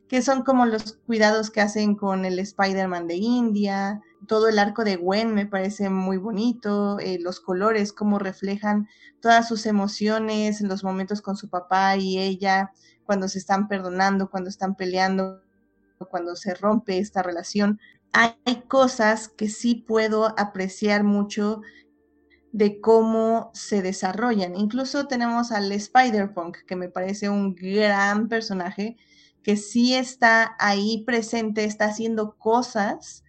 que 0.08 0.22
son 0.22 0.42
como 0.42 0.64
los 0.64 0.94
cuidados 1.06 1.50
que 1.50 1.60
hacen 1.60 1.94
con 1.94 2.24
el 2.24 2.38
Spider-Man 2.38 3.06
de 3.06 3.16
India, 3.16 4.00
todo 4.28 4.48
el 4.48 4.60
arco 4.60 4.84
de 4.84 4.94
Gwen 4.94 5.34
me 5.34 5.46
parece 5.46 5.90
muy 5.90 6.18
bonito, 6.18 7.00
eh, 7.00 7.18
los 7.20 7.40
colores, 7.40 7.92
cómo 7.92 8.20
reflejan 8.20 8.86
todas 9.20 9.48
sus 9.48 9.66
emociones, 9.66 10.60
los 10.60 10.84
momentos 10.84 11.20
con 11.20 11.36
su 11.36 11.48
papá 11.48 11.96
y 11.96 12.18
ella, 12.18 12.70
cuando 13.04 13.26
se 13.26 13.38
están 13.38 13.66
perdonando, 13.66 14.30
cuando 14.30 14.50
están 14.50 14.76
peleando, 14.76 15.42
cuando 16.10 16.36
se 16.36 16.54
rompe 16.54 16.98
esta 16.98 17.22
relación. 17.22 17.80
Hay, 18.12 18.34
cosas 18.68 19.28
que 19.28 19.48
sí 19.48 19.74
puedo 19.74 20.38
apreciar 20.38 21.02
mucho 21.02 21.62
de 22.52 22.80
cómo 22.80 23.50
se 23.54 23.80
desarrollan. 23.80 24.56
Incluso 24.56 25.06
tenemos 25.06 25.52
al 25.52 25.72
Spider-Punk, 25.72 26.58
que 26.66 26.76
me 26.76 26.90
parece 26.90 27.30
un 27.30 27.54
gran 27.54 28.28
personaje, 28.28 28.98
que 29.42 29.56
sí 29.56 29.94
está 29.94 30.54
ahí 30.58 31.02
presente, 31.06 31.64
está 31.64 31.86
haciendo 31.86 32.36
cosas 32.36 33.24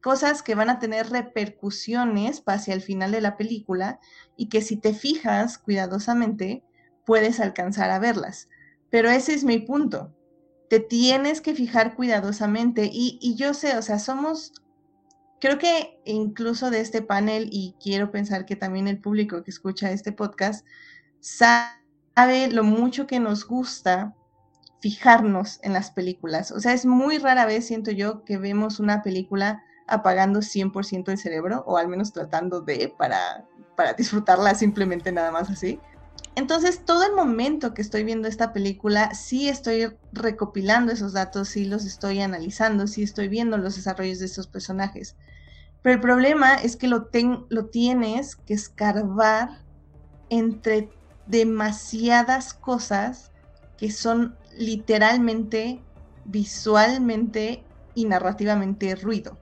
cosas 0.00 0.42
que 0.42 0.54
van 0.54 0.70
a 0.70 0.78
tener 0.78 1.10
repercusiones 1.10 2.42
hacia 2.46 2.74
el 2.74 2.82
final 2.82 3.12
de 3.12 3.20
la 3.20 3.36
película 3.36 4.00
y 4.36 4.48
que 4.48 4.60
si 4.60 4.76
te 4.76 4.92
fijas 4.92 5.58
cuidadosamente 5.58 6.62
puedes 7.06 7.40
alcanzar 7.40 7.90
a 7.90 7.98
verlas. 7.98 8.48
Pero 8.90 9.10
ese 9.10 9.34
es 9.34 9.44
mi 9.44 9.58
punto. 9.58 10.14
Te 10.68 10.80
tienes 10.80 11.40
que 11.40 11.54
fijar 11.54 11.94
cuidadosamente 11.94 12.90
y, 12.92 13.18
y 13.20 13.36
yo 13.36 13.54
sé, 13.54 13.76
o 13.76 13.82
sea, 13.82 13.98
somos 13.98 14.52
creo 15.44 15.58
que 15.58 16.00
incluso 16.06 16.70
de 16.70 16.80
este 16.80 17.02
panel, 17.02 17.50
y 17.52 17.74
quiero 17.78 18.10
pensar 18.10 18.46
que 18.46 18.56
también 18.56 18.88
el 18.88 18.98
público 18.98 19.42
que 19.42 19.50
escucha 19.50 19.90
este 19.90 20.10
podcast, 20.10 20.66
sabe 21.20 22.50
lo 22.50 22.64
mucho 22.64 23.06
que 23.06 23.20
nos 23.20 23.46
gusta 23.46 24.14
fijarnos 24.84 25.60
en 25.62 25.72
las 25.72 25.90
películas. 25.90 26.52
O 26.52 26.60
sea, 26.60 26.74
es 26.74 26.84
muy 26.84 27.16
rara 27.16 27.46
vez, 27.46 27.66
siento 27.66 27.90
yo, 27.90 28.22
que 28.22 28.36
vemos 28.36 28.80
una 28.80 29.02
película 29.02 29.64
apagando 29.86 30.42
100% 30.42 31.10
el 31.10 31.16
cerebro, 31.16 31.64
o 31.66 31.78
al 31.78 31.88
menos 31.88 32.12
tratando 32.12 32.60
de, 32.60 32.92
para, 32.98 33.46
para 33.76 33.94
disfrutarla 33.94 34.54
simplemente 34.54 35.10
nada 35.10 35.30
más 35.30 35.48
así. 35.48 35.80
Entonces, 36.34 36.84
todo 36.84 37.02
el 37.06 37.14
momento 37.14 37.72
que 37.72 37.80
estoy 37.80 38.04
viendo 38.04 38.28
esta 38.28 38.52
película, 38.52 39.14
sí 39.14 39.48
estoy 39.48 39.96
recopilando 40.12 40.92
esos 40.92 41.14
datos, 41.14 41.48
sí 41.48 41.64
los 41.64 41.86
estoy 41.86 42.20
analizando, 42.20 42.86
sí 42.86 43.02
estoy 43.02 43.28
viendo 43.28 43.56
los 43.56 43.76
desarrollos 43.76 44.18
de 44.18 44.26
esos 44.26 44.48
personajes. 44.48 45.16
Pero 45.80 45.94
el 45.94 46.00
problema 46.02 46.56
es 46.56 46.76
que 46.76 46.88
lo, 46.88 47.08
lo 47.48 47.66
tienes 47.70 48.36
que 48.36 48.52
escarbar 48.52 49.62
entre 50.28 50.90
demasiadas 51.26 52.52
cosas 52.52 53.30
que 53.78 53.90
son 53.90 54.36
literalmente, 54.56 55.80
visualmente 56.24 57.64
y 57.94 58.04
narrativamente 58.06 58.94
ruido. 58.96 59.38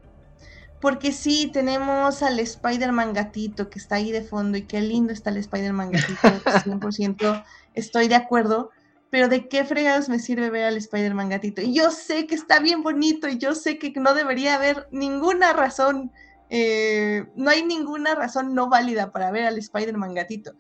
Porque 0.81 1.13
sí, 1.13 1.49
tenemos 1.53 2.23
al 2.23 2.41
Spider-Man 2.41 3.13
gatito 3.13 3.71
que 3.71 3.79
está 3.79 3.97
ahí 3.97 4.11
de 4.11 4.23
fondo 4.23 4.59
y 4.59 4.67
qué 4.67 4.81
lindo 4.81 5.13
está 5.13 5.31
el 5.31 5.37
Spider-Man 5.37 5.93
gatito, 5.93 6.29
100% 6.45 7.45
estoy 7.75 8.09
de 8.09 8.17
acuerdo, 8.17 8.71
pero 9.09 9.29
¿de 9.29 9.49
qué 9.49 9.65
fregados 9.65 10.09
me 10.09 10.19
sirve 10.19 10.51
ver 10.51 10.65
al 10.65 10.77
Spider-Man 10.77 11.29
gatito? 11.29 11.63
Y 11.63 11.73
yo 11.73 11.91
sé 11.91 12.27
que 12.27 12.35
está 12.35 12.59
bien 12.59 12.83
bonito 12.83 13.29
y 13.29 13.39
yo 13.39 13.55
sé 13.55 13.79
que 13.79 13.93
no 13.97 14.13
debería 14.15 14.57
haber 14.57 14.89
ninguna 14.91 15.53
razón, 15.53 16.11
eh, 16.51 17.27
no 17.37 17.51
hay 17.51 17.63
ninguna 17.63 18.17
razón 18.17 18.53
no 18.55 18.69
válida 18.69 19.13
para 19.13 19.31
ver 19.31 19.45
al 19.45 19.59
Spider-Man 19.59 20.15
gatito, 20.15 20.55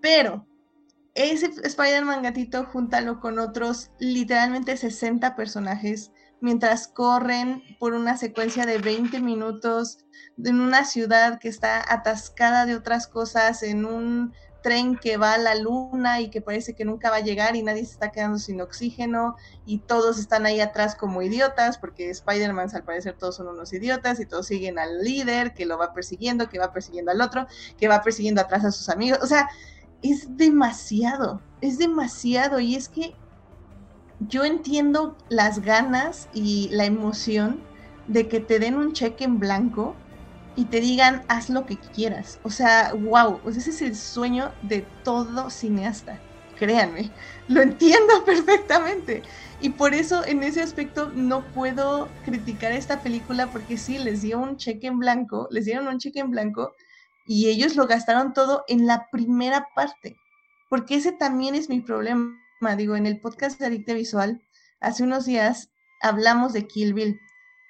pero 0.00 0.46
ese 1.14 1.50
Spider-Man 1.62 2.22
gatito, 2.22 2.64
júntalo 2.66 3.20
con 3.20 3.38
otros 3.38 3.90
literalmente 3.98 4.76
60 4.76 5.36
personajes 5.36 6.10
mientras 6.40 6.88
corren 6.88 7.62
por 7.78 7.94
una 7.94 8.16
secuencia 8.16 8.66
de 8.66 8.78
20 8.78 9.20
minutos 9.20 9.98
en 10.42 10.60
una 10.60 10.84
ciudad 10.84 11.38
que 11.38 11.48
está 11.48 11.82
atascada 11.92 12.66
de 12.66 12.74
otras 12.74 13.06
cosas, 13.06 13.62
en 13.62 13.86
un 13.86 14.34
tren 14.64 14.96
que 14.96 15.18
va 15.18 15.34
a 15.34 15.38
la 15.38 15.54
luna 15.54 16.20
y 16.20 16.30
que 16.30 16.40
parece 16.40 16.74
que 16.74 16.86
nunca 16.86 17.10
va 17.10 17.16
a 17.16 17.20
llegar 17.20 17.54
y 17.54 17.62
nadie 17.62 17.84
se 17.84 17.92
está 17.92 18.10
quedando 18.10 18.38
sin 18.38 18.62
oxígeno 18.62 19.36
y 19.66 19.80
todos 19.80 20.18
están 20.18 20.46
ahí 20.46 20.58
atrás 20.60 20.96
como 20.96 21.20
idiotas 21.20 21.76
porque 21.76 22.08
Spider-Man 22.08 22.70
al 22.74 22.82
parecer 22.82 23.14
todos 23.18 23.36
son 23.36 23.48
unos 23.48 23.74
idiotas 23.74 24.20
y 24.20 24.26
todos 24.26 24.46
siguen 24.46 24.78
al 24.78 25.02
líder 25.02 25.52
que 25.52 25.66
lo 25.66 25.76
va 25.76 25.92
persiguiendo, 25.92 26.48
que 26.48 26.58
va 26.58 26.72
persiguiendo 26.72 27.10
al 27.10 27.20
otro, 27.20 27.46
que 27.76 27.88
va 27.88 28.02
persiguiendo 28.02 28.40
atrás 28.40 28.64
a 28.64 28.72
sus 28.72 28.88
amigos. 28.88 29.18
O 29.22 29.26
sea, 29.26 29.50
es 30.04 30.36
demasiado, 30.36 31.46
es 31.62 31.78
demasiado 31.78 32.60
y 32.60 32.74
es 32.76 32.88
que 32.90 33.14
yo 34.18 34.44
entiendo 34.44 35.16
las 35.28 35.60
ganas 35.60 36.28
y 36.32 36.68
la 36.72 36.84
emoción 36.84 37.66
de 38.06 38.28
que 38.28 38.40
te 38.40 38.58
den 38.58 38.76
un 38.76 38.92
cheque 38.92 39.24
en 39.24 39.38
blanco 39.38 39.96
y 40.54 40.66
te 40.66 40.80
digan 40.80 41.24
haz 41.28 41.48
lo 41.48 41.64
que 41.64 41.80
quieras. 41.80 42.38
O 42.42 42.50
sea, 42.50 42.92
wow, 42.94 43.40
ese 43.48 43.70
es 43.70 43.80
el 43.82 43.96
sueño 43.96 44.52
de 44.60 44.82
todo 45.02 45.48
cineasta. 45.50 46.26
Créanme, 46.54 47.14
lo 47.48 47.62
entiendo 47.62 48.12
perfectamente. 48.26 49.22
Y 49.58 49.70
por 49.70 49.94
eso 49.94 50.24
en 50.24 50.42
ese 50.42 50.60
aspecto 50.62 51.12
no 51.14 51.50
puedo 51.50 52.18
criticar 52.22 52.72
esta 52.72 53.02
película 53.02 53.50
porque 53.50 53.78
sí, 53.78 53.98
les 53.98 54.20
dio 54.20 54.38
un 54.38 54.58
cheque 54.58 54.86
en 54.88 54.98
blanco, 54.98 55.48
les 55.50 55.64
dieron 55.64 55.88
un 55.88 55.98
cheque 55.98 56.20
en 56.20 56.30
blanco 56.30 56.74
y 57.26 57.48
ellos 57.48 57.76
lo 57.76 57.86
gastaron 57.86 58.32
todo 58.32 58.64
en 58.68 58.86
la 58.86 59.08
primera 59.10 59.68
parte, 59.74 60.16
porque 60.68 60.96
ese 60.96 61.12
también 61.12 61.54
es 61.54 61.68
mi 61.68 61.80
problema 61.80 62.36
digo, 62.76 62.96
en 62.96 63.06
el 63.06 63.20
podcast 63.20 63.58
de 63.58 63.66
Adicte 63.66 63.94
Visual, 63.94 64.40
hace 64.80 65.02
unos 65.02 65.26
días 65.26 65.70
hablamos 66.00 66.52
de 66.52 66.66
Kill 66.66 66.94
Bill, 66.94 67.20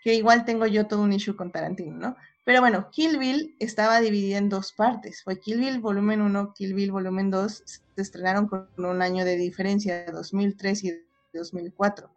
que 0.03 0.15
igual 0.15 0.45
tengo 0.45 0.67
yo 0.67 0.87
todo 0.87 1.03
un 1.03 1.13
issue 1.13 1.37
con 1.37 1.51
Tarantino, 1.51 1.97
¿no? 1.97 2.17
Pero 2.45 2.61
bueno, 2.61 2.91
Kill 2.91 3.19
Bill 3.19 3.57
estaba 3.59 4.01
dividida 4.01 4.39
en 4.39 4.51
dos 4.51 4.73
partes. 4.73 5.23
Fue 5.25 5.41
Kill 5.41 5.61
Bill 5.61 5.81
volumen 5.81 6.21
1, 6.21 6.53
Kill 6.55 6.75
Bill 6.75 6.93
volumen 6.93 7.31
2. 7.31 7.63
Se 7.65 7.81
estrenaron 7.97 8.47
con 8.49 8.69
un 8.77 9.01
año 9.01 9.25
de 9.25 9.37
diferencia, 9.37 10.05
2003 10.13 10.85
y 10.85 10.93
2004. 11.33 12.11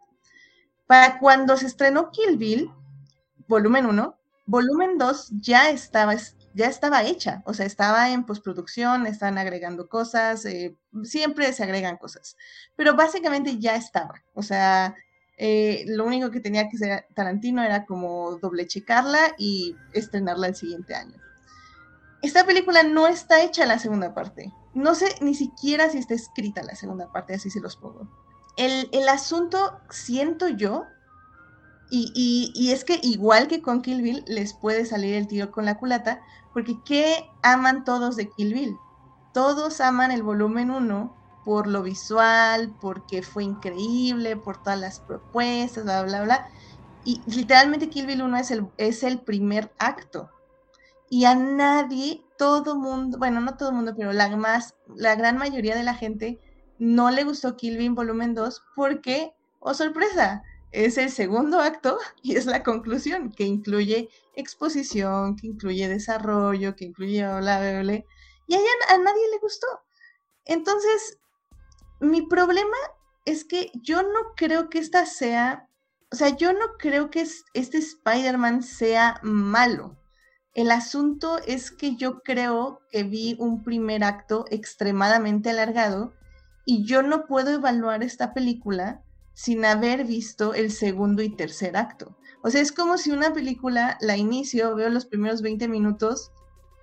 Para 0.86 1.18
cuando 1.18 1.56
se 1.56 1.66
estrenó 1.66 2.10
Kill 2.10 2.36
Bill, 2.36 2.70
volumen 3.48 3.86
1, 3.86 4.18
volumen 4.46 4.98
2 4.98 5.30
ya 5.40 5.70
estaba 5.70 6.14
ya 6.54 6.66
estaba 6.66 7.02
hecha, 7.04 7.42
o 7.44 7.54
sea, 7.54 7.66
estaba 7.66 8.10
en 8.10 8.24
postproducción, 8.24 9.06
están 9.06 9.38
agregando 9.38 9.88
cosas, 9.88 10.44
eh, 10.44 10.76
siempre 11.04 11.52
se 11.52 11.62
agregan 11.62 11.96
cosas, 11.96 12.36
pero 12.76 12.94
básicamente 12.94 13.58
ya 13.58 13.76
estaba, 13.76 14.22
o 14.34 14.42
sea, 14.42 14.94
eh, 15.36 15.84
lo 15.86 16.04
único 16.04 16.30
que 16.30 16.40
tenía 16.40 16.68
que 16.68 16.76
hacer 16.76 17.06
Tarantino 17.14 17.62
era 17.62 17.86
como 17.86 18.38
doble 18.38 18.66
checarla 18.66 19.34
y 19.38 19.76
estrenarla 19.92 20.48
el 20.48 20.56
siguiente 20.56 20.96
año. 20.96 21.16
Esta 22.22 22.44
película 22.44 22.82
no 22.82 23.06
está 23.06 23.42
hecha 23.42 23.64
la 23.64 23.78
segunda 23.78 24.12
parte. 24.12 24.52
No 24.74 24.96
sé 24.96 25.06
ni 25.20 25.36
siquiera 25.36 25.88
si 25.88 25.98
está 25.98 26.14
escrita 26.14 26.64
la 26.64 26.74
segunda 26.74 27.12
parte, 27.12 27.34
así 27.34 27.50
se 27.50 27.60
los 27.60 27.76
pongo. 27.76 28.08
El, 28.56 28.88
el 28.92 29.08
asunto, 29.08 29.80
siento 29.90 30.48
yo, 30.48 30.86
y, 31.90 32.70
es 32.70 32.84
que 32.84 32.98
igual 33.02 33.48
que 33.48 33.62
con 33.62 33.82
Kill 33.82 34.02
Bill, 34.02 34.24
les 34.26 34.52
puede 34.52 34.84
salir 34.84 35.14
el 35.14 35.26
tiro 35.26 35.50
con 35.50 35.64
la 35.64 35.78
culata, 35.78 36.20
porque 36.52 36.76
¿qué 36.84 37.28
aman 37.42 37.84
todos 37.84 38.16
de 38.16 38.28
Kill 38.28 38.54
Bill? 38.54 38.76
Todos 39.32 39.80
aman 39.80 40.10
el 40.10 40.22
volumen 40.22 40.70
1 40.70 41.16
por 41.44 41.66
lo 41.66 41.82
visual, 41.82 42.74
porque 42.80 43.22
fue 43.22 43.44
increíble, 43.44 44.36
por 44.36 44.62
todas 44.62 44.78
las 44.78 45.00
propuestas, 45.00 45.84
bla, 45.84 46.02
bla, 46.02 46.22
bla. 46.22 46.48
Y 47.04 47.22
literalmente 47.26 47.88
Kill 47.88 48.06
Bill 48.06 48.22
1 48.22 48.36
es 48.36 48.50
el, 48.50 48.66
es 48.76 49.02
el 49.02 49.20
primer 49.20 49.72
acto. 49.78 50.30
Y 51.08 51.24
a 51.24 51.34
nadie, 51.34 52.22
todo 52.36 52.76
mundo, 52.76 53.16
bueno, 53.18 53.40
no 53.40 53.56
todo 53.56 53.72
mundo, 53.72 53.94
pero 53.96 54.12
la, 54.12 54.28
más, 54.36 54.74
la 54.94 55.14
gran 55.14 55.38
mayoría 55.38 55.74
de 55.74 55.84
la 55.84 55.94
gente 55.94 56.38
no 56.78 57.10
le 57.10 57.24
gustó 57.24 57.56
Kill 57.56 57.78
Bill 57.78 57.92
volumen 57.92 58.34
2 58.34 58.62
porque, 58.74 59.32
oh 59.58 59.72
sorpresa, 59.72 60.42
es 60.70 60.98
el 60.98 61.10
segundo 61.10 61.60
acto 61.60 61.98
y 62.22 62.36
es 62.36 62.46
la 62.46 62.62
conclusión, 62.62 63.30
que 63.32 63.44
incluye 63.44 64.08
exposición, 64.34 65.36
que 65.36 65.48
incluye 65.48 65.88
desarrollo, 65.88 66.76
que 66.76 66.86
incluye 66.86 67.22
bla, 67.22 67.60
bla, 67.60 67.80
bla, 67.82 68.04
y 68.46 68.54
a, 68.54 68.58
a 68.88 68.98
nadie 68.98 69.30
le 69.30 69.38
gustó. 69.38 69.66
Entonces, 70.44 71.18
mi 72.00 72.22
problema 72.22 72.76
es 73.24 73.44
que 73.44 73.70
yo 73.74 74.02
no 74.02 74.34
creo 74.36 74.70
que 74.70 74.78
esta 74.78 75.04
sea, 75.04 75.68
o 76.10 76.16
sea, 76.16 76.34
yo 76.36 76.52
no 76.52 76.76
creo 76.78 77.10
que 77.10 77.26
este 77.52 77.78
Spider-Man 77.78 78.62
sea 78.62 79.20
malo. 79.22 79.98
El 80.54 80.70
asunto 80.70 81.38
es 81.46 81.70
que 81.70 81.96
yo 81.96 82.22
creo 82.22 82.80
que 82.90 83.02
vi 83.02 83.36
un 83.38 83.62
primer 83.62 84.02
acto 84.02 84.46
extremadamente 84.50 85.50
alargado 85.50 86.14
y 86.64 86.84
yo 86.84 87.02
no 87.02 87.26
puedo 87.26 87.50
evaluar 87.50 88.02
esta 88.02 88.32
película 88.32 89.02
sin 89.38 89.64
haber 89.64 90.04
visto 90.04 90.52
el 90.52 90.72
segundo 90.72 91.22
y 91.22 91.28
tercer 91.28 91.76
acto. 91.76 92.18
O 92.42 92.50
sea, 92.50 92.60
es 92.60 92.72
como 92.72 92.98
si 92.98 93.12
una 93.12 93.32
película 93.32 93.96
la 94.00 94.16
inicio, 94.16 94.74
veo 94.74 94.88
los 94.88 95.06
primeros 95.06 95.42
20 95.42 95.68
minutos, 95.68 96.32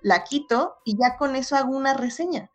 la 0.00 0.24
quito 0.24 0.76
y 0.82 0.96
ya 0.96 1.18
con 1.18 1.36
eso 1.36 1.54
hago 1.54 1.76
una 1.76 1.92
reseña. 1.92 2.50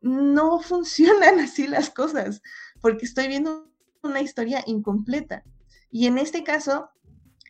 No 0.00 0.60
funcionan 0.60 1.40
así 1.40 1.66
las 1.66 1.90
cosas, 1.90 2.40
porque 2.80 3.04
estoy 3.04 3.26
viendo 3.26 3.68
una 4.04 4.20
historia 4.20 4.62
incompleta. 4.64 5.42
Y 5.90 6.06
en 6.06 6.18
este 6.18 6.44
caso, 6.44 6.90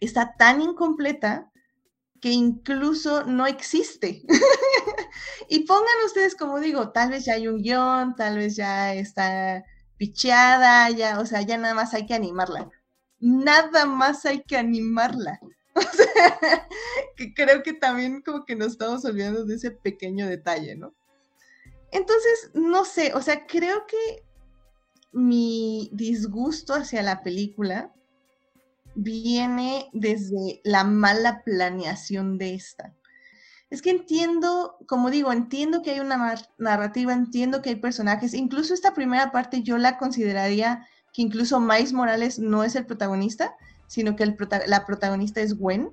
está 0.00 0.34
tan 0.38 0.62
incompleta 0.62 1.52
que 2.22 2.30
incluso 2.30 3.24
no 3.24 3.46
existe. 3.46 4.24
y 5.50 5.66
pongan 5.66 6.06
ustedes, 6.06 6.36
como 6.36 6.58
digo, 6.58 6.90
tal 6.90 7.10
vez 7.10 7.26
ya 7.26 7.34
hay 7.34 7.48
un 7.48 7.60
guion, 7.60 8.16
tal 8.16 8.38
vez 8.38 8.56
ya 8.56 8.94
está 8.94 9.62
picheada, 10.02 10.90
ya, 10.90 11.20
o 11.20 11.26
sea, 11.26 11.42
ya 11.42 11.56
nada 11.56 11.74
más 11.74 11.94
hay 11.94 12.06
que 12.06 12.14
animarla. 12.14 12.68
Nada 13.20 13.86
más 13.86 14.26
hay 14.26 14.42
que 14.42 14.56
animarla. 14.56 15.38
O 15.74 15.80
sea, 15.80 16.68
que 17.16 17.32
creo 17.32 17.62
que 17.62 17.72
también 17.72 18.20
como 18.20 18.44
que 18.44 18.54
nos 18.54 18.72
estamos 18.72 19.06
olvidando 19.06 19.46
de 19.46 19.54
ese 19.54 19.70
pequeño 19.70 20.26
detalle, 20.26 20.76
¿no? 20.76 20.92
Entonces, 21.92 22.50
no 22.52 22.84
sé, 22.84 23.14
o 23.14 23.22
sea, 23.22 23.46
creo 23.46 23.86
que 23.86 24.22
mi 25.12 25.88
disgusto 25.94 26.74
hacia 26.74 27.02
la 27.02 27.22
película 27.22 27.94
viene 28.94 29.88
desde 29.94 30.60
la 30.62 30.84
mala 30.84 31.42
planeación 31.42 32.36
de 32.36 32.54
esta. 32.54 32.92
Es 33.72 33.80
que 33.80 33.88
entiendo, 33.88 34.76
como 34.86 35.08
digo, 35.08 35.32
entiendo 35.32 35.80
que 35.80 35.92
hay 35.92 36.00
una 36.00 36.34
narrativa, 36.58 37.14
entiendo 37.14 37.62
que 37.62 37.70
hay 37.70 37.76
personajes, 37.76 38.34
incluso 38.34 38.74
esta 38.74 38.92
primera 38.92 39.32
parte 39.32 39.62
yo 39.62 39.78
la 39.78 39.96
consideraría 39.96 40.86
que 41.14 41.22
incluso 41.22 41.58
Miles 41.58 41.94
Morales 41.94 42.38
no 42.38 42.64
es 42.64 42.76
el 42.76 42.84
protagonista, 42.84 43.54
sino 43.86 44.14
que 44.14 44.26
la 44.66 44.84
protagonista 44.84 45.40
es 45.40 45.56
Gwen. 45.56 45.90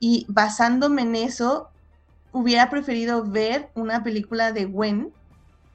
y 0.00 0.24
basándome 0.30 1.02
en 1.02 1.16
eso, 1.16 1.68
hubiera 2.32 2.70
preferido 2.70 3.22
ver 3.22 3.68
una 3.74 4.02
película 4.02 4.52
de 4.52 4.64
Gwen 4.64 5.12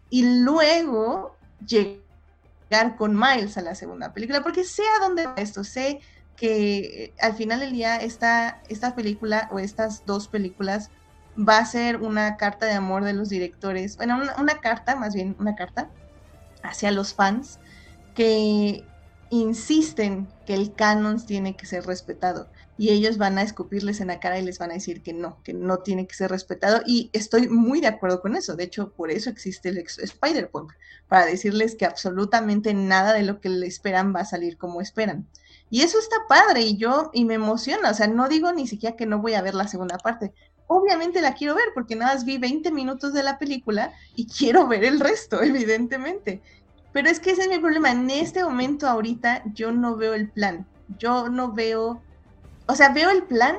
y 0.10 0.24
luego 0.40 1.36
llegar 1.68 2.96
con 2.98 3.16
Miles 3.16 3.60
a 3.60 3.62
la 3.62 3.76
segunda 3.76 4.12
película, 4.12 4.42
porque 4.42 4.64
sé 4.64 4.82
a 4.98 5.04
dónde 5.04 5.28
va 5.28 5.36
esto, 5.38 5.64
sé 5.64 6.00
que 6.36 7.14
al 7.22 7.36
final 7.36 7.60
del 7.60 7.74
día 7.74 7.98
esta, 7.98 8.60
esta 8.70 8.96
película 8.96 9.50
o 9.52 9.60
estas 9.60 10.04
dos 10.08 10.28
películas 10.28 10.90
va 11.38 11.58
a 11.58 11.66
ser 11.66 11.98
una 11.98 12.38
carta 12.38 12.66
de 12.66 12.74
amor 12.74 13.04
de 13.04 13.14
los 13.14 13.30
directores, 13.30 13.98
bueno, 13.98 14.20
una, 14.38 14.60
carta, 14.60 14.96
más 14.96 15.14
bien 15.14 15.36
una 15.40 15.56
carta 15.56 15.90
hacia 16.62 16.92
los 16.92 17.14
fans 17.14 17.60
que 18.16 18.86
insisten 19.30 20.28
que 20.46 20.54
el 20.54 20.74
canon 20.74 21.26
tiene 21.26 21.56
que 21.56 21.66
ser 21.66 21.86
respetado. 21.86 22.50
Y 22.78 22.90
ellos 22.90 23.18
van 23.18 23.38
a 23.38 23.44
escupirles 23.44 24.02
en 24.02 24.08
la 24.08 24.20
cara 24.20 24.40
y 24.40 24.44
les 24.44 24.58
van 24.58 24.72
a 24.72 24.76
decir 24.76 25.04
que 25.04 25.14
no, 25.14 25.42
que 25.44 25.54
no 25.54 25.80
tiene 25.80 26.08
que 26.08 26.16
ser 26.16 26.32
respetado. 26.32 26.82
Y 26.86 27.10
estoy 27.14 27.48
muy 27.48 27.82
de 27.82 27.88
acuerdo 27.88 28.22
con 28.22 28.36
eso, 28.36 28.56
de 28.56 28.64
hecho 28.64 28.92
por 28.94 29.12
eso 29.12 29.30
existe 29.30 29.70
el 29.70 29.78
Spider-Punk, 29.78 30.74
para 31.08 31.26
decirles 31.26 31.76
que 31.76 31.86
absolutamente 31.86 32.74
nada 32.74 33.14
de 33.14 33.24
lo 33.24 33.42
que 33.42 33.50
le 33.50 33.68
esperan 33.68 34.14
va 34.16 34.22
a 34.22 34.26
salir 34.26 34.58
como 34.58 34.82
esperan. 34.82 35.28
Y 35.70 35.82
eso 35.82 35.98
está 35.98 36.16
padre 36.30 36.62
y 36.62 36.78
yo, 36.78 37.10
y 37.14 37.26
me 37.26 37.34
emociona, 37.34 37.90
o 37.90 37.94
sea, 37.96 38.06
no 38.08 38.30
digo 38.30 38.52
ni 38.54 38.68
siquiera 38.68 38.96
que 38.96 39.08
no 39.08 39.20
voy 39.20 39.34
a 39.34 39.42
ver 39.42 39.56
la 39.56 39.68
segunda 39.68 39.98
parte, 39.98 40.32
obviamente 40.68 41.22
la 41.22 41.34
quiero 41.34 41.56
ver 41.56 41.66
porque 41.74 41.96
nada 41.96 42.14
más 42.14 42.26
vi 42.26 42.38
20 42.38 42.72
minutos 42.72 43.14
de 43.14 43.24
la 43.24 43.38
película 43.38 43.94
y 44.16 44.28
quiero 44.38 44.68
ver 44.68 44.84
el 44.84 45.00
resto, 45.00 45.42
evidentemente. 45.42 46.42
Pero 46.92 47.10
es 47.10 47.20
que 47.20 47.32
ese 47.32 47.44
es 47.44 47.50
mi 47.50 47.60
problema. 47.60 47.92
En 47.92 48.10
este 48.10 48.44
momento, 48.44 48.88
ahorita, 48.88 49.42
yo 49.54 49.72
no 49.72 49.96
veo 49.96 50.14
el 50.14 50.30
plan. 50.30 50.68
Yo 51.00 51.28
no 51.28 51.52
veo, 51.52 52.02
o 52.68 52.76
sea, 52.76 52.90
veo 52.90 53.10
el 53.10 53.24
plan, 53.24 53.58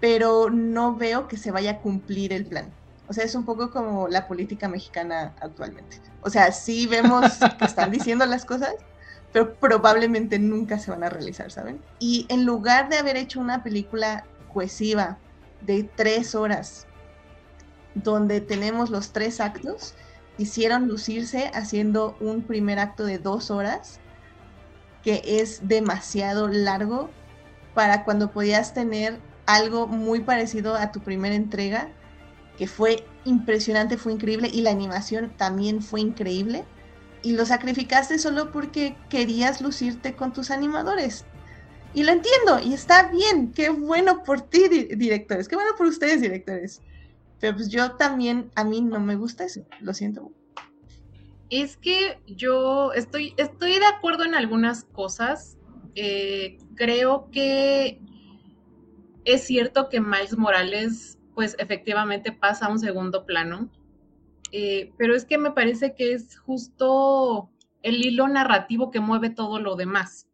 pero 0.00 0.48
no 0.48 0.94
veo 0.94 1.26
que 1.26 1.36
se 1.36 1.50
vaya 1.50 1.72
a 1.72 1.78
cumplir 1.78 2.32
el 2.32 2.46
plan. 2.46 2.72
O 3.08 3.12
sea, 3.12 3.24
es 3.24 3.34
un 3.34 3.44
poco 3.44 3.70
como 3.70 4.08
la 4.08 4.28
política 4.28 4.68
mexicana 4.68 5.34
actualmente. 5.40 6.00
O 6.22 6.30
sea, 6.30 6.52
sí 6.52 6.86
vemos 6.86 7.32
que 7.58 7.64
están 7.64 7.90
diciendo 7.90 8.24
las 8.26 8.44
cosas, 8.44 8.74
pero 9.32 9.54
probablemente 9.54 10.38
nunca 10.38 10.78
se 10.78 10.90
van 10.90 11.02
a 11.02 11.08
realizar, 11.08 11.50
¿saben? 11.50 11.80
Y 11.98 12.26
en 12.28 12.44
lugar 12.44 12.88
de 12.88 12.98
haber 12.98 13.16
hecho 13.16 13.40
una 13.40 13.62
película 13.62 14.24
cohesiva, 14.52 15.18
de 15.66 15.84
tres 15.84 16.34
horas, 16.34 16.86
donde 17.94 18.40
tenemos 18.40 18.90
los 18.90 19.12
tres 19.12 19.40
actos, 19.40 19.94
hicieron 20.38 20.88
lucirse 20.88 21.50
haciendo 21.54 22.16
un 22.20 22.42
primer 22.42 22.78
acto 22.78 23.04
de 23.04 23.18
dos 23.18 23.50
horas, 23.50 24.00
que 25.02 25.22
es 25.24 25.68
demasiado 25.68 26.48
largo 26.48 27.10
para 27.74 28.04
cuando 28.04 28.30
podías 28.30 28.74
tener 28.74 29.20
algo 29.46 29.86
muy 29.86 30.20
parecido 30.20 30.76
a 30.76 30.92
tu 30.92 31.00
primera 31.00 31.34
entrega, 31.34 31.88
que 32.56 32.66
fue 32.66 33.04
impresionante, 33.24 33.96
fue 33.96 34.12
increíble, 34.12 34.48
y 34.52 34.62
la 34.62 34.70
animación 34.70 35.32
también 35.36 35.82
fue 35.82 36.00
increíble. 36.00 36.64
Y 37.22 37.32
lo 37.32 37.46
sacrificaste 37.46 38.18
solo 38.18 38.50
porque 38.50 38.96
querías 39.08 39.60
lucirte 39.60 40.14
con 40.14 40.32
tus 40.32 40.50
animadores. 40.50 41.24
Y 41.94 42.04
lo 42.04 42.12
entiendo, 42.12 42.58
y 42.64 42.72
está 42.72 43.10
bien, 43.10 43.52
qué 43.52 43.68
bueno 43.68 44.22
por 44.22 44.40
ti, 44.40 44.68
directores, 44.68 45.46
qué 45.46 45.56
bueno 45.56 45.72
por 45.76 45.86
ustedes, 45.86 46.22
directores. 46.22 46.80
Pero 47.38 47.56
pues 47.56 47.68
yo 47.68 47.92
también, 47.92 48.50
a 48.54 48.64
mí 48.64 48.80
no 48.80 48.98
me 49.00 49.16
gusta 49.16 49.44
eso, 49.44 49.66
lo 49.80 49.92
siento. 49.92 50.32
Es 51.50 51.76
que 51.76 52.18
yo 52.26 52.92
estoy, 52.94 53.34
estoy 53.36 53.78
de 53.78 53.84
acuerdo 53.84 54.24
en 54.24 54.34
algunas 54.34 54.84
cosas. 54.84 55.58
Eh, 55.94 56.56
creo 56.76 57.28
que 57.30 58.00
es 59.24 59.42
cierto 59.42 59.90
que 59.90 60.00
Miles 60.00 60.38
Morales, 60.38 61.18
pues 61.34 61.56
efectivamente 61.58 62.32
pasa 62.32 62.66
a 62.66 62.70
un 62.70 62.78
segundo 62.78 63.26
plano. 63.26 63.70
Eh, 64.50 64.92
pero 64.96 65.14
es 65.14 65.24
que 65.24 65.36
me 65.36 65.50
parece 65.50 65.94
que 65.94 66.12
es 66.14 66.38
justo 66.38 67.50
el 67.82 68.04
hilo 68.04 68.28
narrativo 68.28 68.90
que 68.90 69.00
mueve 69.00 69.28
todo 69.28 69.58
lo 69.58 69.76
demás. 69.76 70.28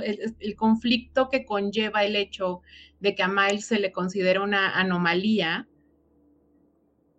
El, 0.00 0.56
conflicto 0.56 1.28
que 1.28 1.44
conlleva 1.44 2.04
el 2.04 2.16
hecho 2.16 2.62
de 3.00 3.14
que 3.14 3.22
a 3.22 3.28
Miles 3.28 3.66
se 3.66 3.78
le 3.78 3.92
considera 3.92 4.42
una 4.42 4.78
anomalía. 4.78 5.68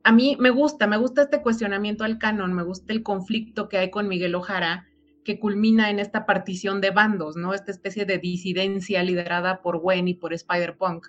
A 0.04 0.12
mí 0.12 0.38
me 0.40 0.50
gusta, 0.50 0.88
me 0.88 0.98
gusta 0.98 1.24
este 1.24 1.42
cuestionamiento 1.42 2.04
al 2.04 2.20
canon, 2.20 2.54
me 2.54 2.64
gusta 2.64 2.94
el 2.94 3.04
conflicto 3.04 3.70
que 3.70 3.78
hay 3.78 3.90
con 3.90 4.08
Miguel 4.08 4.36
Ojara, 4.36 4.88
que 5.24 5.40
culmina 5.40 5.90
en 5.90 6.00
esta 6.00 6.26
partición 6.26 6.82
de 6.82 6.92
bandos, 6.92 7.36
¿no? 7.36 7.54
Esta 7.54 7.72
especie 7.72 8.06
de 8.06 8.18
disidencia 8.18 9.04
liderada 9.04 9.62
por 9.62 9.80
Gwen 9.80 10.08
y 10.08 10.14
por 10.14 10.34
Spider-Punk. 10.34 11.08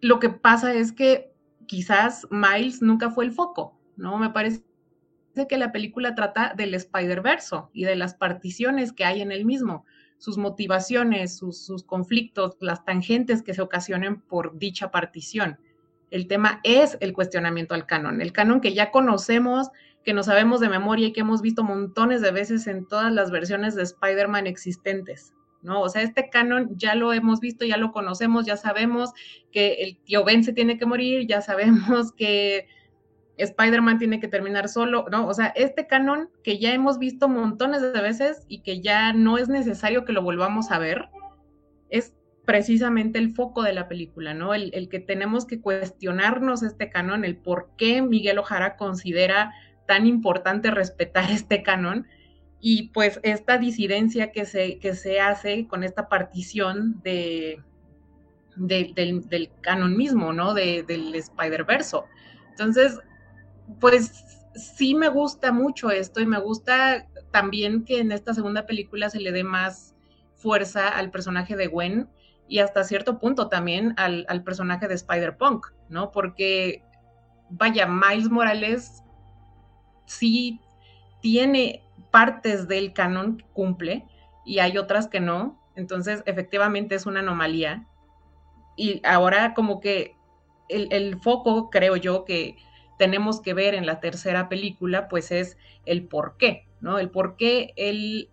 Lo 0.00 0.18
que 0.18 0.30
pasa 0.30 0.74
es 0.74 0.92
que 0.92 1.32
quizás 1.66 2.26
Miles 2.30 2.82
nunca 2.82 3.10
fue 3.10 3.24
el 3.24 3.32
foco, 3.32 3.78
¿no? 3.96 4.18
Me 4.18 4.30
parece 4.30 4.62
que 5.48 5.58
la 5.58 5.72
película 5.72 6.14
trata 6.14 6.54
del 6.54 6.74
Spider-Verso 6.74 7.70
y 7.72 7.84
de 7.84 7.96
las 7.96 8.14
particiones 8.14 8.92
que 8.92 9.04
hay 9.04 9.22
en 9.22 9.32
el 9.32 9.44
mismo 9.44 9.84
sus 10.20 10.36
motivaciones, 10.36 11.38
sus, 11.38 11.82
conflictos, 11.84 12.56
las 12.60 12.84
tangentes 12.84 13.42
que 13.42 13.54
se 13.54 13.62
ocasionen 13.62 14.20
por 14.20 14.58
dicha 14.58 14.90
partición. 14.90 15.58
El 16.10 16.26
tema 16.26 16.60
es 16.62 16.98
el 17.00 17.14
cuestionamiento 17.14 17.74
al 17.74 17.86
canon, 17.86 18.20
el 18.20 18.30
canon 18.30 18.60
que 18.60 18.74
ya 18.74 18.90
conocemos, 18.90 19.70
que 20.04 20.12
no 20.12 20.22
sabemos 20.22 20.60
de 20.60 20.68
memoria 20.68 21.06
y 21.06 21.12
que 21.14 21.22
hemos 21.22 21.40
visto 21.40 21.64
montones 21.64 22.20
de 22.20 22.32
veces 22.32 22.66
en 22.66 22.86
todas 22.86 23.10
las 23.10 23.30
versiones 23.30 23.74
de 23.74 23.82
Spider-Man 23.82 24.46
existentes, 24.46 25.32
¿no? 25.62 25.80
O 25.80 25.88
sea, 25.88 26.02
este 26.02 26.28
canon 26.28 26.76
ya 26.76 26.94
lo 26.94 27.14
hemos 27.14 27.40
visto, 27.40 27.64
ya 27.64 27.78
lo 27.78 27.90
conocemos, 27.90 28.44
ya 28.44 28.58
sabemos 28.58 29.12
que 29.50 29.74
el 29.80 29.96
tío 30.04 30.22
Ben 30.22 30.44
se 30.44 30.52
tiene 30.52 30.76
que 30.76 30.84
morir, 30.84 31.26
ya 31.26 31.40
sabemos 31.40 32.12
que 32.12 32.68
Spider-Man 33.40 33.98
tiene 33.98 34.20
que 34.20 34.28
terminar 34.28 34.68
solo, 34.68 35.06
¿no? 35.10 35.26
O 35.26 35.34
sea, 35.34 35.46
este 35.48 35.86
canon 35.86 36.30
que 36.44 36.58
ya 36.58 36.72
hemos 36.72 36.98
visto 36.98 37.28
montones 37.28 37.80
de 37.82 38.00
veces 38.00 38.44
y 38.48 38.62
que 38.62 38.80
ya 38.80 39.12
no 39.12 39.38
es 39.38 39.48
necesario 39.48 40.04
que 40.04 40.12
lo 40.12 40.22
volvamos 40.22 40.70
a 40.70 40.78
ver, 40.78 41.08
es 41.88 42.14
precisamente 42.44 43.18
el 43.18 43.32
foco 43.32 43.62
de 43.62 43.72
la 43.72 43.88
película, 43.88 44.34
¿no? 44.34 44.54
El, 44.54 44.88
que 44.88 45.00
tenemos 45.00 45.46
que 45.46 45.60
cuestionarnos 45.60 46.62
este 46.62 46.90
canon, 46.90 47.24
el 47.24 47.36
por 47.36 47.70
qué 47.76 48.02
Miguel 48.02 48.38
Ojara 48.38 48.76
considera 48.76 49.52
tan 49.86 50.06
importante 50.06 50.70
respetar 50.70 51.30
este 51.30 51.62
canon 51.62 52.06
y 52.60 52.88
pues 52.88 53.20
esta 53.22 53.56
disidencia 53.56 54.32
que 54.32 54.44
se, 54.44 54.78
que 54.78 54.94
se 54.94 55.20
hace 55.20 55.66
con 55.66 55.82
esta 55.82 56.08
partición 56.08 57.00
de, 57.02 57.62
del, 58.56 59.50
canon 59.62 59.96
mismo, 59.96 60.32
¿no? 60.32 60.52
del 60.52 61.14
Spider-Verso. 61.14 62.04
Entonces, 62.50 62.98
pues 63.78 64.40
sí 64.54 64.94
me 64.94 65.08
gusta 65.08 65.52
mucho 65.52 65.90
esto 65.90 66.20
y 66.20 66.26
me 66.26 66.38
gusta 66.38 67.06
también 67.30 67.84
que 67.84 68.00
en 68.00 68.12
esta 68.12 68.34
segunda 68.34 68.66
película 68.66 69.10
se 69.10 69.20
le 69.20 69.32
dé 69.32 69.44
más 69.44 69.94
fuerza 70.34 70.88
al 70.88 71.10
personaje 71.10 71.56
de 71.56 71.66
Gwen 71.66 72.08
y 72.48 72.58
hasta 72.58 72.84
cierto 72.84 73.18
punto 73.18 73.48
también 73.48 73.94
al, 73.96 74.42
personaje 74.42 74.88
de 74.88 74.94
Spider-Punk, 74.94 75.68
¿no? 75.88 76.10
Porque, 76.10 76.82
vaya, 77.48 77.86
Miles 77.86 78.28
Morales 78.28 79.04
sí 80.06 80.60
tiene 81.20 81.84
partes 82.10 82.66
del 82.66 82.92
canon 82.92 83.36
que 83.36 83.44
cumple 83.52 84.04
y 84.44 84.58
hay 84.58 84.78
otras 84.78 85.06
que 85.06 85.20
no. 85.20 85.62
Entonces, 85.76 86.24
efectivamente 86.26 86.96
es 86.96 87.06
una 87.06 87.20
anomalía. 87.20 87.86
Y 88.76 89.00
ahora 89.06 89.54
como 89.54 89.78
que 89.78 90.16
el 90.68 91.20
foco, 91.20 91.70
creo 91.70 91.94
yo, 91.96 92.24
que 92.24 92.56
tenemos 93.00 93.40
que 93.40 93.54
ver 93.54 93.74
en 93.74 93.86
la 93.86 93.98
tercera 93.98 94.50
película, 94.50 95.08
pues 95.08 95.30
es 95.30 95.56
el 95.86 96.06
por 96.06 96.36
qué, 96.36 96.68
¿no? 96.82 96.98
El 96.98 97.08
por 97.08 97.38
qué 97.38 97.72
él 97.76 98.28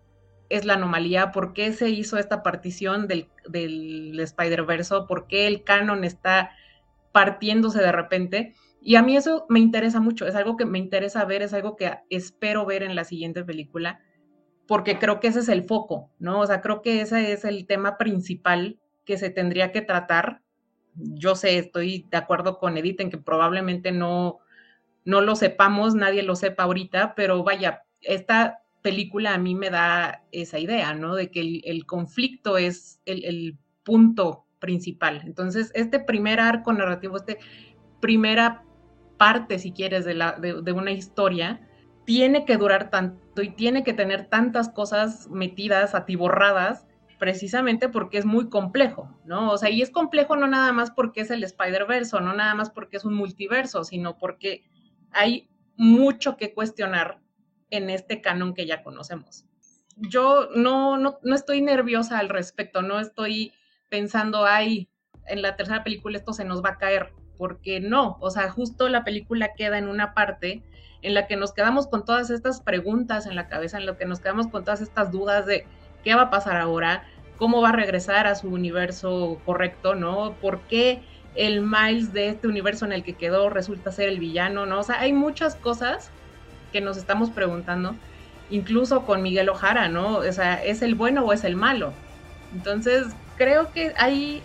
es 0.50 0.66
la 0.66 0.74
anomalía, 0.74 1.32
por 1.32 1.54
qué 1.54 1.72
se 1.72 1.88
hizo 1.88 2.18
esta 2.18 2.42
partición 2.42 3.08
del, 3.08 3.30
del 3.48 4.20
Spider-Verse, 4.20 4.94
por 5.08 5.26
qué 5.26 5.46
el 5.46 5.64
canon 5.64 6.04
está 6.04 6.50
partiéndose 7.12 7.78
de 7.78 7.92
repente. 7.92 8.54
Y 8.82 8.96
a 8.96 9.02
mí 9.02 9.16
eso 9.16 9.46
me 9.48 9.58
interesa 9.58 10.00
mucho, 10.00 10.26
es 10.26 10.34
algo 10.34 10.58
que 10.58 10.66
me 10.66 10.78
interesa 10.78 11.24
ver, 11.24 11.40
es 11.40 11.54
algo 11.54 11.74
que 11.74 11.90
espero 12.10 12.66
ver 12.66 12.82
en 12.82 12.94
la 12.94 13.04
siguiente 13.04 13.44
película, 13.44 14.02
porque 14.66 14.98
creo 14.98 15.18
que 15.18 15.28
ese 15.28 15.40
es 15.40 15.48
el 15.48 15.64
foco, 15.64 16.10
¿no? 16.18 16.40
O 16.40 16.46
sea, 16.46 16.60
creo 16.60 16.82
que 16.82 17.00
ese 17.00 17.32
es 17.32 17.46
el 17.46 17.66
tema 17.66 17.96
principal 17.96 18.78
que 19.06 19.16
se 19.16 19.30
tendría 19.30 19.72
que 19.72 19.80
tratar. 19.80 20.42
Yo 20.94 21.36
sé, 21.36 21.56
estoy 21.56 22.06
de 22.10 22.18
acuerdo 22.18 22.58
con 22.58 22.76
Edith 22.76 23.00
en 23.00 23.08
que 23.08 23.16
probablemente 23.16 23.92
no, 23.92 24.40
no 25.08 25.22
lo 25.22 25.36
sepamos, 25.36 25.94
nadie 25.94 26.22
lo 26.22 26.36
sepa 26.36 26.64
ahorita, 26.64 27.14
pero 27.14 27.42
vaya, 27.42 27.82
esta 28.02 28.58
película 28.82 29.32
a 29.32 29.38
mí 29.38 29.54
me 29.54 29.70
da 29.70 30.22
esa 30.32 30.58
idea, 30.58 30.92
¿no? 30.92 31.14
De 31.14 31.30
que 31.30 31.62
el, 31.64 31.86
conflicto 31.86 32.58
es 32.58 33.00
el, 33.06 33.56
punto 33.84 34.44
principal. 34.58 35.22
Entonces, 35.24 35.72
este 35.74 35.98
primer 35.98 36.40
arco 36.40 36.74
narrativo, 36.74 37.16
esta 37.16 37.32
primera 38.00 38.64
parte, 39.16 39.58
si 39.58 39.72
quieres, 39.72 40.04
de, 40.04 40.12
la, 40.12 40.32
de, 40.32 40.72
una 40.72 40.90
historia, 40.90 41.66
tiene 42.04 42.44
que 42.44 42.58
durar 42.58 42.90
tanto 42.90 43.40
y 43.40 43.48
tiene 43.48 43.84
que 43.84 43.94
tener 43.94 44.26
tantas 44.26 44.68
cosas 44.68 45.26
metidas, 45.30 45.94
atiborradas, 45.94 46.86
precisamente 47.18 47.88
porque 47.88 48.18
es 48.18 48.26
muy 48.26 48.50
complejo, 48.50 49.18
¿no? 49.24 49.52
O 49.52 49.56
sea, 49.56 49.70
y 49.70 49.80
es 49.80 49.88
complejo 49.88 50.36
no 50.36 50.48
nada 50.48 50.70
más 50.74 50.90
porque 50.90 51.22
es 51.22 51.30
el 51.30 51.42
Spider-Verse, 51.44 52.20
no 52.20 52.34
nada 52.34 52.54
más 52.54 52.68
porque 52.68 52.98
es 52.98 53.06
un 53.06 53.14
multiverso, 53.14 53.84
sino 53.84 54.18
porque 54.18 54.64
hay 55.12 55.48
mucho 55.76 56.36
que 56.36 56.54
cuestionar 56.54 57.20
en 57.70 57.90
este 57.90 58.20
canon 58.20 58.54
que 58.54 58.66
ya 58.66 58.82
conocemos. 58.82 59.44
Yo 59.96 60.48
no, 60.54 60.96
no, 60.96 61.18
no 61.22 61.34
estoy 61.34 61.60
nerviosa 61.60 62.18
al 62.18 62.28
respecto, 62.28 62.82
no 62.82 63.00
estoy 63.00 63.52
pensando, 63.88 64.44
ay, 64.44 64.88
en 65.26 65.42
la 65.42 65.56
tercera 65.56 65.84
película 65.84 66.18
esto 66.18 66.32
se 66.32 66.44
nos 66.44 66.64
va 66.64 66.70
a 66.70 66.78
caer, 66.78 67.12
porque 67.36 67.80
no, 67.80 68.16
o 68.20 68.30
sea, 68.30 68.50
justo 68.50 68.88
la 68.88 69.04
película 69.04 69.54
queda 69.54 69.78
en 69.78 69.88
una 69.88 70.14
parte 70.14 70.62
en 71.02 71.14
la 71.14 71.26
que 71.26 71.36
nos 71.36 71.52
quedamos 71.52 71.86
con 71.86 72.04
todas 72.04 72.30
estas 72.30 72.60
preguntas 72.60 73.26
en 73.26 73.36
la 73.36 73.48
cabeza, 73.48 73.78
en 73.78 73.86
la 73.86 73.96
que 73.96 74.06
nos 74.06 74.20
quedamos 74.20 74.48
con 74.48 74.64
todas 74.64 74.80
estas 74.80 75.12
dudas 75.12 75.46
de 75.46 75.66
qué 76.02 76.14
va 76.14 76.22
a 76.22 76.30
pasar 76.30 76.56
ahora, 76.56 77.04
cómo 77.36 77.60
va 77.60 77.70
a 77.70 77.72
regresar 77.72 78.26
a 78.26 78.34
su 78.34 78.48
universo 78.48 79.40
correcto, 79.44 79.94
¿no? 79.94 80.34
¿Por 80.40 80.60
qué 80.62 81.02
el 81.34 81.60
Miles 81.60 82.12
de 82.12 82.28
este 82.28 82.48
universo 82.48 82.84
en 82.84 82.92
el 82.92 83.04
que 83.04 83.14
quedó 83.14 83.50
resulta 83.50 83.92
ser 83.92 84.08
el 84.08 84.18
villano, 84.18 84.66
¿no? 84.66 84.80
O 84.80 84.82
sea, 84.82 85.00
hay 85.00 85.12
muchas 85.12 85.54
cosas 85.54 86.10
que 86.72 86.80
nos 86.80 86.96
estamos 86.96 87.30
preguntando, 87.30 87.94
incluso 88.50 89.04
con 89.04 89.22
Miguel 89.22 89.48
Ojara, 89.48 89.88
¿no? 89.88 90.18
O 90.18 90.32
sea, 90.32 90.62
¿es 90.64 90.82
el 90.82 90.94
bueno 90.94 91.24
o 91.24 91.32
es 91.32 91.44
el 91.44 91.56
malo? 91.56 91.92
Entonces, 92.52 93.06
creo 93.36 93.72
que 93.72 93.94
hay, 93.96 94.42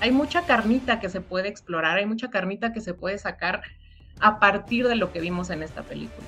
hay 0.00 0.10
mucha 0.10 0.44
carnita 0.44 1.00
que 1.00 1.08
se 1.08 1.20
puede 1.20 1.48
explorar, 1.48 1.98
hay 1.98 2.06
mucha 2.06 2.30
carnita 2.30 2.72
que 2.72 2.80
se 2.80 2.94
puede 2.94 3.18
sacar 3.18 3.62
a 4.20 4.38
partir 4.38 4.88
de 4.88 4.96
lo 4.96 5.12
que 5.12 5.20
vimos 5.20 5.50
en 5.50 5.62
esta 5.62 5.82
película. 5.82 6.26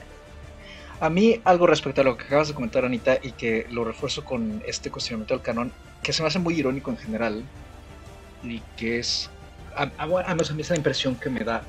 A 0.98 1.10
mí 1.10 1.40
algo 1.44 1.66
respecto 1.66 2.00
a 2.00 2.04
lo 2.04 2.16
que 2.16 2.24
acabas 2.24 2.48
de 2.48 2.54
comentar, 2.54 2.84
Anita, 2.84 3.18
y 3.22 3.32
que 3.32 3.66
lo 3.70 3.84
refuerzo 3.84 4.24
con 4.24 4.62
este 4.66 4.90
cuestionamiento 4.90 5.34
del 5.34 5.42
canon, 5.42 5.72
que 6.02 6.12
se 6.12 6.22
me 6.22 6.28
hace 6.28 6.38
muy 6.38 6.54
irónico 6.54 6.90
en 6.90 6.96
general, 6.96 7.44
y 8.42 8.60
que 8.76 8.98
es, 8.98 9.30
a, 9.76 9.90
a, 9.98 10.34
mí 10.34 10.62
esa 10.62 10.74
impresión 10.74 11.16
que 11.16 11.30
me 11.30 11.40
da 11.40 11.62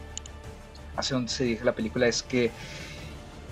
hacia 0.96 1.16
donde 1.16 1.32
se 1.32 1.44
dirige 1.44 1.64
la 1.64 1.74
película 1.74 2.08
es 2.08 2.24
que, 2.24 2.52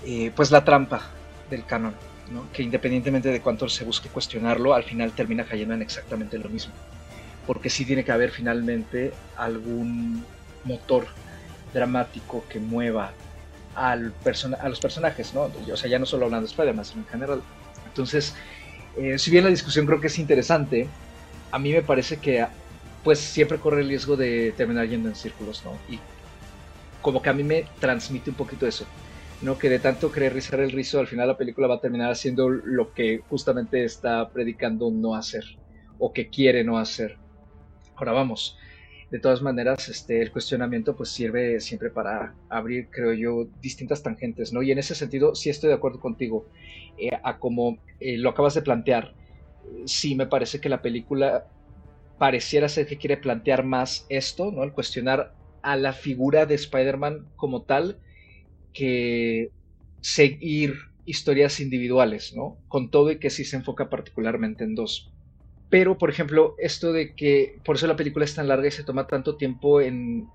eh, 0.04 0.32
pues 0.34 0.50
la 0.50 0.64
trampa 0.64 1.02
del 1.50 1.64
canon, 1.64 1.94
¿no? 2.32 2.50
que 2.52 2.62
independientemente 2.62 3.30
de 3.30 3.40
cuánto 3.40 3.68
se 3.68 3.84
busque 3.84 4.08
cuestionarlo, 4.08 4.74
al 4.74 4.82
final 4.82 5.12
termina 5.12 5.44
cayendo 5.44 5.74
en 5.74 5.82
exactamente 5.82 6.38
lo 6.38 6.48
mismo. 6.48 6.72
Porque 7.46 7.70
sí 7.70 7.84
tiene 7.84 8.04
que 8.04 8.10
haber 8.10 8.32
finalmente 8.32 9.12
algún 9.36 10.24
motor 10.64 11.06
dramático 11.72 12.44
que 12.48 12.58
mueva 12.58 13.12
a 13.76 13.94
los 13.94 14.80
personajes, 14.80 15.34
¿no? 15.34 15.50
O 15.70 15.76
sea, 15.76 15.88
ya 15.88 15.98
no 15.98 16.06
solo 16.06 16.24
hablando 16.24 16.46
de 16.46 16.50
Spider-Man, 16.50 16.84
sino 16.84 17.02
en 17.02 17.08
general. 17.08 17.42
Entonces, 17.86 18.34
eh, 18.96 19.18
si 19.18 19.30
bien 19.30 19.44
la 19.44 19.50
discusión 19.50 19.86
creo 19.86 20.00
que 20.00 20.06
es 20.06 20.18
interesante, 20.18 20.88
a 21.52 21.58
mí 21.58 21.72
me 21.72 21.82
parece 21.82 22.16
que 22.16 22.44
pues 23.06 23.20
siempre 23.20 23.60
corre 23.60 23.82
el 23.82 23.88
riesgo 23.88 24.16
de 24.16 24.52
terminar 24.56 24.88
yendo 24.88 25.08
en 25.08 25.14
círculos, 25.14 25.64
¿no? 25.64 25.78
Y 25.88 26.00
como 27.00 27.22
que 27.22 27.30
a 27.30 27.32
mí 27.32 27.44
me 27.44 27.64
transmite 27.78 28.30
un 28.30 28.36
poquito 28.36 28.66
eso, 28.66 28.84
¿no? 29.42 29.56
Que 29.56 29.68
de 29.68 29.78
tanto 29.78 30.10
querer 30.10 30.34
rizar 30.34 30.58
el 30.58 30.72
rizo, 30.72 30.98
al 30.98 31.06
final 31.06 31.28
la 31.28 31.38
película 31.38 31.68
va 31.68 31.76
a 31.76 31.80
terminar 31.80 32.10
haciendo 32.10 32.48
lo 32.48 32.92
que 32.92 33.20
justamente 33.28 33.84
está 33.84 34.28
predicando 34.32 34.90
no 34.90 35.14
hacer, 35.14 35.44
o 36.00 36.12
que 36.12 36.28
quiere 36.30 36.64
no 36.64 36.78
hacer. 36.78 37.16
Ahora 37.94 38.10
vamos, 38.10 38.56
de 39.12 39.20
todas 39.20 39.40
maneras, 39.40 39.88
este, 39.88 40.20
el 40.20 40.32
cuestionamiento 40.32 40.96
pues 40.96 41.10
sirve 41.10 41.60
siempre 41.60 41.90
para 41.90 42.34
abrir, 42.48 42.88
creo 42.90 43.12
yo, 43.12 43.46
distintas 43.60 44.02
tangentes, 44.02 44.52
¿no? 44.52 44.62
Y 44.62 44.72
en 44.72 44.78
ese 44.78 44.96
sentido 44.96 45.36
sí 45.36 45.48
estoy 45.48 45.68
de 45.68 45.76
acuerdo 45.76 46.00
contigo, 46.00 46.48
eh, 46.98 47.10
a 47.22 47.38
como 47.38 47.78
eh, 48.00 48.18
lo 48.18 48.30
acabas 48.30 48.54
de 48.54 48.62
plantear, 48.62 49.14
sí 49.84 50.16
me 50.16 50.26
parece 50.26 50.60
que 50.60 50.68
la 50.68 50.82
película 50.82 51.46
pareciera 52.18 52.68
ser 52.68 52.86
que 52.86 52.98
quiere 52.98 53.16
plantear 53.18 53.64
más 53.64 54.06
esto, 54.08 54.50
¿no? 54.52 54.62
El 54.64 54.72
cuestionar 54.72 55.34
a 55.62 55.76
la 55.76 55.92
figura 55.92 56.46
de 56.46 56.54
Spider-Man 56.54 57.28
como 57.36 57.64
tal, 57.64 58.00
que 58.72 59.52
seguir 60.00 60.74
historias 61.04 61.60
individuales, 61.60 62.32
¿no? 62.34 62.58
Con 62.68 62.90
todo 62.90 63.10
y 63.12 63.18
que 63.18 63.30
sí 63.30 63.44
se 63.44 63.56
enfoca 63.56 63.88
particularmente 63.90 64.64
en 64.64 64.74
dos. 64.74 65.12
Pero, 65.68 65.98
por 65.98 66.10
ejemplo, 66.10 66.54
esto 66.58 66.92
de 66.92 67.14
que 67.14 67.60
por 67.64 67.76
eso 67.76 67.86
la 67.86 67.96
película 67.96 68.24
es 68.24 68.34
tan 68.34 68.48
larga 68.48 68.68
y 68.68 68.72
se 68.72 68.84
toma 68.84 69.06
tanto 69.08 69.36
tiempo 69.36 69.80
en 69.80 70.28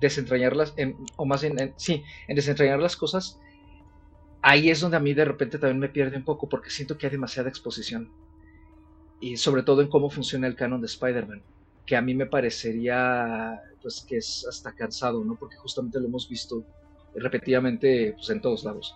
desentrañarlas, 0.00 0.74
en, 0.76 0.96
o 1.16 1.26
más 1.26 1.42
bien, 1.42 1.58
en, 1.60 1.74
sí, 1.78 2.02
en 2.28 2.36
desentrañar 2.36 2.80
las 2.80 2.96
cosas, 2.96 3.38
ahí 4.42 4.70
es 4.70 4.80
donde 4.80 4.96
a 4.96 5.00
mí 5.00 5.12
de 5.14 5.24
repente 5.24 5.58
también 5.58 5.80
me 5.80 5.88
pierde 5.88 6.16
un 6.16 6.24
poco 6.24 6.48
porque 6.48 6.70
siento 6.70 6.96
que 6.98 7.06
hay 7.06 7.12
demasiada 7.12 7.48
exposición. 7.48 8.12
Y 9.20 9.36
sobre 9.36 9.62
todo 9.62 9.80
en 9.80 9.88
cómo 9.88 10.10
funciona 10.10 10.46
el 10.46 10.56
canon 10.56 10.80
de 10.80 10.86
Spider-Man, 10.86 11.42
que 11.86 11.96
a 11.96 12.02
mí 12.02 12.14
me 12.14 12.26
parecería 12.26 13.60
pues 13.80 14.04
que 14.08 14.16
es 14.16 14.46
hasta 14.48 14.74
cansado, 14.74 15.22
¿no? 15.24 15.36
Porque 15.36 15.56
justamente 15.56 16.00
lo 16.00 16.06
hemos 16.06 16.28
visto 16.28 16.64
repetidamente 17.14 18.14
pues, 18.16 18.30
en 18.30 18.40
todos 18.40 18.64
lados. 18.64 18.94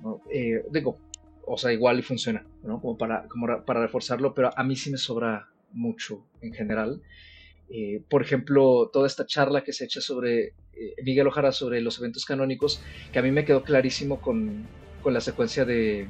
¿no? 0.00 0.20
Eh, 0.30 0.64
digo, 0.70 0.98
o 1.46 1.56
sea, 1.56 1.72
igual 1.72 1.98
y 1.98 2.02
funciona, 2.02 2.44
¿no? 2.62 2.80
Como 2.80 2.98
para, 2.98 3.26
como 3.28 3.64
para 3.64 3.80
reforzarlo, 3.80 4.34
pero 4.34 4.50
a 4.56 4.64
mí 4.64 4.76
sí 4.76 4.90
me 4.90 4.98
sobra 4.98 5.48
mucho 5.72 6.24
en 6.40 6.52
general. 6.52 7.00
Eh, 7.70 8.02
por 8.08 8.22
ejemplo, 8.22 8.90
toda 8.92 9.06
esta 9.06 9.26
charla 9.26 9.62
que 9.62 9.72
se 9.72 9.84
echa 9.84 10.00
sobre 10.00 10.54
eh, 10.72 10.94
Miguel 11.04 11.26
Ojara 11.26 11.52
sobre 11.52 11.80
los 11.80 11.98
eventos 11.98 12.24
canónicos, 12.24 12.82
que 13.12 13.18
a 13.18 13.22
mí 13.22 13.30
me 13.30 13.44
quedó 13.44 13.62
clarísimo 13.62 14.20
con, 14.20 14.66
con 15.02 15.14
la 15.14 15.20
secuencia 15.20 15.64
de 15.64 16.08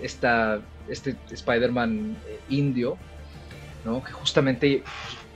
esta, 0.00 0.60
este 0.88 1.16
Spider-Man 1.30 2.16
indio, 2.48 2.96
¿no? 3.84 4.02
que 4.02 4.12
justamente 4.12 4.82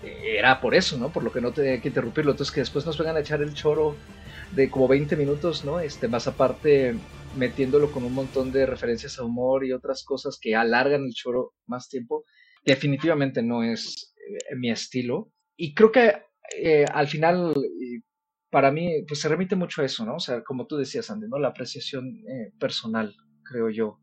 era 0.03 0.61
por 0.61 0.75
eso, 0.75 0.97
¿no? 0.97 1.11
por 1.11 1.23
lo 1.23 1.33
que 1.33 1.41
no 1.41 1.53
tenía 1.53 1.81
que 1.81 1.89
interrumpirlo. 1.89 2.33
Entonces, 2.33 2.55
que 2.55 2.61
después 2.61 2.87
nos 2.87 2.99
vengan 2.99 3.17
a 3.17 3.21
echar 3.21 3.43
el 3.43 3.55
choro 3.55 3.97
de 4.53 4.71
como 4.71 4.89
20 4.89 5.17
minutos, 5.17 5.65
¿no? 5.65 5.81
Este, 5.81 6.09
más 6.09 6.27
aparte 6.27 6.95
metiéndolo 7.37 7.91
con 7.93 8.05
un 8.05 8.15
montón 8.15 8.51
de 8.53 8.67
referencias 8.67 9.19
a 9.19 9.25
humor 9.25 9.65
y 9.65 9.73
otras 9.73 10.05
cosas 10.05 10.39
que 10.41 10.57
alargan 10.57 11.05
el 11.05 11.13
choro 11.13 11.55
más 11.67 11.89
tiempo, 11.89 12.25
definitivamente 12.65 13.43
no 13.43 13.63
es 13.63 14.15
eh, 14.17 14.57
mi 14.57 14.71
estilo. 14.71 15.31
Y 15.57 15.75
creo 15.75 15.93
que 15.93 16.23
eh, 16.57 16.85
al 16.93 17.09
final, 17.09 17.55
para 18.51 18.71
mí, 18.71 19.05
pues 19.07 19.21
se 19.21 19.29
remite 19.29 19.57
mucho 19.57 19.83
a 19.83 19.85
eso, 19.85 20.05
¿no? 20.05 20.17
O 20.17 20.21
sea, 20.21 20.43
como 20.43 20.67
tú 20.67 20.77
decías, 20.77 21.11
Andy, 21.11 21.29
¿no? 21.29 21.39
La 21.39 21.49
apreciación 21.49 22.23
eh, 22.29 22.53
personal, 22.59 23.15
creo 23.45 23.69
yo, 23.71 24.01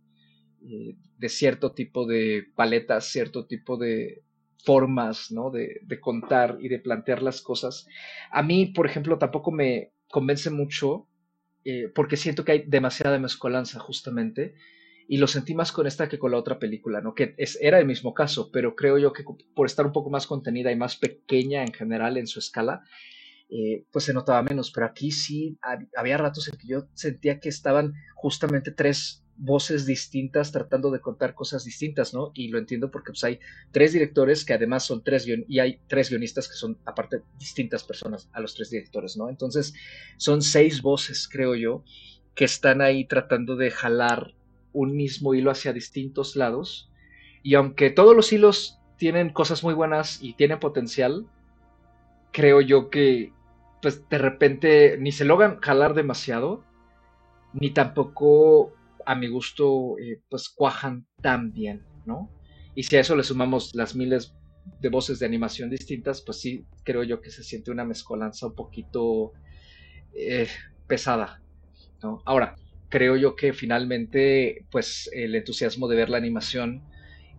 de 0.65 1.29
cierto 1.29 1.71
tipo 1.71 2.05
de 2.05 2.47
paletas, 2.55 3.05
cierto 3.05 3.45
tipo 3.45 3.77
de 3.77 4.23
formas, 4.63 5.31
¿no? 5.31 5.51
De, 5.51 5.79
de 5.83 5.99
contar 5.99 6.57
y 6.59 6.69
de 6.69 6.79
plantear 6.79 7.21
las 7.21 7.41
cosas. 7.41 7.87
A 8.31 8.41
mí, 8.41 8.67
por 8.67 8.87
ejemplo, 8.87 9.17
tampoco 9.17 9.51
me 9.51 9.91
convence 10.09 10.49
mucho 10.49 11.07
eh, 11.65 11.91
porque 11.93 12.15
siento 12.15 12.45
que 12.45 12.51
hay 12.51 12.63
demasiada 12.67 13.17
mezcolanza 13.17 13.79
justamente, 13.79 14.53
y 15.07 15.17
lo 15.17 15.27
sentí 15.27 15.55
más 15.55 15.71
con 15.71 15.87
esta 15.87 16.07
que 16.07 16.19
con 16.19 16.31
la 16.31 16.37
otra 16.37 16.59
película, 16.59 17.01
¿no? 17.01 17.15
Que 17.15 17.33
es, 17.37 17.57
era 17.59 17.79
el 17.79 17.87
mismo 17.87 18.13
caso, 18.13 18.51
pero 18.51 18.75
creo 18.75 18.99
yo 18.99 19.13
que 19.13 19.23
por 19.55 19.65
estar 19.65 19.85
un 19.85 19.91
poco 19.91 20.11
más 20.11 20.27
contenida 20.27 20.71
y 20.71 20.75
más 20.75 20.95
pequeña 20.95 21.63
en 21.63 21.73
general 21.73 22.17
en 22.17 22.27
su 22.27 22.37
escala, 22.37 22.83
eh, 23.49 23.83
pues 23.91 24.05
se 24.05 24.13
notaba 24.13 24.43
menos, 24.43 24.71
pero 24.71 24.85
aquí 24.85 25.11
sí 25.11 25.57
había 25.95 26.17
ratos 26.17 26.47
en 26.47 26.57
que 26.57 26.67
yo 26.67 26.87
sentía 26.93 27.39
que 27.39 27.49
estaban 27.49 27.93
justamente 28.15 28.71
tres 28.71 29.24
voces 29.37 29.85
distintas 29.85 30.51
tratando 30.51 30.91
de 30.91 31.01
contar 31.01 31.35
cosas 31.35 31.65
distintas, 31.65 32.13
¿no? 32.13 32.31
Y 32.33 32.47
lo 32.47 32.57
entiendo 32.57 32.89
porque 32.89 33.11
pues, 33.11 33.23
hay 33.23 33.39
tres 33.71 33.93
directores 33.93 34.45
que 34.45 34.53
además 34.53 34.85
son 34.85 35.03
tres 35.03 35.27
y 35.27 35.59
hay 35.59 35.79
tres 35.87 36.09
guionistas 36.09 36.47
que 36.47 36.55
son 36.55 36.77
aparte 36.85 37.21
distintas 37.37 37.83
personas 37.83 38.29
a 38.33 38.39
los 38.39 38.55
tres 38.55 38.69
directores, 38.69 39.17
¿no? 39.17 39.29
Entonces 39.29 39.73
son 40.17 40.41
seis 40.41 40.81
voces, 40.81 41.27
creo 41.27 41.55
yo, 41.55 41.83
que 42.33 42.45
están 42.45 42.81
ahí 42.81 43.05
tratando 43.05 43.55
de 43.55 43.71
jalar 43.71 44.33
un 44.71 44.95
mismo 44.95 45.33
hilo 45.33 45.51
hacia 45.51 45.73
distintos 45.73 46.35
lados. 46.35 46.89
Y 47.43 47.55
aunque 47.55 47.89
todos 47.89 48.15
los 48.15 48.31
hilos 48.31 48.79
tienen 48.97 49.31
cosas 49.31 49.63
muy 49.63 49.73
buenas 49.73 50.21
y 50.21 50.33
tienen 50.33 50.59
potencial, 50.59 51.27
creo 52.31 52.61
yo 52.61 52.89
que 52.89 53.33
pues 53.81 54.07
de 54.09 54.17
repente 54.17 54.97
ni 54.97 55.11
se 55.11 55.25
logran 55.25 55.59
jalar 55.59 55.93
demasiado, 55.93 56.63
ni 57.53 57.69
tampoco 57.71 58.73
a 59.05 59.15
mi 59.15 59.27
gusto, 59.27 59.97
eh, 59.99 60.21
pues 60.29 60.49
cuajan 60.49 61.05
tan 61.21 61.51
bien, 61.51 61.85
¿no? 62.05 62.31
Y 62.75 62.83
si 62.83 62.97
a 62.97 63.01
eso 63.01 63.15
le 63.15 63.23
sumamos 63.23 63.73
las 63.73 63.95
miles 63.95 64.35
de 64.81 64.89
voces 64.89 65.19
de 65.19 65.25
animación 65.25 65.69
distintas, 65.69 66.21
pues 66.21 66.39
sí, 66.39 66.65
creo 66.83 67.03
yo 67.03 67.21
que 67.21 67.31
se 67.31 67.43
siente 67.43 67.71
una 67.71 67.85
mezcolanza 67.85 68.47
un 68.47 68.55
poquito 68.55 69.31
eh, 70.13 70.47
pesada, 70.87 71.41
¿no? 72.01 72.21
Ahora, 72.25 72.55
creo 72.89 73.15
yo 73.15 73.35
que 73.35 73.53
finalmente, 73.53 74.65
pues 74.71 75.09
el 75.13 75.35
entusiasmo 75.35 75.87
de 75.87 75.95
ver 75.95 76.09
la 76.09 76.17
animación 76.17 76.81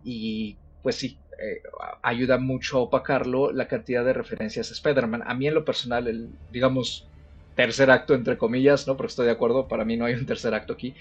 y 0.04 0.56
pues 0.82 0.96
sí, 0.96 1.18
eh, 1.42 1.62
ayuda 2.02 2.38
mucho 2.38 2.78
a 2.78 2.82
opacarlo 2.82 3.52
la 3.52 3.68
cantidad 3.68 4.04
de 4.04 4.12
referencias 4.12 4.70
a 4.70 4.74
Spider-Man. 4.74 5.22
A 5.26 5.34
mí 5.34 5.46
en 5.48 5.54
lo 5.54 5.64
personal, 5.64 6.06
el, 6.06 6.30
digamos, 6.52 7.08
tercer 7.56 7.90
acto, 7.90 8.14
entre 8.14 8.36
comillas, 8.36 8.86
¿no? 8.86 8.96
Porque 8.96 9.10
estoy 9.10 9.26
de 9.26 9.32
acuerdo, 9.32 9.66
para 9.66 9.84
mí 9.84 9.96
no 9.96 10.04
hay 10.04 10.14
un 10.14 10.26
tercer 10.26 10.54
acto 10.54 10.74
aquí. 10.74 10.94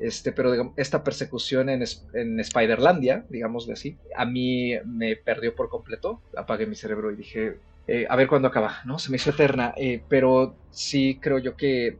Este, 0.00 0.32
pero 0.32 0.50
digamos, 0.50 0.72
esta 0.76 1.04
persecución 1.04 1.68
en, 1.68 1.84
en 2.14 2.44
Spiderlandia, 2.44 3.24
digamos 3.28 3.68
así, 3.70 3.96
a 4.16 4.24
mí 4.24 4.72
me 4.84 5.14
perdió 5.14 5.54
por 5.54 5.68
completo. 5.68 6.20
Apagué 6.36 6.66
mi 6.66 6.74
cerebro 6.74 7.12
y 7.12 7.16
dije, 7.16 7.58
eh, 7.86 8.06
a 8.08 8.16
ver 8.16 8.26
cuándo 8.26 8.48
acaba, 8.48 8.80
¿no? 8.84 8.98
Se 8.98 9.10
me 9.10 9.16
hizo 9.16 9.30
eterna. 9.30 9.74
Eh, 9.76 10.02
pero 10.08 10.56
sí 10.70 11.18
creo 11.20 11.38
yo 11.38 11.56
que 11.56 11.98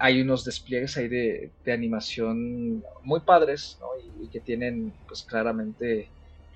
hay 0.00 0.20
unos 0.20 0.44
despliegues 0.44 0.96
ahí 0.96 1.08
de, 1.08 1.50
animación 1.72 2.84
muy 3.02 3.20
padres, 3.20 3.78
¿no? 3.80 3.86
Y, 4.22 4.28
que 4.28 4.40
tienen, 4.40 4.92
pues 5.06 5.22
claramente, 5.22 6.08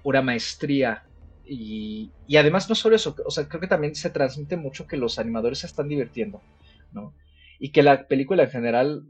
una 0.03 0.20
maestría. 0.20 1.05
Y, 1.46 2.11
y 2.26 2.36
además 2.36 2.68
no 2.68 2.74
solo 2.74 2.96
eso, 2.96 3.14
o 3.24 3.30
sea, 3.30 3.49
creo 3.49 3.61
que 3.61 3.68
también 3.68 3.94
se 3.94 4.11
transmite 4.11 4.57
mucho 4.57 4.86
que 4.86 4.96
los 4.96 5.18
animadores 5.18 5.61
se 5.61 5.66
están 5.66 5.88
divirtiendo. 5.88 6.40
Y 7.59 7.72
que 7.72 7.82
la 7.82 8.07
película 8.07 8.45
en 8.45 8.51
general 8.51 9.03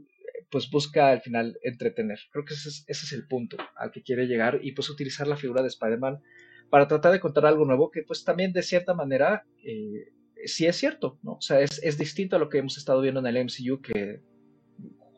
pues 0.49 0.69
busca 0.69 1.11
al 1.11 1.21
final 1.21 1.59
entretener. 1.63 2.19
Creo 2.31 2.45
que 2.45 2.53
ese 2.53 2.83
es, 2.87 3.13
el 3.13 3.27
punto 3.27 3.57
al 3.75 3.91
que 3.91 4.01
quiere 4.01 4.27
llegar 4.27 4.59
y 4.63 4.71
pues 4.71 4.89
utilizar 4.89 5.27
la 5.27 5.37
figura 5.37 5.61
de 5.61 5.67
Spider-Man 5.67 6.21
para 6.69 6.87
tratar 6.87 7.11
de 7.11 7.19
contar 7.19 7.45
algo 7.45 7.65
nuevo 7.65 7.91
que 7.91 8.03
pues 8.03 8.23
también 8.23 8.53
de 8.53 8.63
cierta 8.63 8.93
manera 8.93 9.45
eh, 9.63 10.11
sí 10.45 10.65
es 10.65 10.75
cierto, 10.75 11.19
¿no? 11.23 11.33
O 11.33 11.41
sea, 11.41 11.61
es, 11.61 11.79
es, 11.83 11.97
distinto 11.97 12.35
a 12.35 12.39
lo 12.39 12.49
que 12.49 12.59
hemos 12.59 12.77
estado 12.77 13.01
viendo 13.01 13.19
en 13.19 13.27
el 13.27 13.45
MCU 13.45 13.81
que 13.81 14.21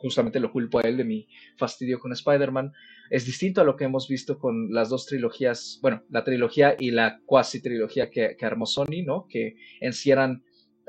justamente 0.01 0.39
lo 0.39 0.51
culpo 0.51 0.79
a 0.79 0.81
él 0.81 0.97
de 0.97 1.03
mi 1.03 1.27
fastidio 1.57 1.99
con 1.99 2.11
Spider-Man. 2.11 2.73
Es 3.09 3.25
distinto 3.25 3.61
a 3.61 3.63
lo 3.63 3.75
que 3.75 3.83
hemos 3.83 4.07
visto 4.07 4.39
con 4.39 4.73
las 4.73 4.89
dos 4.89 5.05
trilogías, 5.05 5.79
bueno, 5.81 6.03
la 6.09 6.23
trilogía 6.23 6.75
y 6.79 6.91
la 6.91 7.19
cuasi 7.25 7.61
trilogía 7.61 8.09
que, 8.09 8.35
que 8.37 8.45
armó 8.45 8.65
Sony, 8.65 9.03
¿no? 9.05 9.27
Que 9.29 9.55
en 9.79 9.93
sí 9.93 10.11
eran 10.11 10.43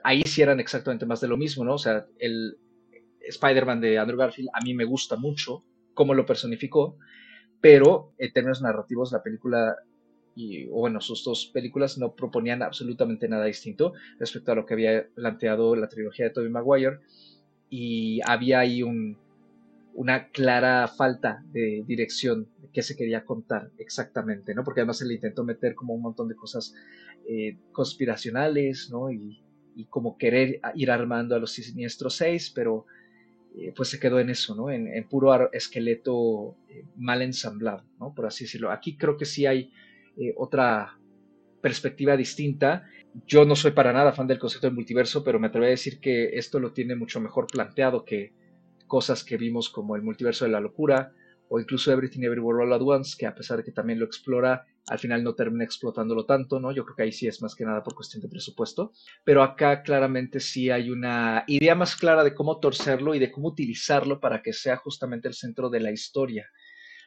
ahí 0.05 0.23
sí 0.23 0.43
eran 0.43 0.61
exactamente 0.61 1.07
más 1.07 1.21
de 1.21 1.29
lo 1.29 1.37
mismo, 1.37 1.65
¿no? 1.65 1.75
O 1.75 1.79
sea, 1.79 2.07
el 2.19 2.59
Spider-Man 3.21 3.81
de 3.81 3.99
Andrew 3.99 4.19
Garfield 4.19 4.51
a 4.53 4.63
mí 4.65 4.75
me 4.75 4.85
gusta 4.85 5.17
mucho 5.17 5.65
cómo 5.95 6.15
lo 6.15 6.27
personificó, 6.27 6.97
pero 7.61 8.13
en 8.19 8.33
términos 8.33 8.63
narrativos 8.63 9.13
la 9.13 9.23
película 9.23 9.77
y 10.35 10.67
o 10.69 10.77
bueno, 10.77 11.01
sus 11.01 11.25
dos 11.25 11.51
películas 11.53 11.99
no 11.99 12.15
proponían 12.15 12.63
absolutamente 12.63 13.29
nada 13.29 13.45
distinto 13.45 13.93
respecto 14.19 14.53
a 14.53 14.55
lo 14.55 14.65
que 14.65 14.75
había 14.75 15.07
planteado 15.15 15.77
la 15.77 15.89
trilogía 15.89 16.27
de 16.27 16.31
Tobey 16.31 16.49
Maguire 16.49 17.01
y 17.69 18.21
había 18.27 18.61
ahí 18.61 18.83
un, 18.83 19.19
una 19.95 20.29
clara 20.29 20.89
falta 20.89 21.43
de 21.53 21.85
dirección 21.87 22.49
de 22.59 22.69
qué 22.73 22.83
se 22.83 22.97
quería 22.97 23.25
contar 23.25 23.71
exactamente, 23.79 24.55
¿no? 24.55 24.65
Porque 24.65 24.81
además 24.81 24.99
se 24.99 25.07
le 25.07 25.15
intentó 25.15 25.45
meter 25.45 25.75
como 25.75 25.95
un 25.95 26.03
montón 26.03 26.29
de 26.29 26.35
cosas 26.35 26.75
eh, 27.29 27.59
conspiracionales, 27.73 28.89
¿no? 28.91 29.11
Y, 29.11 29.43
y 29.75 29.87
como 29.87 30.19
querer 30.19 30.61
ir 30.75 30.91
armando 30.91 31.35
a 31.35 31.39
los 31.39 31.53
siniestros 31.53 32.17
seis, 32.17 32.51
pero 32.55 32.87
eh, 33.57 33.73
pues 33.77 33.91
se 33.91 34.01
quedó 34.01 34.19
en 34.19 34.31
eso, 34.31 34.55
¿no? 34.55 34.71
En, 34.71 35.07
puro 35.09 35.53
esqueleto 35.53 36.57
eh, 36.69 36.85
mal 36.97 37.23
ensamblado, 37.23 37.85
¿no? 37.99 38.15
Por 38.15 38.27
así 38.27 38.45
decirlo. 38.45 38.71
Aquí 38.71 38.97
creo 38.97 39.17
que 39.17 39.27
sí 39.27 39.47
hay 39.47 39.71
eh, 40.17 40.33
otra 40.37 40.99
perspectiva 41.61 42.17
distinta. 42.17 42.89
Yo 43.27 43.45
no 43.45 43.55
soy 43.55 43.73
para 43.73 43.93
nada 43.93 44.13
fan 44.13 44.27
del 44.27 44.39
concepto 44.39 44.67
del 44.67 44.75
multiverso, 44.75 45.23
pero 45.23 45.39
me 45.39 45.49
atrevo 45.49 45.67
a 45.67 45.71
decir 45.71 46.01
que 46.01 46.37
esto 46.39 46.61
lo 46.61 46.73
tiene 46.73 46.97
mucho 46.97 47.21
mejor 47.21 47.47
planteado 47.47 48.05
que 48.05 48.33
cosas 48.87 49.23
que 49.23 49.37
vimos 49.37 49.69
como 49.69 49.97
el 49.97 50.03
multiverso 50.03 50.45
de 50.45 50.51
la 50.51 50.61
locura 50.61 51.13
o 51.49 51.61
incluso 51.61 51.93
Everything 51.93 52.23
Everywhere 52.23 52.65
All 52.65 52.73
at 52.73 52.81
Once, 52.83 53.17
que 53.19 53.27
a 53.27 53.35
pesar 53.35 53.59
de 53.59 53.65
que 53.65 53.73
también 53.73 53.99
lo 53.99 54.07
explora, 54.07 54.67
al 54.89 54.99
final 54.99 55.23
no 55.23 55.35
termina 55.35 55.65
explotándolo 55.65 56.25
tanto, 56.27 56.59
¿no? 56.59 56.73
Yo 56.73 56.85
creo 56.85 56.97
que 56.97 57.03
ahí 57.05 57.13
sí 57.13 57.27
es 57.27 57.41
más 57.43 57.55
que 57.55 57.65
nada 57.65 57.83
por 57.83 57.95
cuestión 57.95 58.23
de 58.23 58.29
presupuesto, 58.29 58.93
pero 59.25 59.43
acá 59.43 59.83
claramente 59.83 60.41
sí 60.41 60.71
hay 60.71 60.91
una 60.91 61.45
idea 61.47 61.75
más 61.75 61.95
clara 61.95 62.25
de 62.25 62.35
cómo 62.35 62.59
torcerlo 62.59 63.15
y 63.15 63.19
de 63.19 63.31
cómo 63.31 63.49
utilizarlo 63.49 64.19
para 64.21 64.43
que 64.43 64.53
sea 64.53 64.77
justamente 64.77 65.29
el 65.29 65.35
centro 65.35 65.71
de 65.71 65.81
la 65.81 65.93
historia, 65.93 66.49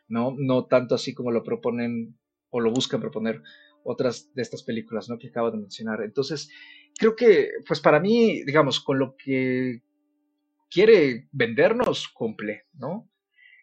¿no? 0.08 0.36
No 0.38 0.66
tanto 0.66 0.96
así 0.96 1.14
como 1.14 1.32
lo 1.32 1.44
proponen 1.44 2.18
o 2.50 2.60
lo 2.60 2.72
buscan 2.72 3.02
proponer 3.02 3.42
otras 3.84 4.34
de 4.34 4.42
estas 4.42 4.64
películas, 4.64 5.10
¿no? 5.10 5.18
Que 5.18 5.28
acabo 5.28 5.52
de 5.52 5.58
mencionar. 5.58 6.02
Entonces, 6.02 6.50
creo 6.98 7.16
que, 7.16 7.50
pues 7.68 7.80
para 7.80 8.00
mí, 8.00 8.44
digamos, 8.46 8.80
con 8.80 9.00
lo 9.00 9.16
que 9.16 9.84
quiere 10.70 11.28
vendernos, 11.32 12.08
cumple, 12.10 12.64
¿no? 12.74 13.10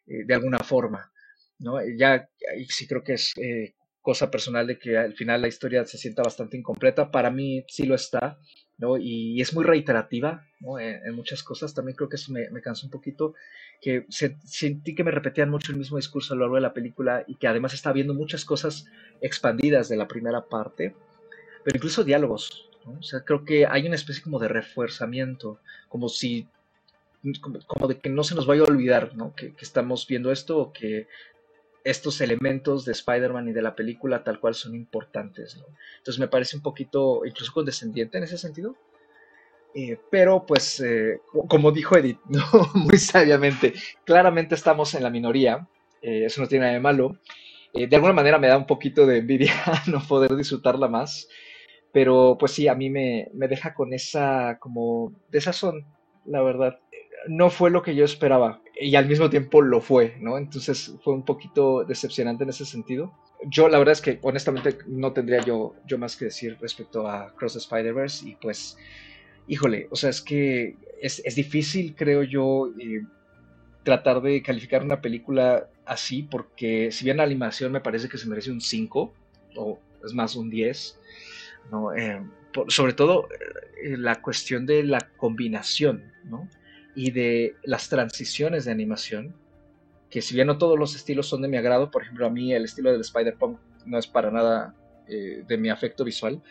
Eh, 0.07 0.24
de 0.24 0.34
alguna 0.34 0.59
forma. 0.59 1.12
¿no? 1.59 1.78
Ya 1.96 2.28
sí 2.68 2.86
creo 2.86 3.05
que 3.05 3.14
es 3.14 3.32
eh, 3.36 3.74
cosa 4.00 4.30
personal 4.30 4.66
de 4.66 4.78
que 4.78 4.98
al 4.98 5.14
final 5.14 5.42
la 5.42 5.48
historia 5.48 5.84
se 5.84 5.98
sienta 5.98 6.22
bastante 6.22 6.57
incompleta. 6.57 7.11
Para 7.11 7.30
mí 7.30 7.64
sí 7.68 7.84
lo 7.84 7.94
está, 7.94 8.38
¿no? 8.78 8.96
Y, 8.98 9.40
es 9.40 9.55
muy 9.55 9.64
reiterativa 9.64 10.44
¿no? 10.61 10.80
en, 10.80 11.14
muchas 11.14 11.42
cosas. 11.42 11.72
También 11.72 11.96
creo 11.96 12.09
que 12.09 12.16
eso 12.16 12.32
me, 12.32 12.50
me 12.50 12.61
cansó 12.61 12.86
un 12.86 12.90
poquito, 12.90 13.34
que 13.80 14.07
sentí 14.09 14.94
que 14.94 15.05
me 15.05 15.12
repetían 15.12 15.50
mucho 15.50 15.70
el 15.70 15.78
mismo 15.78 15.96
discurso 15.96 16.34
a 16.34 16.36
lo 16.36 16.42
largo 16.42 16.57
de 16.57 16.62
la 16.62 16.74
película 16.74 17.24
y 17.28 17.36
que 17.36 17.46
además 17.46 17.74
está 17.74 17.92
viendo 17.92 18.14
muchas 18.14 18.44
cosas 18.44 18.86
expandidas 19.20 19.88
de 19.88 19.96
la 19.96 20.09
primera 20.09 20.46
parte, 20.48 20.96
pero 21.64 21.76
incluso 21.76 22.03
diálogos. 22.03 22.68
¿no? 22.84 22.98
O 22.98 23.03
sea, 23.03 23.20
creo 23.20 23.44
que 23.44 23.66
hay 23.66 23.86
una 23.86 23.94
especie 23.94 24.22
como 24.22 24.40
de 24.40 24.48
refuerzamiento, 24.48 25.61
como 25.88 26.09
si 26.09 26.48
como, 27.41 27.89
de 27.89 27.99
que 27.99 28.09
no 28.09 28.25
se 28.25 28.35
nos 28.35 28.47
vaya 28.47 28.62
a 28.62 28.66
olvidar, 28.66 29.14
¿no? 29.14 29.35
Que, 29.35 29.55
estamos 29.61 30.07
viendo 30.07 30.33
esto 30.33 30.59
o 30.59 30.73
que 30.73 31.07
estos 31.85 32.20
elementos 32.20 32.85
de 32.85 32.93
Spider-Man 32.93 33.49
y 33.49 33.53
de 33.53 33.62
la 33.62 33.75
película 33.75 34.23
tal 34.23 34.41
cual 34.41 34.55
son 34.55 34.75
importantes, 34.75 35.57
¿no? 35.57 35.64
Entonces 35.99 36.20
me 36.20 36.29
parece 36.29 36.57
un 36.57 36.62
poquito 36.62 37.25
incluso 37.25 37.53
condescendiente 37.53 38.18
en 38.18 38.25
ese 38.25 38.39
sentido. 38.39 38.77
Eh, 39.75 39.99
pero 40.11 40.45
pues, 40.45 40.81
eh, 40.81 41.20
como 41.49 41.73
dijo 41.73 41.97
Edith, 41.97 42.20
muy 42.75 42.99
sabiamente, 42.99 43.73
claramente 44.05 44.55
estamos 44.55 44.95
en 44.95 45.03
la 45.03 45.11
minoría, 45.11 45.66
eh, 46.03 46.27
eso 46.27 46.43
no 46.43 46.49
tiene 46.49 46.64
nada 46.64 46.75
de 46.75 46.81
malo. 46.81 47.18
de 47.73 47.97
alguna 47.97 48.12
manera 48.12 48.39
me 48.39 48.49
da 48.49 48.59
un 48.59 48.66
poquito 48.66 49.07
de 49.07 49.18
envidia 49.18 49.55
no 49.87 50.03
poder 50.07 50.37
disfrutarla 50.37 50.89
más, 50.89 51.29
pero 51.91 52.37
pues 52.39 52.53
sí, 52.53 52.68
a 52.68 52.75
mí 52.75 52.91
me, 52.91 53.31
me 53.33 53.49
deja 53.49 53.75
con 53.75 53.95
esa 53.95 54.59
como 54.61 55.14
desazón, 55.31 55.87
la 56.27 56.43
verdad 56.43 56.79
no 57.29 57.51
fue 57.51 57.70
lo 57.70 57.83
que 57.83 57.95
yo 57.95 58.05
esperaba 58.05 58.61
y 58.79 58.95
al 58.97 59.07
mismo 59.07 59.31
tiempo 59.31 59.62
lo 59.62 59.81
fue, 59.81 60.16
¿no? 60.20 60.39
Entonces 60.39 60.95
fue 61.03 61.14
un 61.14 61.25
poquito 61.25 61.85
decepcionante 61.85 62.45
en 62.45 62.51
ese 62.51 62.64
sentido. 62.64 63.12
Yo 63.47 63.68
la 63.68 63.79
verdad 63.79 63.93
es 63.93 64.01
que 64.01 64.18
honestamente 64.23 64.79
no 64.87 65.12
tendría 65.12 65.41
yo, 65.41 65.75
yo 65.87 65.99
más 65.99 66.16
que 66.16 66.27
decir 66.27 66.57
respecto 66.61 67.09
a 67.09 67.35
Cross 67.35 67.57
Spider-Verse 67.57 68.29
y 68.29 68.37
pues, 68.37 68.77
híjole, 69.47 69.89
o 69.91 69.97
sea, 69.97 70.11
es 70.11 70.20
que 70.20 70.77
es, 71.01 71.35
difícil, 71.35 71.95
creo 71.97 72.23
yo, 72.23 72.73
eh, 72.79 73.03
tratar 73.83 74.23
de 74.23 74.43
calificar 74.43 74.83
una 74.83 75.01
película 75.01 75.68
así 75.85 76.23
porque 76.23 76.93
si 76.93 77.05
bien 77.05 77.16
la 77.16 77.25
animación 77.25 77.73
me 77.73 77.81
parece 77.81 78.09
que 78.09 78.18
se 78.18 78.29
merece 78.29 78.51
un 78.51 78.61
5 78.61 79.12
o 79.57 79.81
es 80.05 80.14
más 80.14 80.37
un 80.37 80.51
10, 80.51 81.01
¿no? 81.70 81.95
Eh, 81.95 82.23
sobre 82.68 82.93
todo 82.93 83.29
eh, 83.83 83.97
la 83.97 84.20
cuestión 84.20 84.66
de 84.66 84.85
la 84.85 85.01
combinación, 85.16 86.12
¿no? 86.25 86.49
Y 86.95 87.11
de 87.11 87.57
las 87.64 87.88
transiciones 87.88 88.64
de 88.64 88.72
animación, 88.72 89.34
que 90.11 90.20
si 90.20 90.34
bien 90.34 90.47
no 90.47 90.59
todos 90.59 90.78
los 90.78 90.95
estilos 90.95 91.26
son 91.26 91.43
de 91.43 91.49
mi 91.49 91.57
agrado, 91.57 91.90
por 91.90 92.03
ejemplo 92.03 92.26
a 92.26 92.30
mí 92.30 92.53
el 92.53 92.64
estilo 92.64 92.93
del 92.93 93.01
Spider-Punk 93.01 93.59
no 93.86 93.99
es 93.99 94.07
para 94.07 94.30
nada 94.30 94.74
eh, 95.09 95.43
de 95.47 95.59
mi 95.59 95.70
afecto 95.70 96.05
visual, 96.05 96.43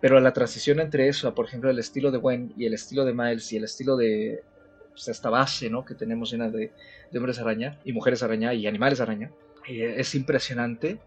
pero 0.00 0.20
la 0.20 0.32
transición 0.32 0.78
entre 0.80 1.08
eso, 1.08 1.34
por 1.34 1.46
ejemplo 1.46 1.70
el 1.70 1.78
estilo 1.78 2.10
de 2.10 2.18
Gwen 2.18 2.52
y 2.56 2.66
el 2.66 2.74
estilo 2.74 3.04
de 3.04 3.14
Miles 3.14 3.52
y 3.52 3.56
el 3.56 3.64
estilo 3.64 3.96
de 3.96 4.42
pues, 4.90 5.08
esta 5.08 5.30
base 5.30 5.68
¿no? 5.68 5.84
que 5.84 5.94
tenemos 5.94 6.30
llena 6.30 6.48
de, 6.48 6.72
de, 7.10 7.18
hombres 7.18 7.40
araña 7.40 7.78
y 7.84 7.92
mujeres 7.92 8.22
araña 8.22 8.54
y 8.54 8.66
animales 8.66 9.00
araña, 9.00 9.32
eh, 9.68 9.94
es 9.98 10.14
impresionante. 10.14 10.98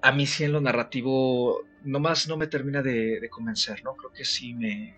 A 0.00 0.12
mí 0.12 0.26
sí 0.26 0.44
en 0.44 0.52
lo 0.52 0.60
narrativo 0.60 1.62
nomás 1.82 2.28
no 2.28 2.36
me 2.36 2.46
termina 2.46 2.82
de, 2.82 3.20
de 3.20 3.28
convencer, 3.28 3.82
¿no? 3.82 3.94
Creo 3.94 4.12
que 4.12 4.24
sí 4.24 4.54
me, 4.54 4.96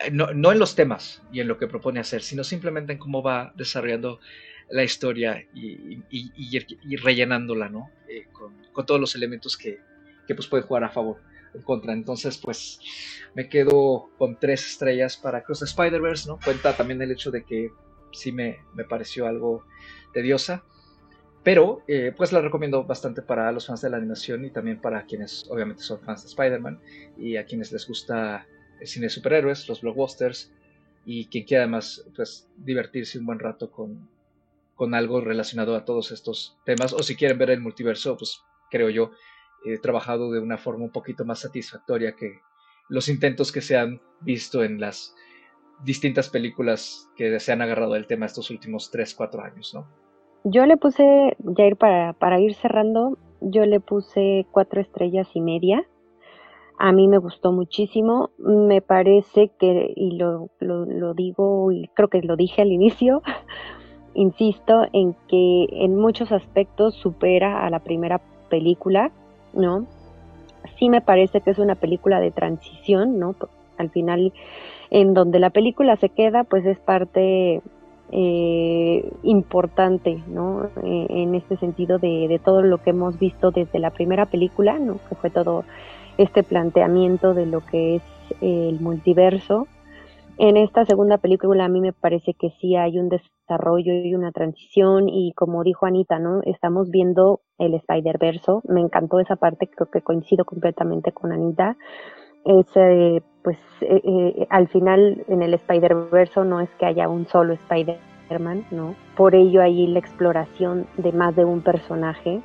eh, 0.00 0.10
no, 0.10 0.52
en 0.52 0.58
los 0.58 0.74
temas 0.74 1.22
y 1.32 1.40
en 1.40 1.48
lo 1.48 1.58
que 1.58 1.66
propone 1.66 2.00
hacer, 2.00 2.22
sino 2.22 2.44
simplemente 2.44 2.92
en 2.92 2.98
cómo 2.98 3.22
va 3.22 3.52
desarrollando 3.56 4.20
la 4.68 4.82
historia 4.82 5.46
y, 5.54 6.02
y, 6.10 6.96
rellenándola, 6.96 7.68
¿no? 7.68 7.90
Eh, 8.08 8.26
con, 8.32 8.54
todos 8.84 9.00
los 9.00 9.14
elementos 9.14 9.56
que, 9.56 9.78
que 10.26 10.34
pues 10.34 10.48
puede 10.48 10.64
jugar 10.64 10.84
a 10.84 10.90
favor 10.90 11.18
en 11.54 11.62
contra. 11.62 11.92
Entonces, 11.92 12.36
pues 12.38 12.80
me 13.34 13.48
quedo 13.48 14.10
con 14.18 14.38
tres 14.38 14.66
estrellas 14.66 15.16
para 15.16 15.42
Cross 15.42 15.62
Spider-Verse, 15.62 16.28
¿no? 16.28 16.38
Cuenta 16.44 16.76
también 16.76 17.00
el 17.00 17.12
hecho 17.12 17.30
de 17.30 17.44
que 17.44 17.70
sí 18.12 18.32
me, 18.32 18.58
me 18.74 18.84
pareció 18.84 19.26
algo 19.26 19.64
tediosa. 20.12 20.64
Pero 21.46 21.82
eh, 21.86 22.12
pues 22.16 22.32
la 22.32 22.40
recomiendo 22.40 22.82
bastante 22.82 23.22
para 23.22 23.52
los 23.52 23.68
fans 23.68 23.80
de 23.80 23.88
la 23.88 23.98
animación 23.98 24.44
y 24.44 24.50
también 24.50 24.80
para 24.80 25.04
quienes 25.04 25.46
obviamente 25.48 25.82
son 25.82 26.00
fans 26.00 26.22
de 26.22 26.28
Spider-Man 26.28 26.80
y 27.16 27.36
a 27.36 27.44
quienes 27.44 27.70
les 27.70 27.86
gusta 27.86 28.48
el 28.80 28.86
cine 28.86 29.08
superhéroes, 29.08 29.68
los 29.68 29.80
blockbusters, 29.80 30.52
y 31.04 31.26
quien 31.26 31.44
quiera 31.44 31.64
además 31.64 32.04
pues, 32.14 32.48
divertirse 32.56 33.18
un 33.18 33.26
buen 33.26 33.38
rato 33.38 33.70
con, 33.70 34.08
con 34.74 34.94
algo 34.94 35.20
relacionado 35.20 35.76
a 35.76 35.84
todos 35.84 36.12
estos 36.12 36.58
temas, 36.64 36.92
o 36.92 37.02
si 37.02 37.16
quieren 37.16 37.38
ver 37.38 37.50
el 37.50 37.60
multiverso, 37.60 38.16
pues 38.16 38.42
creo 38.70 38.90
yo, 38.90 39.12
he 39.64 39.78
trabajado 39.78 40.30
de 40.30 40.40
una 40.40 40.58
forma 40.58 40.84
un 40.84 40.92
poquito 40.92 41.24
más 41.24 41.40
satisfactoria 41.40 42.14
que 42.14 42.40
los 42.88 43.08
intentos 43.08 43.52
que 43.52 43.60
se 43.60 43.76
han 43.76 44.00
visto 44.20 44.62
en 44.62 44.80
las 44.80 45.14
distintas 45.84 46.28
películas 46.28 47.10
que 47.16 47.38
se 47.40 47.52
han 47.52 47.62
agarrado 47.62 47.94
del 47.94 48.06
tema 48.06 48.26
estos 48.26 48.50
últimos 48.50 48.90
3, 48.90 49.14
4 49.14 49.42
años, 49.42 49.74
¿no? 49.74 49.86
Yo 50.44 50.64
le 50.64 50.76
puse, 50.76 51.36
Jair, 51.56 51.76
para, 51.76 52.12
para 52.12 52.38
ir 52.38 52.54
cerrando, 52.54 53.18
yo 53.40 53.66
le 53.66 53.80
puse 53.80 54.46
cuatro 54.52 54.80
estrellas 54.80 55.28
y 55.34 55.40
media. 55.40 55.84
A 56.78 56.92
mí 56.92 57.08
me 57.08 57.18
gustó 57.18 57.52
muchísimo. 57.52 58.30
Me 58.38 58.82
parece 58.82 59.50
que, 59.58 59.92
y 59.96 60.16
lo, 60.16 60.50
lo, 60.60 61.14
digo, 61.14 61.72
y 61.72 61.88
creo 61.94 62.08
que 62.08 62.20
lo 62.22 62.36
dije 62.36 62.62
al 62.62 62.72
inicio, 62.72 63.22
insisto 64.14 64.84
en 64.92 65.14
que 65.28 65.66
en 65.70 65.96
muchos 65.96 66.32
aspectos 66.32 66.94
supera 66.94 67.64
a 67.64 67.70
la 67.70 67.80
primera 67.80 68.20
película, 68.50 69.10
¿no? 69.54 69.86
Sí 70.78 70.90
me 70.90 71.00
parece 71.00 71.40
que 71.40 71.50
es 71.50 71.58
una 71.58 71.76
película 71.76 72.20
de 72.20 72.30
transición, 72.30 73.18
¿no? 73.18 73.34
Al 73.78 73.90
final, 73.90 74.32
en 74.90 75.14
donde 75.14 75.38
la 75.38 75.50
película 75.50 75.96
se 75.96 76.10
queda, 76.10 76.44
pues 76.44 76.66
es 76.66 76.78
parte 76.78 77.62
eh, 78.12 79.12
importante, 79.22 80.22
¿no? 80.28 80.66
Eh, 80.82 81.06
en 81.08 81.34
este 81.34 81.56
sentido 81.56 81.98
de, 81.98 82.28
de, 82.28 82.38
todo 82.38 82.62
lo 82.62 82.82
que 82.82 82.90
hemos 82.90 83.18
visto 83.18 83.50
desde 83.50 83.78
la 83.78 83.90
primera 83.90 84.26
película, 84.26 84.78
¿no? 84.78 84.98
Que 85.08 85.14
fue 85.14 85.30
todo 85.30 85.64
este 86.18 86.42
planteamiento 86.42 87.34
de 87.34 87.46
lo 87.46 87.60
que 87.60 87.96
es 87.96 88.02
el 88.40 88.80
multiverso. 88.80 89.66
En 90.38 90.58
esta 90.58 90.84
segunda 90.84 91.16
película 91.16 91.64
a 91.64 91.68
mí 91.68 91.80
me 91.80 91.94
parece 91.94 92.34
que 92.34 92.50
sí 92.60 92.76
hay 92.76 92.98
un 92.98 93.08
desarrollo 93.08 93.94
y 93.94 94.14
una 94.14 94.32
transición 94.32 95.08
y 95.08 95.32
como 95.32 95.62
dijo 95.62 95.86
Anita, 95.86 96.18
¿no? 96.18 96.42
Estamos 96.44 96.90
viendo 96.90 97.40
el 97.58 97.72
Spider-Verso. 97.74 98.62
Me 98.68 98.82
encantó 98.82 99.18
esa 99.18 99.36
parte, 99.36 99.66
creo 99.66 99.90
que 99.90 100.02
coincido 100.02 100.44
completamente 100.44 101.12
con 101.12 101.32
Anita. 101.32 101.78
Ese 102.44 103.22
pues 103.42 103.56
eh, 103.80 104.02
eh, 104.04 104.46
al 104.50 104.68
final 104.68 105.24
en 105.28 105.40
el 105.40 105.54
Spider-Verse 105.54 106.44
no 106.44 106.60
es 106.60 106.68
que 106.78 106.84
haya 106.84 107.08
un 107.08 107.26
solo 107.28 107.54
Spider-Man, 107.54 108.66
¿no? 108.72 108.94
Por 109.16 109.34
ello 109.34 109.62
ahí 109.62 109.86
la 109.86 110.00
exploración 110.00 110.86
de 110.98 111.12
más 111.12 111.34
de 111.34 111.46
un 111.46 111.62
personaje, 111.62 112.42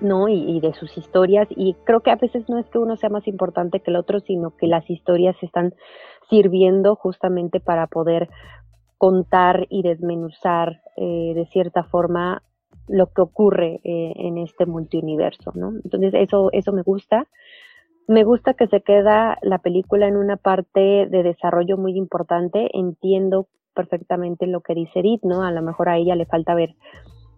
¿no? 0.00 0.28
Y, 0.28 0.60
de 0.60 0.72
sus 0.74 0.96
historias. 0.96 1.48
Y 1.50 1.74
creo 1.84 2.00
que 2.00 2.10
a 2.10 2.16
veces 2.16 2.48
no 2.48 2.58
es 2.58 2.66
que 2.66 2.78
uno 2.78 2.96
sea 2.96 3.10
más 3.10 3.26
importante 3.26 3.80
que 3.80 3.90
el 3.90 3.96
otro, 3.96 4.20
sino 4.20 4.56
que 4.56 4.66
las 4.66 4.88
historias 4.88 5.36
están 5.42 5.74
sirviendo 6.28 6.96
justamente 6.96 7.60
para 7.60 7.86
poder 7.86 8.28
contar 8.98 9.66
y 9.68 9.82
desmenuzar 9.82 10.80
eh, 10.96 11.32
de 11.34 11.46
cierta 11.52 11.84
forma 11.84 12.42
lo 12.88 13.08
que 13.08 13.20
ocurre 13.20 13.80
en 13.82 14.38
este 14.38 14.64
multiuniverso, 14.64 15.50
¿no? 15.56 15.72
Entonces 15.82 16.14
eso, 16.14 16.50
eso 16.52 16.72
me 16.72 16.82
gusta. 16.82 17.26
Me 18.06 18.22
gusta 18.22 18.54
que 18.54 18.68
se 18.68 18.80
queda 18.82 19.36
la 19.42 19.58
película 19.58 20.06
en 20.06 20.16
una 20.16 20.36
parte 20.36 21.06
de 21.06 21.22
desarrollo 21.24 21.76
muy 21.76 21.96
importante. 21.96 22.70
Entiendo 22.72 23.48
perfectamente 23.74 24.46
lo 24.46 24.60
que 24.60 24.74
dice 24.74 25.00
Edith, 25.00 25.22
¿no? 25.22 25.42
A 25.42 25.50
lo 25.50 25.62
mejor 25.62 25.88
a 25.88 25.98
ella 25.98 26.14
le 26.14 26.26
falta 26.26 26.54
ver 26.54 26.74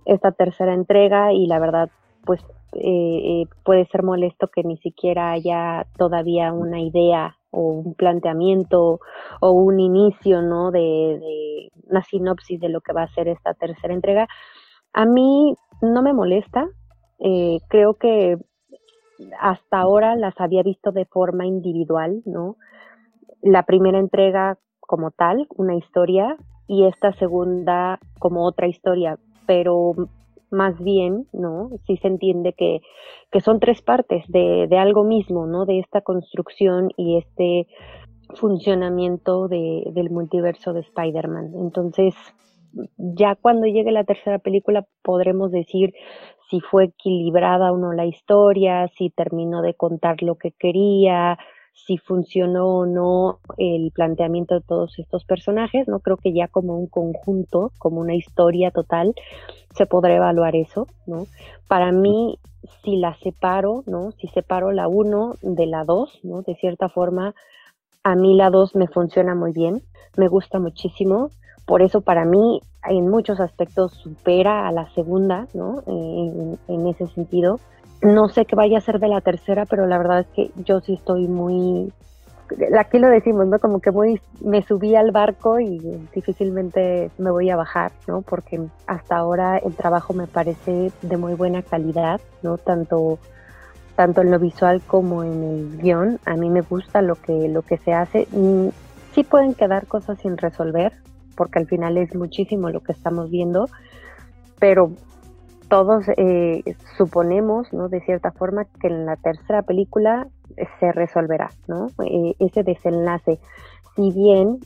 esta 0.07 0.33
tercera 0.33 0.73
entrega 0.73 1.33
y 1.33 1.47
la 1.47 1.59
verdad, 1.59 1.91
pues 2.25 2.41
eh, 2.73 3.43
eh, 3.43 3.45
puede 3.65 3.87
ser 3.87 4.03
molesto 4.03 4.49
que 4.49 4.63
ni 4.63 4.77
siquiera 4.79 5.33
haya 5.33 5.87
todavía 5.97 6.53
una 6.53 6.81
idea 6.81 7.37
o 7.51 7.63
un 7.63 7.95
planteamiento 7.95 9.01
o 9.41 9.51
un 9.51 9.81
inicio, 9.81 10.43
¿no? 10.43 10.71
De, 10.71 11.71
una 11.89 12.03
sinopsis 12.03 12.61
de 12.61 12.69
lo 12.69 12.83
que 12.83 12.93
va 12.93 13.05
a 13.05 13.15
ser 13.15 13.29
esta 13.29 13.55
tercera 13.55 13.95
entrega. 13.95 14.29
A 14.93 15.07
mí 15.07 15.55
no 15.81 16.03
me 16.03 16.13
molesta. 16.13 16.69
Eh, 17.19 17.59
creo 17.69 17.95
que 17.95 18.37
hasta 19.41 19.79
ahora 19.79 20.15
las 20.17 20.39
había 20.41 20.63
visto 20.63 20.93
de 20.93 21.07
forma 21.07 21.47
individual, 21.47 22.23
¿no? 22.27 22.57
La 23.43 23.63
primera 23.63 23.99
entrega 23.99 24.59
como 24.81 25.11
tal, 25.11 25.47
una 25.57 25.75
historia, 25.75 26.37
y 26.69 26.85
esta 26.85 27.13
segunda 27.15 27.99
como 28.19 28.45
otra 28.45 28.69
historia, 28.69 29.19
pero 29.47 29.95
más 30.51 30.79
bien, 30.83 31.27
¿no? 31.33 31.71
Sí 31.87 31.97
se 31.97 32.09
entiende 32.09 32.53
que, 32.53 32.81
que 33.31 33.41
son 33.41 33.61
tres 33.61 33.83
partes 33.83 34.25
de, 34.29 34.67
de, 34.69 34.79
algo 34.79 35.05
mismo, 35.05 35.47
¿no? 35.47 35.67
De 35.67 35.79
esta 35.79 36.01
construcción 36.01 36.91
y 36.97 37.19
este 37.19 37.67
funcionamiento 38.35 39.49
de, 39.49 39.85
del 39.93 40.11
multiverso 40.11 40.73
de 40.73 40.81
Spider-Man. 40.81 41.53
Entonces, 41.57 42.15
ya 42.97 43.35
cuando 43.35 43.67
llegue 43.67 43.93
la 43.93 44.05
tercera 44.05 44.39
película 44.39 44.87
podremos 45.03 45.51
decir 45.51 45.95
si 46.51 46.61
fue 46.61 46.85
equilibrada 46.85 47.73
o 47.73 47.79
no 47.79 47.93
la 47.93 48.07
historia, 48.07 48.89
si 48.97 49.11
terminó 49.11 49.63
de 49.63 49.75
contar 49.75 50.23
lo 50.23 50.37
que 50.37 50.53
quería, 50.53 51.39
si 51.75 51.99
funcionó 51.99 52.67
o 52.69 52.87
no 52.87 53.39
el 53.57 53.91
planteamiento 53.93 54.55
de 54.55 54.61
todos 54.61 54.99
estos 54.99 55.25
personajes, 55.25 55.89
no 55.89 56.01
creo 56.01 56.17
que 56.17 56.33
ya 56.33 56.49
como 56.49 56.77
un 56.77 56.87
conjunto, 56.87 57.73
como 57.79 58.01
una 58.01 58.15
historia 58.15 58.71
total, 58.71 59.15
se 59.75 59.87
podrá 59.87 60.17
evaluar 60.17 60.57
eso, 60.57 60.87
¿no? 61.07 61.27
Para 61.67 61.93
mí, 61.93 62.39
si 62.83 62.97
la 62.97 63.15
separo, 63.15 63.85
¿no? 63.87 64.13
Si 64.13 64.29
separo 64.29 64.73
la 64.73 64.89
1 64.89 65.37
de 65.43 65.67
la 65.67 65.85
2, 65.85 66.21
¿no? 66.25 66.43
De 66.43 66.55
cierta 66.57 66.89
forma, 66.89 67.35
a 68.03 68.15
mí 68.15 68.35
la 68.35 68.51
2 68.51 68.75
me 68.75 68.89
funciona 68.89 69.35
muy 69.35 69.53
bien, 69.53 69.83
me 70.17 70.29
gusta 70.29 70.59
muchísimo, 70.59 71.31
por 71.69 71.83
eso 71.83 72.01
para 72.01 72.25
mí 72.25 72.61
en 72.89 73.09
muchos 73.09 73.41
aspectos 73.41 73.93
supera 73.93 74.67
a 74.67 74.73
la 74.73 74.89
segunda, 74.95 75.47
¿no? 75.53 75.83
En, 75.87 76.87
ese 76.87 77.07
sentido. 77.09 77.61
No 78.03 78.29
sé 78.29 78.45
qué 78.45 78.55
vaya 78.55 78.79
a 78.79 78.83
ser 78.83 79.01
de 79.01 79.09
la 79.09 79.21
tercera, 79.21 79.67
pero 79.67 79.87
la 79.87 79.99
verdad 79.99 80.21
es 80.21 80.27
que 80.29 80.51
yo 80.65 80.81
sí 80.81 80.95
estoy 80.95 81.27
muy, 81.27 81.93
aquí 82.79 82.99
lo 82.99 83.09
decimos, 83.09 83.47
¿no? 83.47 83.59
Como 83.59 83.81
que 83.81 83.91
muy, 83.91 84.21
me 84.41 84.63
subí 84.63 84.95
al 84.95 85.11
barco 85.11 85.61
y 85.61 85.79
difícilmente 86.15 87.11
me 87.19 87.31
voy 87.31 87.51
a 87.51 87.57
bajar, 87.57 87.93
¿no? 88.07 88.23
Porque 88.23 88.61
hasta 88.87 89.17
ahora 89.17 89.59
el 89.59 89.75
trabajo 89.75 90.15
me 90.15 90.27
parece 90.27 90.93
de 91.03 91.17
muy 91.17 91.35
buena 91.35 91.63
calidad, 91.63 92.21
¿no? 92.43 92.57
Tanto, 92.59 93.19
tanto 93.97 94.23
en 94.23 94.31
lo 94.31 94.39
visual 94.39 94.81
como 94.87 95.25
en 95.25 95.43
el 95.43 95.79
guion. 95.79 96.21
A 96.25 96.37
mí 96.37 96.51
me 96.51 96.63
gusta 96.63 97.03
lo 97.03 97.17
que, 97.17 97.49
lo 97.49 97.63
que 97.63 97.79
se 97.79 97.93
hace. 97.93 98.27
Mm, 98.33 98.69
sí 99.15 99.25
pueden 99.25 99.55
quedar 99.55 99.87
cosas 99.87 100.19
sin 100.21 100.37
resolver, 100.37 100.93
porque 101.37 101.59
al 101.59 101.67
final 101.67 101.99
es 101.99 102.15
muchísimo 102.15 102.71
lo 102.71 102.81
que 102.81 102.93
estamos 102.93 103.31
viendo, 103.31 103.69
pero 104.59 104.93
todos 105.69 106.05
eh, 106.17 106.63
suponemos, 106.97 107.73
¿no? 107.73 107.89
De 107.89 108.01
cierta 108.01 108.33
forma 108.33 108.65
que 108.81 108.89
en 108.89 109.07
la 109.07 109.17
tercera 109.17 109.63
película 109.63 110.27
se 110.81 110.93
resolverá, 110.93 111.51
¿no? 111.67 111.89
Eh, 112.05 112.35
ese 112.39 112.63
desenlace. 112.63 113.39
Si 113.95 114.13
bien, 114.13 114.59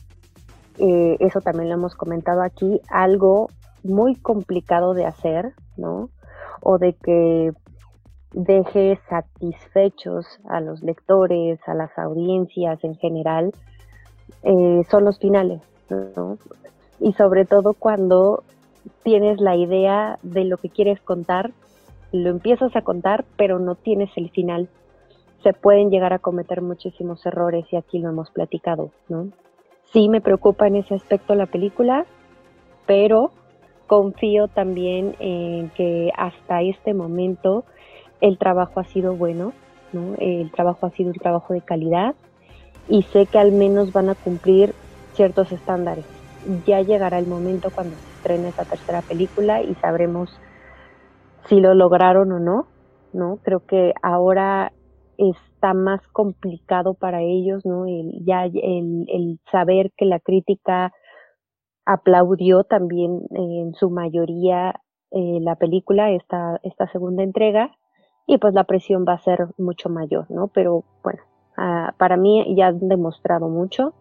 eh, 0.79 1.17
eso 1.19 1.41
también 1.41 1.69
lo 1.69 1.75
hemos 1.75 1.95
comentado 1.95 2.41
aquí, 2.41 2.81
algo 2.89 3.49
muy 3.83 4.15
complicado 4.15 4.93
de 4.93 5.05
hacer, 5.05 5.53
¿no? 5.77 6.09
O 6.61 6.77
de 6.77 6.93
que 6.93 7.51
deje 8.31 8.99
satisfechos 9.09 10.25
a 10.49 10.61
los 10.61 10.81
lectores, 10.81 11.59
a 11.67 11.73
las 11.73 11.95
audiencias 11.97 12.83
en 12.83 12.95
general, 12.95 13.51
son 14.89 15.05
los 15.05 15.19
finales, 15.19 15.61
¿no? 15.89 16.37
y 17.03 17.11
sobre 17.13 17.45
todo 17.45 17.73
cuando 17.73 18.43
tienes 19.03 19.39
la 19.39 19.55
idea 19.55 20.19
de 20.21 20.45
lo 20.45 20.57
que 20.57 20.69
quieres 20.69 20.99
contar, 21.01 21.51
lo 22.11 22.29
empiezas 22.29 22.75
a 22.75 22.81
contar, 22.81 23.25
pero 23.37 23.59
no 23.59 23.75
tienes 23.75 24.09
el 24.15 24.29
final. 24.29 24.69
Se 25.41 25.53
pueden 25.53 25.89
llegar 25.89 26.13
a 26.13 26.19
cometer 26.19 26.61
muchísimos 26.61 27.25
errores 27.25 27.65
y 27.71 27.75
aquí 27.75 27.99
lo 27.99 28.09
hemos 28.09 28.29
platicado, 28.29 28.91
¿no? 29.09 29.29
Sí 29.91 30.09
me 30.09 30.21
preocupa 30.21 30.67
en 30.67 30.77
ese 30.77 30.95
aspecto 30.95 31.35
la 31.35 31.45
película, 31.45 32.05
pero 32.85 33.31
confío 33.87 34.47
también 34.47 35.15
en 35.19 35.69
que 35.71 36.11
hasta 36.15 36.61
este 36.61 36.93
momento 36.93 37.63
el 38.21 38.37
trabajo 38.37 38.79
ha 38.79 38.85
sido 38.85 39.15
bueno, 39.15 39.53
¿no? 39.91 40.15
El 40.17 40.49
trabajo 40.51 40.85
ha 40.85 40.91
sido 40.91 41.11
un 41.11 41.17
trabajo 41.17 41.53
de 41.53 41.61
calidad 41.61 42.15
y 42.87 43.03
sé 43.03 43.25
que 43.25 43.37
al 43.37 43.51
menos 43.51 43.91
van 43.91 44.09
a 44.09 44.15
cumplir 44.15 44.73
ciertos 45.13 45.51
estándares 45.51 46.05
ya 46.65 46.81
llegará 46.81 47.19
el 47.19 47.27
momento 47.27 47.69
cuando 47.69 47.95
se 48.23 48.29
estrene 48.29 48.49
esa 48.49 48.65
tercera 48.65 49.01
película 49.01 49.61
y 49.61 49.75
sabremos 49.75 50.29
si 51.47 51.59
lo 51.59 51.73
lograron 51.73 52.31
o 52.31 52.39
no, 52.39 52.67
¿no? 53.11 53.39
Creo 53.43 53.65
que 53.65 53.93
ahora 54.01 54.71
está 55.17 55.73
más 55.73 56.01
complicado 56.13 56.93
para 56.93 57.21
ellos, 57.21 57.65
¿no? 57.65 57.85
El, 57.85 58.23
ya 58.25 58.45
el, 58.45 59.39
saber 59.51 59.91
que 59.97 60.05
la 60.05 60.19
crítica 60.19 60.93
aplaudió 61.85 62.63
también 62.63 63.21
en 63.31 63.73
su 63.73 63.89
mayoría 63.89 64.75
eh, 65.11 65.39
la 65.41 65.55
película, 65.55 66.11
esta, 66.11 66.59
esta 66.63 66.87
segunda 66.87 67.23
entrega, 67.23 67.71
y 68.25 68.37
pues 68.37 68.53
la 68.53 68.63
presión 68.63 69.05
va 69.07 69.13
a 69.13 69.19
ser 69.19 69.47
mucho 69.57 69.89
mayor, 69.89 70.31
¿no? 70.31 70.47
Pero 70.47 70.85
bueno, 71.03 71.21
ah, 71.57 71.93
para 71.97 72.15
mí 72.15 72.55
ya 72.55 72.67
han 72.67 72.87
demostrado 72.87 73.49
mucho, 73.49 73.93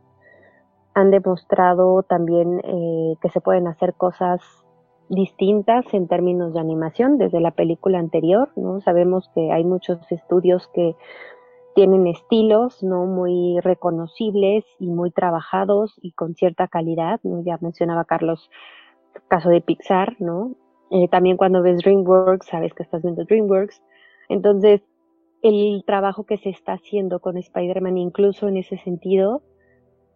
han 0.94 1.10
demostrado 1.10 2.02
también 2.02 2.60
eh, 2.64 3.14
que 3.20 3.30
se 3.30 3.40
pueden 3.40 3.66
hacer 3.66 3.94
cosas 3.94 4.40
distintas 5.08 5.84
en 5.92 6.08
términos 6.08 6.54
de 6.54 6.60
animación 6.60 7.18
desde 7.18 7.40
la 7.40 7.50
película 7.50 7.98
anterior, 7.98 8.50
¿no? 8.56 8.80
Sabemos 8.80 9.30
que 9.34 9.52
hay 9.52 9.64
muchos 9.64 10.00
estudios 10.10 10.68
que 10.74 10.94
tienen 11.74 12.06
estilos 12.06 12.82
no 12.82 13.06
muy 13.06 13.58
reconocibles 13.60 14.64
y 14.78 14.88
muy 14.88 15.10
trabajados 15.10 15.94
y 16.02 16.12
con 16.12 16.34
cierta 16.34 16.68
calidad, 16.68 17.20
¿no? 17.22 17.42
Ya 17.42 17.58
mencionaba 17.60 18.04
Carlos 18.04 18.50
el 19.14 19.22
caso 19.28 19.48
de 19.48 19.60
Pixar, 19.60 20.16
¿no? 20.18 20.54
Eh, 20.90 21.08
también 21.08 21.36
cuando 21.36 21.62
ves 21.62 21.78
DreamWorks, 21.78 22.46
sabes 22.46 22.74
que 22.74 22.82
estás 22.82 23.02
viendo 23.02 23.24
DreamWorks. 23.24 23.82
Entonces, 24.28 24.82
el 25.42 25.82
trabajo 25.86 26.24
que 26.24 26.38
se 26.38 26.50
está 26.50 26.74
haciendo 26.74 27.20
con 27.20 27.36
Spider-Man, 27.36 27.98
incluso 27.98 28.48
en 28.48 28.58
ese 28.58 28.76
sentido, 28.78 29.42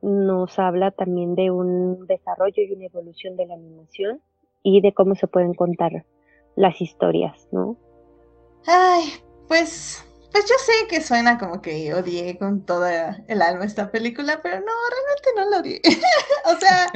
nos 0.03 0.59
habla 0.59 0.91
también 0.91 1.35
de 1.35 1.51
un 1.51 2.07
desarrollo 2.07 2.63
y 2.63 2.73
una 2.73 2.87
evolución 2.87 3.37
de 3.37 3.47
la 3.47 3.55
animación 3.55 4.21
y 4.63 4.81
de 4.81 4.93
cómo 4.93 5.15
se 5.15 5.27
pueden 5.27 5.55
contar 5.55 6.05
las 6.55 6.81
historias, 6.81 7.49
¿no? 7.53 7.77
Ay, 8.67 9.13
pues 9.49 10.07
pues 10.37 10.51
yo 10.51 10.55
sé 10.59 10.87
que 10.89 11.01
suena 11.01 11.39
como 11.39 11.63
que 11.63 11.95
odié 11.95 12.37
con 12.37 12.67
toda 12.67 13.25
el 13.27 13.41
alma 13.41 13.65
esta 13.65 13.91
película, 13.91 14.41
pero 14.43 14.57
no, 14.57 14.73
realmente 14.91 15.31
no 15.35 15.49
la 15.49 15.61
odié. 15.61 15.81
o 16.45 16.61
sea, 16.61 16.89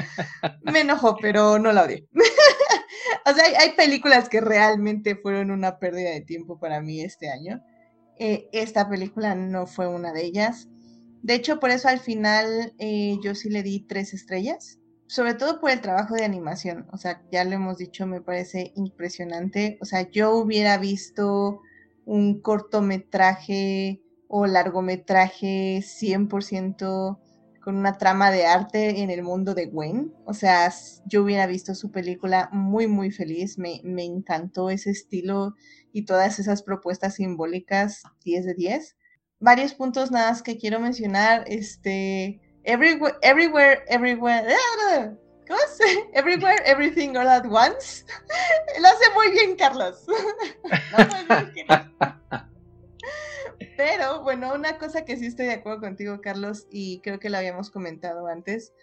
me 0.60 0.80
enojó, 0.80 1.16
pero 1.16 1.58
no 1.58 1.72
la 1.72 1.84
odié. 1.84 2.06
o 3.24 3.32
sea, 3.32 3.44
hay, 3.58 3.70
películas 3.72 4.28
que 4.28 4.42
realmente 4.42 5.16
fueron 5.16 5.50
una 5.50 5.78
pérdida 5.78 6.10
de 6.10 6.20
tiempo 6.20 6.58
para 6.58 6.82
mí 6.82 7.00
este 7.00 7.30
año. 7.30 7.64
Eh, 8.18 8.50
esta 8.52 8.90
película 8.90 9.34
no 9.34 9.66
fue 9.66 9.86
una 9.88 10.12
de 10.12 10.22
ellas. 10.22 10.68
De 11.22 11.34
hecho, 11.34 11.60
por 11.60 11.70
eso 11.70 11.88
al 11.88 12.00
final 12.00 12.72
eh, 12.78 13.18
yo 13.22 13.34
sí 13.34 13.50
le 13.50 13.62
di 13.62 13.80
tres 13.80 14.14
estrellas, 14.14 14.78
sobre 15.06 15.34
todo 15.34 15.60
por 15.60 15.70
el 15.70 15.80
trabajo 15.80 16.14
de 16.14 16.24
animación. 16.24 16.86
O 16.92 16.96
sea, 16.96 17.22
ya 17.30 17.44
lo 17.44 17.52
hemos 17.52 17.78
dicho, 17.78 18.06
me 18.06 18.20
parece 18.20 18.72
impresionante. 18.76 19.78
O 19.80 19.84
sea, 19.84 20.10
yo 20.10 20.32
hubiera 20.34 20.78
visto 20.78 21.60
un 22.06 22.40
cortometraje 22.40 24.02
o 24.28 24.46
largometraje 24.46 25.82
100% 25.82 27.18
con 27.60 27.76
una 27.76 27.98
trama 27.98 28.30
de 28.30 28.46
arte 28.46 29.02
en 29.02 29.10
el 29.10 29.22
mundo 29.22 29.54
de 29.54 29.66
Gwen. 29.66 30.14
O 30.24 30.32
sea, 30.32 30.72
yo 31.04 31.22
hubiera 31.22 31.46
visto 31.46 31.74
su 31.74 31.90
película 31.90 32.48
muy, 32.52 32.86
muy 32.86 33.10
feliz. 33.10 33.58
Me, 33.58 33.80
me 33.84 34.04
encantó 34.04 34.70
ese 34.70 34.90
estilo 34.90 35.54
y 35.92 36.04
todas 36.06 36.38
esas 36.38 36.62
propuestas 36.62 37.16
simbólicas 37.16 38.04
10 38.24 38.46
de 38.46 38.54
10. 38.54 38.96
Varios 39.40 39.74
puntos 39.74 40.10
nada 40.10 40.30
más 40.30 40.42
que 40.42 40.58
quiero 40.58 40.78
mencionar. 40.78 41.44
Este, 41.46 42.40
everywhere, 42.64 43.16
everywhere, 43.22 43.82
everywhere. 43.88 44.46
¿Cómo 45.48 45.58
es? 45.60 45.80
Everywhere, 46.12 46.62
everything, 46.64 47.16
all 47.16 47.26
at 47.26 47.46
once. 47.46 48.04
Lo 48.80 48.88
hace 48.88 49.10
muy 49.14 49.30
bien, 49.32 49.56
Carlos. 49.56 50.04
Pero 53.76 54.22
bueno, 54.22 54.54
una 54.54 54.78
cosa 54.78 55.04
que 55.04 55.16
sí 55.16 55.26
estoy 55.26 55.46
de 55.46 55.54
acuerdo 55.54 55.80
contigo, 55.80 56.20
Carlos, 56.20 56.66
y 56.70 57.00
creo 57.00 57.18
que 57.18 57.30
lo 57.30 57.38
habíamos 57.38 57.70
comentado 57.70 58.26
antes, 58.26 58.74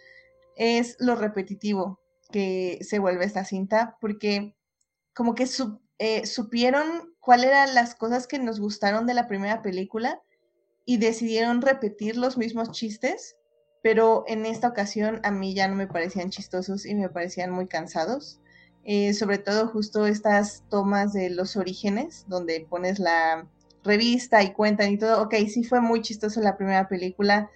es 0.56 0.96
lo 0.98 1.14
repetitivo 1.14 2.00
que 2.30 2.78
se 2.82 2.98
vuelve 2.98 3.24
esta 3.24 3.44
cinta, 3.44 3.96
porque 4.00 4.56
como 5.14 5.34
que 5.34 5.46
eh, 5.98 6.26
supieron 6.26 7.14
cuáles 7.20 7.46
eran 7.46 7.74
las 7.74 7.94
cosas 7.94 8.26
que 8.26 8.38
nos 8.38 8.60
gustaron 8.60 9.06
de 9.06 9.14
la 9.14 9.28
primera 9.28 9.62
película 9.62 10.20
y 10.88 10.96
decidieron 10.96 11.60
repetir 11.60 12.16
los 12.16 12.36
mismos 12.36 12.72
chistes 12.72 13.38
pero 13.82 14.24
en 14.26 14.46
esta 14.46 14.68
ocasión 14.68 15.20
a 15.22 15.30
mí 15.30 15.54
ya 15.54 15.68
no 15.68 15.76
me 15.76 15.86
parecían 15.86 16.30
chistosos 16.30 16.84
y 16.84 16.94
me 16.94 17.08
parecían 17.08 17.50
muy 17.50 17.66
cansados. 17.66 18.40
Eh, 18.84 19.12
sobre 19.12 19.38
todo 19.38 19.68
justo 19.68 20.06
estas 20.06 20.64
tomas 20.68 21.12
de 21.12 21.30
los 21.30 21.56
orígenes, 21.56 22.24
donde 22.28 22.66
pones 22.68 22.98
la 22.98 23.46
revista 23.84 24.42
y 24.42 24.52
cuentan 24.52 24.92
y 24.92 24.98
todo. 24.98 25.22
Ok, 25.22 25.34
sí 25.48 25.64
fue 25.64 25.80
muy 25.80 26.00
chistoso 26.02 26.40
la 26.40 26.56
primera 26.56 26.88
película. 26.88 27.50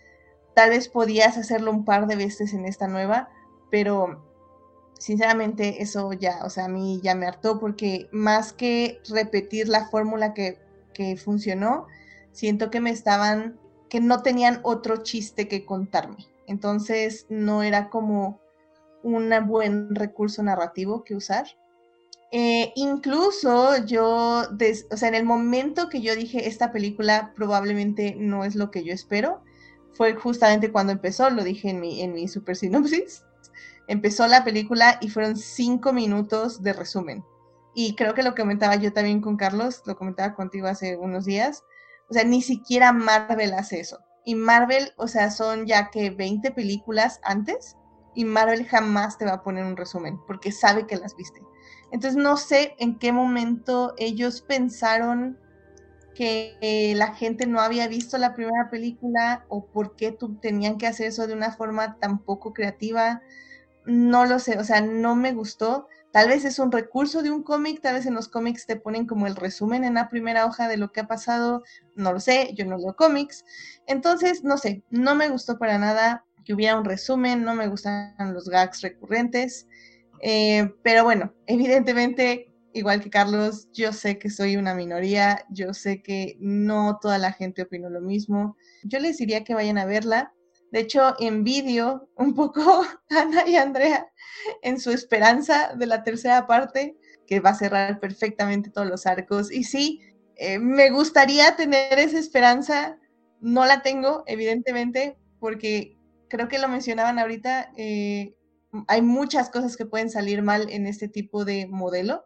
Tal 0.54 0.70
vez 0.70 0.88
podías 0.88 1.36
hacerlo 1.38 1.70
un 1.70 1.84
par 1.84 2.06
de 2.06 2.16
veces 2.16 2.52
en 2.52 2.66
esta 2.66 2.86
nueva, 2.86 3.30
pero 3.70 4.22
sinceramente 4.98 5.82
eso 5.82 6.12
ya, 6.12 6.44
o 6.44 6.50
sea, 6.50 6.66
a 6.66 6.68
mí 6.68 7.00
ya 7.02 7.14
me 7.14 7.26
hartó 7.26 7.58
porque 7.58 8.08
más 8.12 8.52
que 8.52 9.00
repetir 9.08 9.68
la 9.68 9.88
fórmula 9.88 10.34
que, 10.34 10.58
que 10.92 11.16
funcionó, 11.16 11.86
siento 12.32 12.70
que 12.70 12.80
me 12.80 12.90
estaban 12.90 13.58
que 13.88 14.00
no 14.00 14.22
tenían 14.22 14.60
otro 14.62 15.02
chiste 15.02 15.48
que 15.48 15.66
contarme. 15.66 16.26
Entonces 16.46 17.26
no 17.28 17.62
era 17.62 17.90
como 17.90 18.40
un 19.02 19.30
buen 19.46 19.94
recurso 19.94 20.42
narrativo 20.42 21.04
que 21.04 21.14
usar. 21.14 21.46
Eh, 22.30 22.72
incluso 22.76 23.84
yo, 23.84 24.44
o 24.90 24.96
sea, 24.96 25.08
en 25.08 25.14
el 25.14 25.24
momento 25.24 25.90
que 25.90 26.00
yo 26.00 26.16
dije 26.16 26.48
esta 26.48 26.72
película 26.72 27.34
probablemente 27.36 28.16
no 28.18 28.44
es 28.44 28.54
lo 28.54 28.70
que 28.70 28.82
yo 28.84 28.94
espero, 28.94 29.42
fue 29.92 30.14
justamente 30.14 30.72
cuando 30.72 30.92
empezó, 30.92 31.28
lo 31.28 31.44
dije 31.44 31.68
en 31.68 31.80
mi, 31.80 32.00
en 32.00 32.14
mi 32.14 32.28
super 32.28 32.56
sinopsis. 32.56 33.24
Empezó 33.88 34.26
la 34.26 34.44
película 34.44 34.96
y 35.02 35.10
fueron 35.10 35.36
cinco 35.36 35.92
minutos 35.92 36.62
de 36.62 36.72
resumen. 36.72 37.22
Y 37.74 37.94
creo 37.94 38.14
que 38.14 38.22
lo 38.22 38.34
comentaba 38.34 38.76
yo 38.76 38.92
también 38.92 39.20
con 39.20 39.36
Carlos, 39.36 39.82
lo 39.84 39.96
comentaba 39.96 40.34
contigo 40.34 40.66
hace 40.66 40.96
unos 40.96 41.26
días, 41.26 41.64
o 42.12 42.14
sea, 42.14 42.24
ni 42.24 42.42
siquiera 42.42 42.92
Marvel 42.92 43.54
hace 43.54 43.80
eso. 43.80 43.98
Y 44.26 44.34
Marvel, 44.34 44.92
o 44.98 45.08
sea, 45.08 45.30
son 45.30 45.64
ya 45.66 45.88
que 45.90 46.10
20 46.10 46.50
películas 46.50 47.20
antes 47.24 47.78
y 48.14 48.26
Marvel 48.26 48.66
jamás 48.66 49.16
te 49.16 49.24
va 49.24 49.32
a 49.32 49.42
poner 49.42 49.64
un 49.64 49.78
resumen 49.78 50.20
porque 50.26 50.52
sabe 50.52 50.86
que 50.86 50.98
las 50.98 51.16
viste. 51.16 51.40
Entonces 51.90 52.22
no 52.22 52.36
sé 52.36 52.74
en 52.78 52.98
qué 52.98 53.12
momento 53.12 53.94
ellos 53.96 54.42
pensaron 54.42 55.38
que 56.14 56.92
la 56.98 57.14
gente 57.14 57.46
no 57.46 57.62
había 57.62 57.88
visto 57.88 58.18
la 58.18 58.34
primera 58.34 58.68
película 58.68 59.46
o 59.48 59.64
por 59.64 59.96
qué 59.96 60.14
tenían 60.42 60.76
que 60.76 60.86
hacer 60.86 61.06
eso 61.06 61.26
de 61.26 61.32
una 61.32 61.52
forma 61.52 61.98
tan 61.98 62.18
poco 62.18 62.52
creativa. 62.52 63.22
No 63.86 64.26
lo 64.26 64.38
sé, 64.38 64.58
o 64.58 64.64
sea, 64.64 64.82
no 64.82 65.16
me 65.16 65.32
gustó. 65.32 65.88
Tal 66.12 66.28
vez 66.28 66.44
es 66.44 66.58
un 66.58 66.70
recurso 66.70 67.22
de 67.22 67.30
un 67.30 67.42
cómic, 67.42 67.80
tal 67.80 67.94
vez 67.94 68.04
en 68.04 68.14
los 68.14 68.28
cómics 68.28 68.66
te 68.66 68.76
ponen 68.76 69.06
como 69.06 69.26
el 69.26 69.34
resumen 69.34 69.82
en 69.82 69.94
la 69.94 70.10
primera 70.10 70.44
hoja 70.44 70.68
de 70.68 70.76
lo 70.76 70.92
que 70.92 71.00
ha 71.00 71.06
pasado, 71.08 71.62
no 71.96 72.12
lo 72.12 72.20
sé, 72.20 72.52
yo 72.54 72.66
no 72.66 72.76
leo 72.76 72.94
cómics. 72.94 73.46
Entonces, 73.86 74.44
no 74.44 74.58
sé, 74.58 74.82
no 74.90 75.14
me 75.14 75.30
gustó 75.30 75.58
para 75.58 75.78
nada 75.78 76.26
que 76.44 76.52
hubiera 76.52 76.76
un 76.76 76.84
resumen, 76.84 77.44
no 77.44 77.54
me 77.54 77.66
gustan 77.66 78.14
los 78.34 78.48
gags 78.48 78.82
recurrentes, 78.82 79.66
eh, 80.20 80.70
pero 80.82 81.02
bueno, 81.04 81.32
evidentemente, 81.46 82.52
igual 82.74 83.00
que 83.00 83.08
Carlos, 83.08 83.68
yo 83.72 83.94
sé 83.94 84.18
que 84.18 84.28
soy 84.28 84.56
una 84.56 84.74
minoría, 84.74 85.46
yo 85.48 85.72
sé 85.72 86.02
que 86.02 86.36
no 86.40 86.98
toda 87.00 87.16
la 87.16 87.32
gente 87.32 87.62
opinó 87.62 87.88
lo 87.88 88.02
mismo. 88.02 88.58
Yo 88.82 88.98
les 88.98 89.16
diría 89.16 89.44
que 89.44 89.54
vayan 89.54 89.78
a 89.78 89.86
verla, 89.86 90.34
de 90.72 90.80
hecho, 90.80 91.14
envidio 91.20 92.08
un 92.16 92.34
poco 92.34 92.62
a 93.10 93.20
Ana 93.20 93.46
y 93.46 93.56
Andrea 93.56 94.10
en 94.62 94.80
su 94.80 94.90
esperanza 94.90 95.74
de 95.76 95.86
la 95.86 96.02
tercera 96.02 96.46
parte, 96.46 96.96
que 97.26 97.40
va 97.40 97.50
a 97.50 97.54
cerrar 97.54 98.00
perfectamente 98.00 98.70
todos 98.70 98.88
los 98.88 99.06
arcos. 99.06 99.52
Y 99.52 99.64
sí, 99.64 100.00
eh, 100.36 100.58
me 100.58 100.90
gustaría 100.90 101.56
tener 101.56 101.98
esa 101.98 102.18
esperanza. 102.18 102.98
No 103.38 103.66
la 103.66 103.82
tengo, 103.82 104.24
evidentemente, 104.26 105.18
porque 105.38 105.98
creo 106.28 106.48
que 106.48 106.58
lo 106.58 106.68
mencionaban 106.68 107.18
ahorita. 107.18 107.70
Eh, 107.76 108.34
hay 108.88 109.02
muchas 109.02 109.50
cosas 109.50 109.76
que 109.76 109.84
pueden 109.84 110.08
salir 110.08 110.40
mal 110.40 110.70
en 110.70 110.86
este 110.86 111.06
tipo 111.06 111.44
de 111.44 111.66
modelo, 111.66 112.24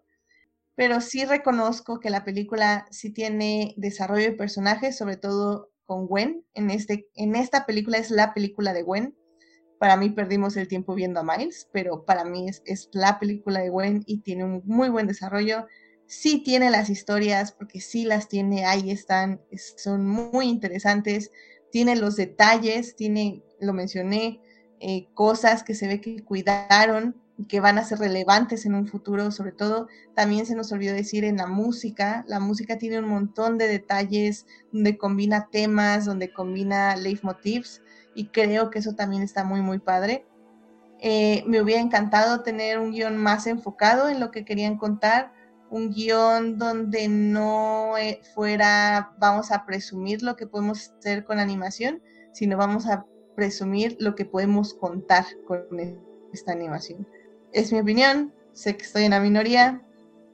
pero 0.77 1.01
sí 1.01 1.25
reconozco 1.25 1.99
que 1.99 2.11
la 2.11 2.23
película 2.23 2.87
sí 2.93 3.13
tiene 3.13 3.75
desarrollo 3.77 4.27
de 4.27 4.37
personajes, 4.37 4.97
sobre 4.97 5.17
todo 5.17 5.73
con 5.87 6.07
Gwen. 6.07 6.45
En, 6.55 6.71
este, 6.71 7.09
en 7.15 7.35
esta 7.35 7.67
película 7.67 7.99
es 7.99 8.11
la 8.11 8.35
película 8.35 8.73
de 8.73 8.83
Gwen. 8.83 9.17
Para 9.79 9.97
mí 9.97 10.11
perdimos 10.11 10.57
el 10.57 10.69
tiempo 10.69 10.95
viendo 10.95 11.21
a 11.21 11.23
Miles, 11.23 11.69
pero 11.73 12.05
para 12.05 12.25
mí 12.25 12.49
es, 12.49 12.63
es 12.65 12.89
la 12.93 13.19
película 13.19 13.61
de 13.61 13.69
Gwen 13.69 14.03
y 14.07 14.19
tiene 14.19 14.45
un 14.45 14.63
muy 14.65 14.89
buen 14.89 15.07
desarrollo. 15.07 15.67
Sí 16.07 16.43
tiene 16.43 16.71
las 16.71 16.91
historias, 16.91 17.53
porque 17.53 17.81
sí 17.81 18.05
las 18.05 18.29
tiene, 18.29 18.65
ahí 18.65 18.91
están, 18.91 19.41
son 19.77 20.07
muy 20.07 20.47
interesantes. 20.49 21.31
Tiene 21.71 21.97
los 21.97 22.17
detalles, 22.17 22.97
tiene, 22.97 23.43
lo 23.61 23.73
mencioné, 23.73 24.41
eh, 24.81 25.09
cosas 25.15 25.63
que 25.63 25.75
se 25.75 25.89
ve 25.89 26.01
que 26.01 26.23
cuidaron 26.23 27.17
que 27.49 27.61
van 27.61 27.79
a 27.79 27.85
ser 27.85 27.99
relevantes 27.99 28.65
en 28.65 28.75
un 28.75 28.87
futuro, 28.87 29.31
sobre 29.31 29.53
todo 29.53 29.89
también 30.15 30.47
se 30.47 30.55
nos 30.55 30.73
olvidó 30.73 30.95
decir 30.95 31.25
en 31.25 31.37
la 31.37 31.47
música, 31.47 32.25
la 32.27 32.41
música 32.41 32.79
tiene 32.79 32.99
un 32.99 33.09
montón 33.09 33.59
de 33.59 33.69
detalles 33.69 34.47
donde 34.73 34.97
combina 34.97 35.49
temas, 35.51 36.07
donde 36.07 36.33
combina 36.33 36.97
leitmotivs 36.97 37.83
y 38.15 38.29
creo 38.29 38.71
que 38.71 38.79
eso 38.79 38.95
también 38.95 39.23
está 39.23 39.45
muy 39.45 39.61
muy 39.61 39.79
padre. 39.79 40.25
Eh, 40.99 41.45
me 41.47 41.61
hubiera 41.61 41.83
encantado 41.83 42.43
tener 42.43 42.79
un 42.79 42.93
guion 42.93 43.19
más 43.19 43.47
enfocado 43.47 44.09
en 44.09 44.19
lo 44.19 44.31
que 44.31 44.47
querían 44.47 44.79
contar, 44.79 45.35
un 45.69 45.91
guion 45.91 46.57
donde 46.57 47.07
no 47.09 47.99
eh, 47.99 48.21
fuera 48.35 49.13
vamos 49.19 49.53
a 49.53 49.67
presumir 49.67 50.23
lo 50.23 50.37
que 50.37 50.47
podemos 50.47 50.95
hacer 50.99 51.25
con 51.25 51.39
animación, 51.39 52.01
sino 52.33 52.57
vamos 52.57 52.87
a 52.87 53.05
presumir 53.35 53.99
lo 54.01 54.15
que 54.15 54.25
podemos 54.25 54.73
contar 54.73 55.27
con 55.47 55.67
esta 56.33 56.53
animación. 56.53 57.07
Es 57.57 57.73
mi 57.73 57.81
opinión, 57.81 58.35
sé 58.53 58.77
que 58.77 58.85
estoy 58.85 59.05
en 59.05 59.13
la 59.13 59.21
minoría, 59.21 59.83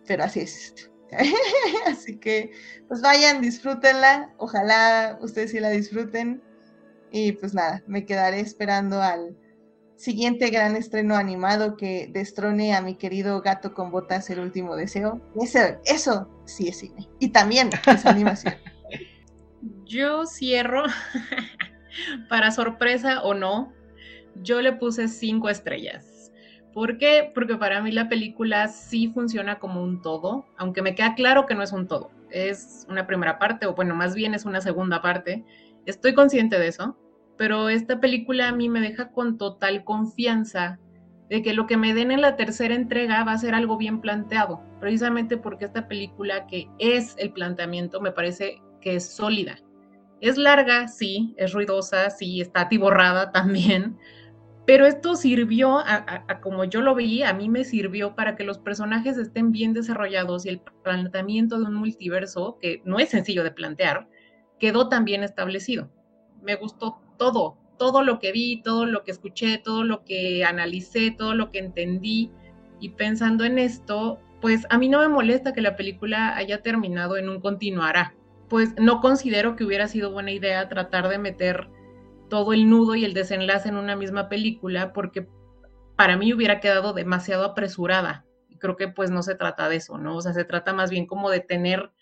pero 0.09 0.25
así 0.25 0.41
es. 0.41 0.75
Así 1.87 2.16
que, 2.16 2.51
pues 2.89 3.01
vayan, 3.01 3.41
disfrútenla. 3.41 4.35
Ojalá 4.39 5.18
ustedes 5.20 5.53
sí 5.53 5.61
la 5.61 5.70
disfruten. 5.70 6.43
Y 7.12 7.33
pues 7.33 7.55
nada, 7.55 7.81
me 7.87 8.05
quedaré 8.05 8.41
esperando 8.41 9.01
al 9.01 9.37
siguiente 9.95 10.51
gran 10.51 10.75
estreno 10.75 11.14
animado 11.14 11.77
que 11.77 12.11
destrone 12.12 12.75
a 12.75 12.81
mi 12.81 12.97
querido 12.97 13.41
gato 13.41 13.73
con 13.73 13.93
botas 13.93 14.29
el 14.31 14.41
último 14.41 14.75
deseo. 14.75 15.20
Eso, 15.41 15.61
eso 15.85 16.29
sí 16.45 16.66
es 16.66 16.79
cine. 16.79 17.09
Y 17.20 17.29
también 17.29 17.70
es 17.87 18.05
animación. 18.05 18.55
Yo 19.85 20.27
cierro, 20.27 20.85
para 22.29 22.51
sorpresa 22.51 23.23
o 23.23 23.35
no, 23.35 23.73
yo 24.35 24.62
le 24.62 24.73
puse 24.73 25.07
cinco 25.09 25.51
estrellas. 25.51 26.12
¿Por 26.73 26.97
qué? 26.97 27.31
Porque 27.35 27.57
para 27.57 27.83
mí 27.83 27.93
la 27.93 28.09
película 28.09 28.68
sí 28.68 29.11
funciona 29.12 29.59
como 29.59 29.83
un 29.83 30.01
todo, 30.01 30.47
aunque 30.57 30.83
me 30.83 30.95
queda 30.95 31.14
claro 31.14 31.47
que 31.47 31.55
no 31.55 31.62
es 31.62 31.73
un 31.73 31.87
todo. 31.87 32.11
Es 32.31 32.87
una 32.89 33.07
primera 33.07 33.39
parte, 33.39 33.66
o 33.66 33.75
bueno, 33.75 33.95
más 33.95 34.14
bien 34.14 34.35
es 34.35 34.45
una 34.45 34.61
segunda 34.61 35.03
parte. 35.03 35.45
Estoy 35.85 36.14
consciente 36.14 36.59
de 36.59 36.68
eso, 36.68 36.97
pero 37.37 37.68
esta 37.68 38.01
película 38.01 38.49
a 38.49 38.53
mí 38.53 38.68
me 38.68 38.81
deja 38.81 39.11
con 39.11 39.37
total 39.37 39.85
confianza 39.85 40.79
de 41.29 41.43
que 41.43 41.55
lo 41.55 41.66
que 41.66 41.77
me 41.77 41.95
den 41.95 42.11
en 42.11 42.20
la 42.20 42.37
tercera 42.37 42.75
entrega 42.75 43.25
va 43.25 43.33
a 43.33 43.39
ser 43.39 43.55
algo 43.55 43.77
bien 43.77 44.01
planteado, 44.01 44.62
precisamente 44.81 45.37
porque 45.37 45.64
esta 45.64 45.89
película 45.89 46.47
que 46.47 46.68
es 46.79 47.14
el 47.18 47.33
planteamiento 47.33 48.01
me 48.01 48.12
parece 48.12 48.61
que 48.81 48.97
es 48.97 49.14
sólida. 49.14 49.59
Es 50.20 50.37
larga, 50.37 50.89
sí, 50.89 51.35
es 51.37 51.53
ruidosa, 51.53 52.11
sí, 52.11 52.41
está 52.41 52.62
atiborrada 52.62 53.31
también, 53.33 53.99
pero 54.65 54.87
esto 54.87 55.17
sirvió, 55.17 55.79
a, 55.79 56.41
como 56.41 56.65
yo 56.65 56.83
lo 56.83 56.95
veía, 56.95 57.31
a 57.31 57.35
mí 57.35 57.49
me 57.49 57.65
sirvió 57.65 58.15
para 58.15 58.37
que 58.37 58.45
los 58.45 58.59
personajes 58.59 59.19
estén 59.19 59.51
bien 59.51 59.73
desarrollados 59.73 60.47
y 60.47 60.51
el 60.51 60.61
planteamiento 60.83 61.59
de 61.59 61.65
un 61.65 61.75
multiverso, 61.75 62.59
que 62.61 62.81
no 62.85 63.01
es 63.01 63.09
sencillo 63.09 63.43
de 63.43 63.51
plantear, 63.51 64.09
quedó 64.61 64.89
también 64.89 65.25
establecido. 65.25 65.91
Me 66.43 66.55
gustó 66.55 67.01
todo, 67.19 67.59
todo 67.77 68.05
lo 68.05 68.21
que 68.21 68.31
vi, 68.31 68.63
todo 68.63 68.87
lo 68.87 69.03
que 69.03 69.11
escuché, 69.11 69.59
todo 69.59 69.83
lo 69.83 70.05
que 70.05 70.45
analicé, 70.45 71.11
todo 71.11 71.35
lo 71.35 71.51
que 71.51 71.59
entendí. 71.59 72.31
Y 72.79 72.91
pensando 72.91 73.45
en 73.45 73.59
esto, 73.59 74.21
pues 74.41 74.65
a 74.71 74.79
mí 74.79 74.89
no 74.89 75.01
me 75.01 75.09
molesta 75.09 75.53
que 75.53 75.61
la 75.61 75.75
película 75.75 76.37
haya 76.37 76.63
terminado 76.63 77.17
en 77.17 77.29
un 77.29 77.41
continuará. 77.41 78.15
Pues 78.49 78.75
no 78.79 79.01
considero 79.01 79.57
que 79.57 79.65
hubiera 79.65 79.89
sido 79.89 80.13
buena 80.13 80.31
idea 80.31 80.69
tratar 80.69 81.09
de 81.09 81.19
meter 81.19 81.69
todo 82.33 82.55
el 82.55 82.70
nudo 82.70 82.95
y 82.95 83.05
el 83.05 83.12
desenlace 83.12 83.68
en 83.68 83.76
una 83.76 83.95
misma 83.95 84.30
película 84.30 84.95
porque 84.95 85.28
para 85.97 86.16
mí 86.16 86.33
hubiera 86.33 86.61
quedado 86.61 86.95
demasiado 86.95 87.45
apresurada. 87.45 88.24
Y 88.49 88.57
creo 88.57 88.78
que 88.78 88.89
pues 88.89 89.11
no 89.11 89.22
se 89.22 89.35
trata 89.35 89.68
de 89.68 89.76
eso, 89.76 89.99
¿no? 89.99 90.16
O 90.16 90.22
sea, 90.22 90.33
se 90.33 90.47
trata 90.47 90.72
más 90.72 90.89
bien 90.89 91.05
como 91.05 91.28
de 91.28 91.41
tener 91.41 91.93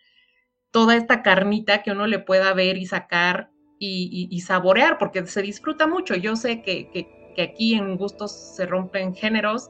toda 0.71 0.95
esta 0.95 1.25
carnita 1.25 1.83
que 1.83 1.91
uno 1.91 2.07
le 2.07 2.21
pueda 2.21 2.55
ver 2.55 2.77
y 2.77 2.87
sacar 2.87 3.51
y, 3.81 4.41
saborear, 4.47 4.99
porque 4.99 5.27
se 5.27 5.43
disfruta 5.43 5.89
mucho. 5.89 6.15
Yo 6.15 6.37
sé 6.37 6.63
que, 6.63 7.35
aquí 7.37 7.75
en 7.75 7.97
gustos 7.97 8.55
se 8.55 8.67
rompen 8.67 9.17
géneros. 9.17 9.69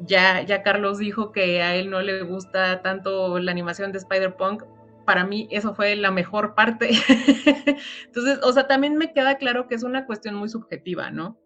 Ya, 0.00 0.40
ya 0.40 0.62
Carlos 0.62 0.96
dijo 0.96 1.32
que 1.32 1.60
a 1.60 1.74
él 1.74 1.90
no 1.90 2.00
le 2.00 2.22
gusta 2.22 2.80
tanto 2.80 3.38
la 3.38 3.50
animación 3.50 3.92
de 3.92 3.98
Spider-Punk. 3.98 4.64
Para 5.04 5.24
mí 5.24 5.48
eso 5.50 5.74
fue 5.74 5.96
la 5.96 6.10
mejor 6.10 6.54
parte. 6.54 6.90
Entonces, 8.06 8.40
o 8.42 8.52
sea, 8.52 8.66
también 8.66 8.96
me 8.96 9.12
queda 9.12 9.36
claro 9.36 9.66
que 9.66 9.74
es 9.74 9.82
una 9.82 10.06
cuestión 10.06 10.34
muy 10.34 10.48
subjetiva, 10.48 11.10
¿no? 11.10 11.38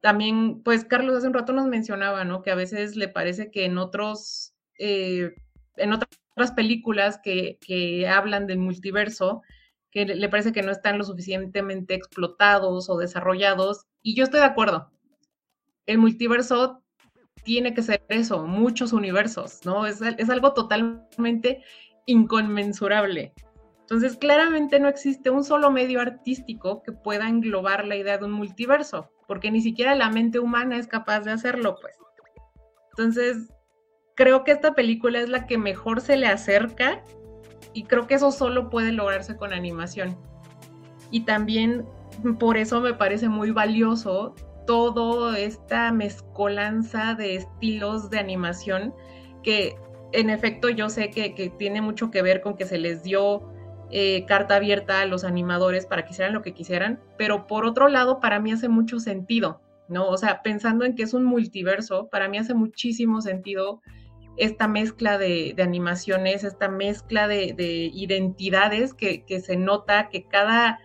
También, 0.00 0.62
pues 0.62 0.84
Carlos 0.84 1.16
hace 1.16 1.26
un 1.26 1.34
rato 1.34 1.52
nos 1.52 1.66
mencionaba, 1.66 2.24
¿no? 2.24 2.42
Que 2.42 2.50
a 2.50 2.54
veces 2.54 2.94
le 2.94 3.08
parece 3.08 3.50
que 3.50 3.64
en 3.64 3.78
otros, 3.78 4.54
eh, 4.78 5.34
en 5.76 5.92
otras 5.92 6.52
películas 6.54 7.18
que, 7.22 7.58
que 7.60 8.08
hablan 8.08 8.46
del 8.46 8.58
multiverso, 8.58 9.42
que 9.90 10.04
le 10.04 10.28
parece 10.28 10.52
que 10.52 10.62
no 10.62 10.70
están 10.70 10.98
lo 10.98 11.04
suficientemente 11.04 11.94
explotados 11.94 12.88
o 12.88 12.98
desarrollados. 12.98 13.86
Y 14.02 14.14
yo 14.14 14.24
estoy 14.24 14.40
de 14.40 14.46
acuerdo. 14.46 14.92
El 15.86 15.98
multiverso 15.98 16.82
tiene 17.42 17.74
que 17.74 17.82
ser 17.82 18.04
eso, 18.08 18.46
muchos 18.46 18.92
universos, 18.92 19.64
¿no? 19.64 19.86
Es, 19.86 20.00
es 20.02 20.30
algo 20.30 20.52
totalmente 20.52 21.62
inconmensurable. 22.08 23.34
Entonces, 23.80 24.16
claramente 24.16 24.80
no 24.80 24.88
existe 24.88 25.30
un 25.30 25.44
solo 25.44 25.70
medio 25.70 26.00
artístico 26.00 26.82
que 26.82 26.92
pueda 26.92 27.28
englobar 27.28 27.86
la 27.86 27.96
idea 27.96 28.18
de 28.18 28.24
un 28.24 28.32
multiverso, 28.32 29.10
porque 29.26 29.50
ni 29.50 29.60
siquiera 29.60 29.94
la 29.94 30.10
mente 30.10 30.38
humana 30.38 30.76
es 30.76 30.86
capaz 30.86 31.20
de 31.20 31.32
hacerlo, 31.32 31.76
pues. 31.80 31.96
Entonces, 32.90 33.52
creo 34.14 34.42
que 34.42 34.52
esta 34.52 34.74
película 34.74 35.20
es 35.20 35.28
la 35.28 35.46
que 35.46 35.58
mejor 35.58 36.00
se 36.00 36.16
le 36.16 36.26
acerca 36.26 37.04
y 37.72 37.84
creo 37.84 38.06
que 38.06 38.14
eso 38.14 38.32
solo 38.32 38.70
puede 38.70 38.90
lograrse 38.90 39.36
con 39.36 39.52
animación. 39.52 40.16
Y 41.10 41.20
también 41.20 41.86
por 42.38 42.56
eso 42.56 42.80
me 42.80 42.94
parece 42.94 43.28
muy 43.28 43.50
valioso 43.50 44.34
todo 44.66 45.34
esta 45.34 45.92
mezcolanza 45.92 47.14
de 47.14 47.36
estilos 47.36 48.10
de 48.10 48.18
animación 48.18 48.94
que 49.42 49.76
en 50.12 50.30
efecto 50.30 50.68
yo 50.68 50.88
sé 50.90 51.10
que, 51.10 51.52
tiene 51.58 51.82
mucho 51.82 52.10
que 52.10 52.22
ver 52.22 52.40
con 52.40 52.56
que 52.56 52.64
se 52.64 52.78
les 52.78 53.02
dio 53.02 53.52
eh, 53.90 54.24
carta 54.26 54.56
abierta 54.56 55.00
a 55.00 55.06
los 55.06 55.24
animadores 55.24 55.86
para 55.86 56.04
que 56.04 56.12
hicieran 56.12 56.34
lo 56.34 56.42
que 56.42 56.54
quisieran, 56.54 57.00
pero 57.16 57.46
por 57.46 57.64
otro 57.64 57.88
lado 57.88 58.20
para 58.20 58.40
mí 58.40 58.52
hace 58.52 58.68
mucho 58.68 59.00
sentido, 59.00 59.62
¿no? 59.88 60.08
O 60.08 60.16
sea, 60.16 60.42
pensando 60.42 60.84
en 60.84 60.94
que 60.94 61.02
es 61.02 61.14
un 61.14 61.24
multiverso, 61.24 62.08
para 62.08 62.28
mí 62.28 62.38
hace 62.38 62.54
muchísimo 62.54 63.20
sentido 63.20 63.80
esta 64.36 64.68
mezcla 64.68 65.18
de, 65.18 65.54
animaciones, 65.58 66.44
esta 66.44 66.68
mezcla 66.68 67.26
de, 67.28 67.90
identidades 67.92 68.94
que, 68.94 69.24
se 69.40 69.56
nota 69.56 70.08
que 70.08 70.26
cada, 70.26 70.78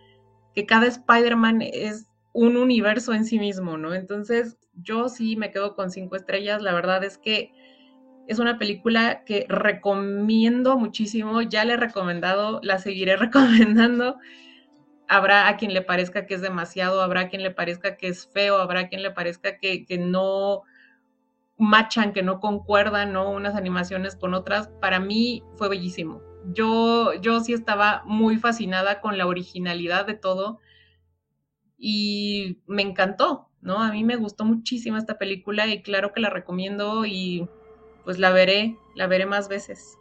que 0.55 0.65
cada 0.65 0.87
Spider-Man 0.87 1.61
es 1.61 2.07
un 2.33 2.57
universo 2.57 3.13
en 3.13 3.25
sí 3.25 3.37
mismo, 3.37 3.77
¿no? 3.77 3.93
Entonces, 3.93 4.57
yo 4.73 5.07
sí 5.07 5.35
me 5.35 5.51
quedo 5.51 5.75
con 5.75 5.91
cinco 5.91 6.15
estrellas. 6.15 6.63
La 6.63 6.73
verdad 6.73 7.03
es 7.03 7.19
que 7.19 7.51
es 8.27 8.39
una 8.39 8.57
película 8.57 9.23
que 9.25 9.45
recomiendo 9.49 10.77
muchísimo. 10.77 11.41
Ya 11.41 11.65
le 11.65 11.73
he 11.73 11.77
recomendado, 11.77 12.59
la 12.63 12.79
seguiré 12.79 13.17
recomendando. 13.17 14.17
Habrá 15.07 15.47
a 15.47 15.57
quien 15.57 15.73
le 15.73 15.81
parezca 15.81 16.25
que 16.25 16.35
es 16.35 16.41
demasiado, 16.41 17.01
habrá 17.01 17.21
a 17.21 17.29
quien 17.29 17.43
le 17.43 17.51
parezca 17.51 17.97
que 17.97 18.07
es 18.07 18.27
feo, 18.27 18.57
habrá 18.57 18.81
a 18.81 18.87
quien 18.87 19.03
le 19.03 19.11
parezca 19.11 19.57
que, 19.57 19.85
que 19.85 19.97
no, 19.97 20.63
machan, 21.57 22.13
que 22.13 22.23
no 22.23 22.39
concuerdan, 22.39 23.13
¿no? 23.13 23.29
Unas 23.31 23.55
animaciones 23.55 24.15
con 24.15 24.33
otras, 24.33 24.69
para 24.81 24.99
mí 24.99 25.43
fue 25.55 25.69
bellísimo. 25.69 26.21
Yo, 26.53 27.13
yo 27.15 27.39
sí 27.41 27.53
estaba 27.53 28.03
muy 28.05 28.37
fascinada 28.37 29.01
con 29.01 29.17
la 29.17 29.27
originalidad 29.27 30.05
de 30.05 30.15
todo 30.15 30.59
y 31.77 32.61
me 32.65 32.81
encantó, 32.81 33.49
¿no? 33.61 33.81
A 33.81 33.91
mí 33.91 34.03
me 34.03 34.15
gustó 34.15 34.45
muchísimo 34.45 34.97
esta 34.97 35.17
película 35.17 35.67
y 35.67 35.81
claro 35.81 36.13
que 36.13 36.21
la 36.21 36.29
recomiendo 36.29 37.05
y 37.05 37.47
pues 38.03 38.19
la 38.19 38.31
veré, 38.31 38.77
la 38.95 39.07
veré 39.07 39.25
más 39.25 39.47
veces. 39.49 39.97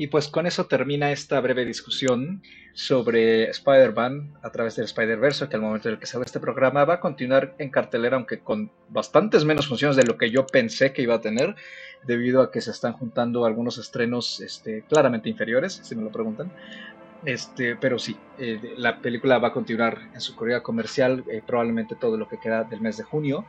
Y 0.00 0.06
pues 0.06 0.28
con 0.28 0.46
eso 0.46 0.66
termina 0.66 1.10
esta 1.10 1.40
breve 1.40 1.64
discusión 1.64 2.40
sobre 2.72 3.50
Spider-Man 3.50 4.38
a 4.42 4.52
través 4.52 4.76
del 4.76 4.84
Spider-Verse, 4.84 5.48
que 5.48 5.56
al 5.56 5.62
momento 5.62 5.88
en 5.88 5.94
el 5.94 6.00
que 6.00 6.06
se 6.06 6.16
ve 6.16 6.24
este 6.24 6.38
programa 6.38 6.84
va 6.84 6.94
a 6.94 7.00
continuar 7.00 7.56
en 7.58 7.70
cartelera, 7.70 8.16
aunque 8.16 8.38
con 8.38 8.70
bastantes 8.88 9.44
menos 9.44 9.66
funciones 9.66 9.96
de 9.96 10.04
lo 10.04 10.16
que 10.16 10.30
yo 10.30 10.46
pensé 10.46 10.92
que 10.92 11.02
iba 11.02 11.16
a 11.16 11.20
tener, 11.20 11.56
debido 12.04 12.42
a 12.42 12.52
que 12.52 12.60
se 12.60 12.70
están 12.70 12.92
juntando 12.92 13.44
algunos 13.44 13.76
estrenos 13.78 14.40
este, 14.40 14.82
claramente 14.82 15.28
inferiores, 15.28 15.80
si 15.82 15.96
me 15.96 16.04
lo 16.04 16.12
preguntan. 16.12 16.52
Este, 17.24 17.74
pero 17.74 17.98
sí, 17.98 18.16
eh, 18.38 18.74
la 18.76 19.00
película 19.00 19.38
va 19.38 19.48
a 19.48 19.52
continuar 19.52 19.98
en 20.14 20.20
su 20.20 20.36
corrida 20.36 20.62
comercial 20.62 21.24
eh, 21.28 21.42
probablemente 21.44 21.96
todo 21.96 22.16
lo 22.16 22.28
que 22.28 22.38
queda 22.38 22.62
del 22.62 22.80
mes 22.80 22.96
de 22.96 23.02
junio 23.02 23.44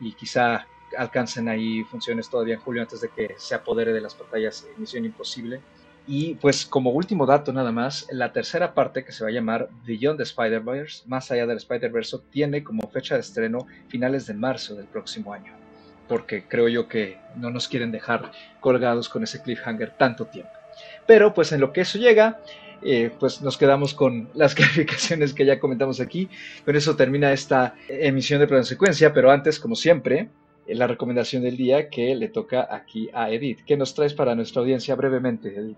y 0.00 0.12
quizá 0.12 0.66
alcancen 0.96 1.48
ahí 1.48 1.84
funciones 1.84 2.28
todavía 2.28 2.54
en 2.54 2.60
julio 2.60 2.82
antes 2.82 3.00
de 3.00 3.08
que 3.08 3.34
se 3.38 3.54
apodere 3.54 3.92
de 3.92 4.00
las 4.00 4.14
pantallas 4.14 4.66
Misión 4.76 5.04
Imposible 5.04 5.60
y 6.06 6.34
pues 6.34 6.66
como 6.66 6.90
último 6.90 7.24
dato 7.24 7.52
nada 7.52 7.72
más, 7.72 8.06
la 8.10 8.32
tercera 8.32 8.74
parte 8.74 9.04
que 9.04 9.12
se 9.12 9.24
va 9.24 9.30
a 9.30 9.32
llamar 9.32 9.70
Beyond 9.86 10.18
the 10.18 10.24
Spider-Verse, 10.24 11.04
más 11.06 11.30
allá 11.30 11.46
del 11.46 11.56
Spider-Verse, 11.56 12.18
tiene 12.30 12.62
como 12.62 12.88
fecha 12.90 13.14
de 13.14 13.22
estreno 13.22 13.66
finales 13.88 14.26
de 14.26 14.34
marzo 14.34 14.74
del 14.74 14.86
próximo 14.86 15.32
año. 15.32 15.54
Porque 16.06 16.44
creo 16.46 16.68
yo 16.68 16.88
que 16.88 17.18
no 17.36 17.50
nos 17.50 17.68
quieren 17.68 17.90
dejar 17.90 18.32
colgados 18.60 19.08
con 19.08 19.22
ese 19.22 19.40
cliffhanger 19.40 19.96
tanto 19.96 20.26
tiempo. 20.26 20.52
Pero 21.06 21.32
pues 21.32 21.52
en 21.52 21.60
lo 21.60 21.72
que 21.72 21.80
eso 21.80 21.96
llega, 21.96 22.38
eh, 22.82 23.10
pues 23.18 23.40
nos 23.40 23.56
quedamos 23.56 23.94
con 23.94 24.28
las 24.34 24.54
calificaciones 24.54 25.32
que 25.32 25.46
ya 25.46 25.58
comentamos 25.58 26.00
aquí. 26.00 26.28
Con 26.66 26.76
eso 26.76 26.96
termina 26.96 27.32
esta 27.32 27.76
emisión 27.88 28.40
de 28.40 28.46
plano 28.46 28.64
secuencia, 28.64 29.14
pero 29.14 29.30
antes, 29.30 29.58
como 29.58 29.74
siempre, 29.74 30.28
la 30.66 30.86
recomendación 30.86 31.42
del 31.42 31.56
día 31.56 31.88
que 31.88 32.14
le 32.14 32.28
toca 32.28 32.68
aquí 32.70 33.10
a 33.12 33.30
Edith. 33.30 33.60
¿Qué 33.66 33.76
nos 33.76 33.94
traes 33.94 34.14
para 34.14 34.34
nuestra 34.34 34.62
audiencia 34.62 34.94
brevemente, 34.94 35.48
Edith? 35.48 35.76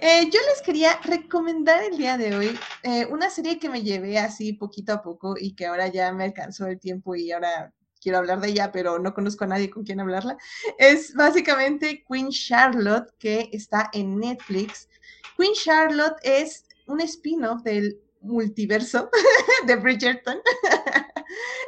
Eh, 0.00 0.30
yo 0.30 0.38
les 0.48 0.62
quería 0.62 1.00
recomendar 1.02 1.82
el 1.82 1.98
día 1.98 2.16
de 2.16 2.36
hoy 2.36 2.58
eh, 2.84 3.06
una 3.06 3.30
serie 3.30 3.58
que 3.58 3.68
me 3.68 3.82
llevé 3.82 4.16
así 4.18 4.52
poquito 4.52 4.92
a 4.92 5.02
poco 5.02 5.34
y 5.36 5.56
que 5.56 5.66
ahora 5.66 5.88
ya 5.88 6.12
me 6.12 6.22
alcanzó 6.22 6.66
el 6.66 6.78
tiempo 6.78 7.16
y 7.16 7.32
ahora 7.32 7.72
quiero 8.00 8.18
hablar 8.18 8.40
de 8.40 8.48
ella, 8.48 8.70
pero 8.70 9.00
no 9.00 9.12
conozco 9.12 9.42
a 9.44 9.48
nadie 9.48 9.70
con 9.70 9.82
quien 9.84 9.98
hablarla. 9.98 10.36
Es 10.78 11.14
básicamente 11.14 12.04
Queen 12.08 12.28
Charlotte, 12.28 13.12
que 13.18 13.48
está 13.52 13.90
en 13.92 14.18
Netflix. 14.18 14.88
Queen 15.36 15.52
Charlotte 15.54 16.16
es 16.22 16.64
un 16.86 17.00
spin-off 17.00 17.62
del 17.62 17.98
multiverso 18.20 19.10
de 19.66 19.76
Bridgerton. 19.76 20.38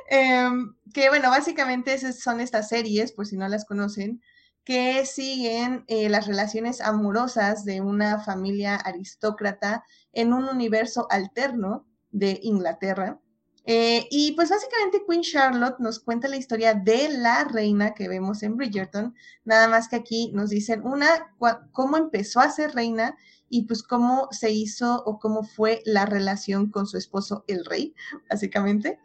Em, 0.08 0.74
que 0.92 1.08
bueno, 1.08 1.30
básicamente 1.30 1.98
son 2.12 2.40
estas 2.40 2.68
series, 2.68 3.12
por 3.12 3.26
si 3.26 3.36
no 3.36 3.48
las 3.48 3.64
conocen, 3.64 4.20
que 4.64 5.06
siguen 5.06 5.84
eh, 5.88 6.08
las 6.08 6.26
relaciones 6.26 6.80
amorosas 6.80 7.64
de 7.64 7.80
una 7.80 8.20
familia 8.20 8.76
aristócrata 8.76 9.84
en 10.12 10.32
un 10.32 10.44
universo 10.48 11.06
alterno 11.10 11.86
de 12.10 12.38
Inglaterra. 12.42 13.20
Eh, 13.64 14.06
y 14.10 14.32
pues 14.32 14.50
básicamente 14.50 15.02
Queen 15.06 15.22
Charlotte 15.22 15.78
nos 15.78 16.00
cuenta 16.00 16.28
la 16.28 16.36
historia 16.36 16.74
de 16.74 17.08
la 17.10 17.44
reina 17.44 17.94
que 17.94 18.08
vemos 18.08 18.42
en 18.42 18.56
Bridgerton, 18.56 19.14
nada 19.44 19.68
más 19.68 19.88
que 19.88 19.96
aquí 19.96 20.32
nos 20.34 20.50
dicen 20.50 20.84
una, 20.84 21.34
cómo 21.72 21.96
empezó 21.96 22.40
a 22.40 22.50
ser 22.50 22.72
reina 22.74 23.16
y 23.50 23.66
pues 23.66 23.82
cómo 23.82 24.28
se 24.30 24.50
hizo 24.50 25.02
o 25.04 25.18
cómo 25.18 25.42
fue 25.42 25.82
la 25.84 26.06
relación 26.06 26.70
con 26.70 26.86
su 26.86 26.96
esposo 26.96 27.44
el 27.48 27.64
rey, 27.64 27.94
básicamente. 28.30 28.98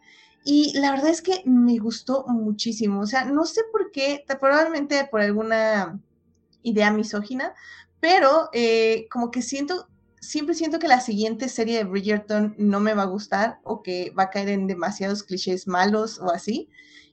Y 0.46 0.78
la 0.78 0.92
verdad 0.92 1.10
es 1.10 1.22
que 1.22 1.42
me 1.44 1.76
gustó 1.78 2.24
muchísimo, 2.28 3.00
o 3.00 3.06
sea, 3.06 3.24
no 3.24 3.44
sé 3.44 3.62
por 3.72 3.90
qué, 3.90 4.24
probablemente 4.40 5.04
por 5.10 5.20
alguna 5.20 6.00
idea 6.62 6.92
misógina, 6.92 7.52
pero 8.00 8.48
eh, 8.52 9.08
como 9.10 9.32
que 9.32 9.42
siento 9.42 9.88
siempre 10.20 10.54
siento 10.54 10.78
que 10.78 10.88
la 10.88 11.00
siguiente 11.00 11.48
serie 11.48 11.78
de 11.78 11.84
Bridgerton 11.84 12.54
no 12.58 12.80
me 12.80 12.94
va 12.94 13.02
a 13.02 13.06
gustar 13.06 13.60
o 13.64 13.82
que 13.82 14.12
va 14.18 14.24
a 14.24 14.30
caer 14.30 14.48
en 14.50 14.66
demasiados 14.66 15.22
clichés 15.22 15.66
malos 15.66 16.18
o 16.20 16.30
así. 16.30 16.68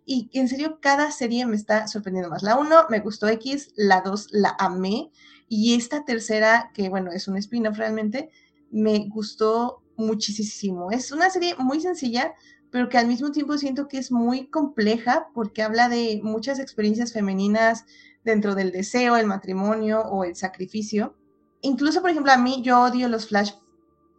Y 0.05 0.29
en 0.33 0.47
serio, 0.49 0.79
cada 0.81 1.11
serie 1.11 1.45
me 1.45 1.55
está 1.55 1.87
sorprendiendo 1.87 2.29
más. 2.29 2.43
La 2.43 2.57
1 2.57 2.87
me 2.89 2.99
gustó 2.99 3.27
X, 3.27 3.71
la 3.75 4.01
2 4.01 4.29
la 4.31 4.55
amé. 4.59 5.11
Y 5.47 5.75
esta 5.75 6.03
tercera, 6.03 6.71
que 6.73 6.89
bueno, 6.89 7.11
es 7.11 7.27
un 7.27 7.37
spin-off 7.37 7.77
realmente, 7.77 8.29
me 8.71 9.07
gustó 9.07 9.83
muchísimo. 9.95 10.91
Es 10.91 11.11
una 11.11 11.29
serie 11.29 11.55
muy 11.57 11.79
sencilla, 11.79 12.33
pero 12.73 12.89
que 12.89 12.97
al 12.97 13.07
mismo 13.07 13.31
tiempo 13.31 13.57
siento 13.57 13.87
que 13.87 13.99
es 13.99 14.11
muy 14.11 14.47
compleja 14.47 15.29
porque 15.33 15.63
habla 15.63 15.87
de 15.87 16.19
muchas 16.21 16.59
experiencias 16.59 17.13
femeninas 17.13 17.85
dentro 18.25 18.53
del 18.53 18.73
deseo, 18.73 19.15
el 19.15 19.27
matrimonio 19.27 20.01
o 20.01 20.25
el 20.25 20.35
sacrificio 20.35 21.15
incluso, 21.63 22.01
por 22.01 22.11
ejemplo, 22.11 22.31
a 22.31 22.37
mí 22.37 22.61
yo 22.61 22.79
odio 22.83 23.09
los 23.09 23.27
flash 23.27 23.53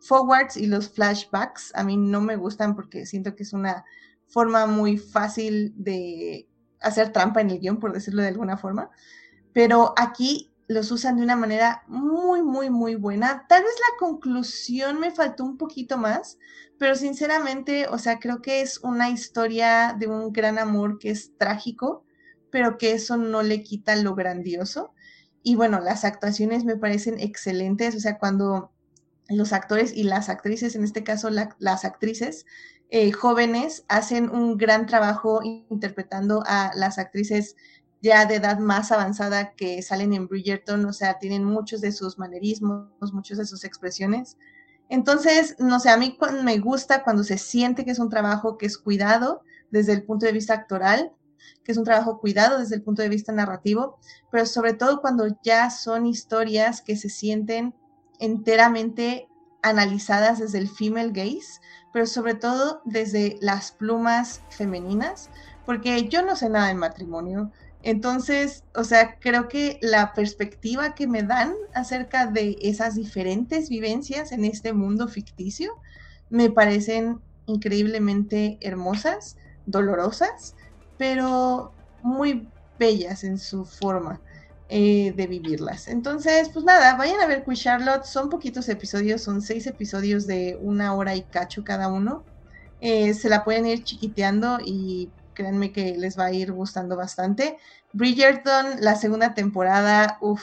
forwards 0.00 0.56
y 0.56 0.66
los 0.66 0.88
flashbacks. 0.88 1.72
A 1.76 1.84
mí 1.84 1.96
no 1.96 2.20
me 2.20 2.36
gustan 2.36 2.74
porque 2.74 3.06
siento 3.06 3.36
que 3.36 3.44
es 3.44 3.52
una 3.52 3.84
forma 4.26 4.66
muy 4.66 4.98
fácil 4.98 5.72
de 5.76 6.48
hacer 6.80 7.12
trampa 7.12 7.40
en 7.40 7.50
el 7.50 7.60
guion, 7.60 7.78
por 7.78 7.92
decirlo 7.92 8.22
de 8.22 8.28
alguna 8.28 8.56
forma. 8.56 8.90
Pero 9.52 9.94
aquí 9.96 10.52
los 10.66 10.90
usan 10.90 11.16
de 11.16 11.22
una 11.22 11.36
manera 11.36 11.82
muy, 11.86 12.42
muy, 12.42 12.70
muy 12.70 12.94
buena. 12.94 13.46
Tal 13.48 13.62
vez 13.62 13.72
la 13.78 13.98
conclusión 13.98 14.98
me 14.98 15.10
faltó 15.10 15.44
un 15.44 15.58
poquito 15.58 15.98
más, 15.98 16.38
pero 16.78 16.94
sinceramente, 16.94 17.86
o 17.88 17.98
sea, 17.98 18.18
creo 18.18 18.40
que 18.40 18.60
es 18.60 18.78
una 18.78 19.10
historia 19.10 19.94
de 19.98 20.06
un 20.06 20.32
gran 20.32 20.58
amor 20.58 20.98
que 20.98 21.10
es 21.10 21.36
trágico, 21.36 22.04
pero 22.50 22.78
que 22.78 22.92
eso 22.92 23.16
no 23.16 23.42
le 23.42 23.62
quita 23.62 23.96
lo 23.96 24.14
grandioso. 24.14 24.94
Y 25.42 25.56
bueno, 25.56 25.80
las 25.80 26.04
actuaciones 26.04 26.64
me 26.64 26.76
parecen 26.76 27.20
excelentes, 27.20 27.94
o 27.94 28.00
sea, 28.00 28.18
cuando 28.18 28.72
los 29.28 29.52
actores 29.52 29.92
y 29.94 30.04
las 30.04 30.28
actrices, 30.28 30.74
en 30.74 30.84
este 30.84 31.04
caso 31.04 31.30
las 31.30 31.84
actrices 31.84 32.46
eh, 32.90 33.12
jóvenes, 33.12 33.84
hacen 33.88 34.30
un 34.30 34.56
gran 34.56 34.86
trabajo 34.86 35.40
interpretando 35.42 36.42
a 36.46 36.70
las 36.74 36.98
actrices 36.98 37.56
ya 38.04 38.26
de 38.26 38.34
edad 38.34 38.58
más 38.58 38.92
avanzada 38.92 39.54
que 39.54 39.80
salen 39.80 40.12
en 40.12 40.28
Bridgerton, 40.28 40.84
o 40.84 40.92
sea, 40.92 41.18
tienen 41.18 41.42
muchos 41.42 41.80
de 41.80 41.90
sus 41.90 42.18
manerismos, 42.18 43.12
muchos 43.14 43.38
de 43.38 43.46
sus 43.46 43.64
expresiones. 43.64 44.36
Entonces, 44.90 45.56
no 45.58 45.80
sé, 45.80 45.88
a 45.88 45.96
mí 45.96 46.18
me 46.42 46.58
gusta 46.58 47.02
cuando 47.02 47.24
se 47.24 47.38
siente 47.38 47.86
que 47.86 47.92
es 47.92 47.98
un 47.98 48.10
trabajo 48.10 48.58
que 48.58 48.66
es 48.66 48.76
cuidado 48.76 49.42
desde 49.70 49.94
el 49.94 50.04
punto 50.04 50.26
de 50.26 50.32
vista 50.32 50.52
actoral 50.52 51.12
que 51.62 51.72
es 51.72 51.78
un 51.78 51.84
trabajo 51.84 52.20
cuidado 52.20 52.58
desde 52.58 52.76
el 52.76 52.82
punto 52.82 53.02
de 53.02 53.08
vista 53.08 53.32
narrativo, 53.32 53.98
pero 54.30 54.46
sobre 54.46 54.74
todo 54.74 55.00
cuando 55.00 55.26
ya 55.42 55.70
son 55.70 56.06
historias 56.06 56.82
que 56.82 56.96
se 56.96 57.08
sienten 57.08 57.74
enteramente 58.18 59.28
analizadas 59.62 60.38
desde 60.38 60.58
el 60.58 60.68
female 60.68 61.10
gaze, 61.10 61.60
pero 61.92 62.06
sobre 62.06 62.34
todo 62.34 62.82
desde 62.84 63.38
las 63.40 63.72
plumas 63.72 64.42
femeninas, 64.50 65.30
porque 65.64 66.06
yo 66.08 66.22
no 66.22 66.36
sé 66.36 66.50
nada 66.50 66.68
de 66.68 66.74
matrimonio. 66.74 67.50
Entonces, 67.86 68.64
o 68.74 68.82
sea, 68.82 69.18
creo 69.20 69.46
que 69.46 69.78
la 69.82 70.14
perspectiva 70.14 70.94
que 70.94 71.06
me 71.06 71.22
dan 71.22 71.52
acerca 71.74 72.26
de 72.26 72.56
esas 72.62 72.94
diferentes 72.94 73.68
vivencias 73.68 74.32
en 74.32 74.46
este 74.46 74.72
mundo 74.72 75.06
ficticio 75.06 75.74
me 76.30 76.50
parecen 76.50 77.20
increíblemente 77.46 78.56
hermosas, 78.62 79.36
dolorosas 79.66 80.54
pero 80.96 81.72
muy 82.02 82.48
bellas 82.78 83.24
en 83.24 83.38
su 83.38 83.64
forma 83.64 84.20
eh, 84.68 85.12
de 85.14 85.26
vivirlas. 85.26 85.88
Entonces, 85.88 86.48
pues 86.52 86.64
nada, 86.64 86.96
vayan 86.96 87.20
a 87.20 87.26
ver 87.26 87.44
Queen 87.44 87.56
Charlotte, 87.56 88.04
son 88.04 88.30
poquitos 88.30 88.68
episodios, 88.68 89.22
son 89.22 89.42
seis 89.42 89.66
episodios 89.66 90.26
de 90.26 90.58
una 90.62 90.94
hora 90.94 91.14
y 91.14 91.22
cacho 91.22 91.64
cada 91.64 91.88
uno. 91.88 92.24
Eh, 92.80 93.14
se 93.14 93.28
la 93.28 93.44
pueden 93.44 93.66
ir 93.66 93.84
chiquiteando 93.84 94.58
y 94.64 95.10
créanme 95.34 95.72
que 95.72 95.96
les 95.96 96.18
va 96.18 96.26
a 96.26 96.32
ir 96.32 96.52
gustando 96.52 96.96
bastante. 96.96 97.58
Bridgerton, 97.92 98.80
la 98.80 98.96
segunda 98.96 99.34
temporada, 99.34 100.18
uff, 100.20 100.42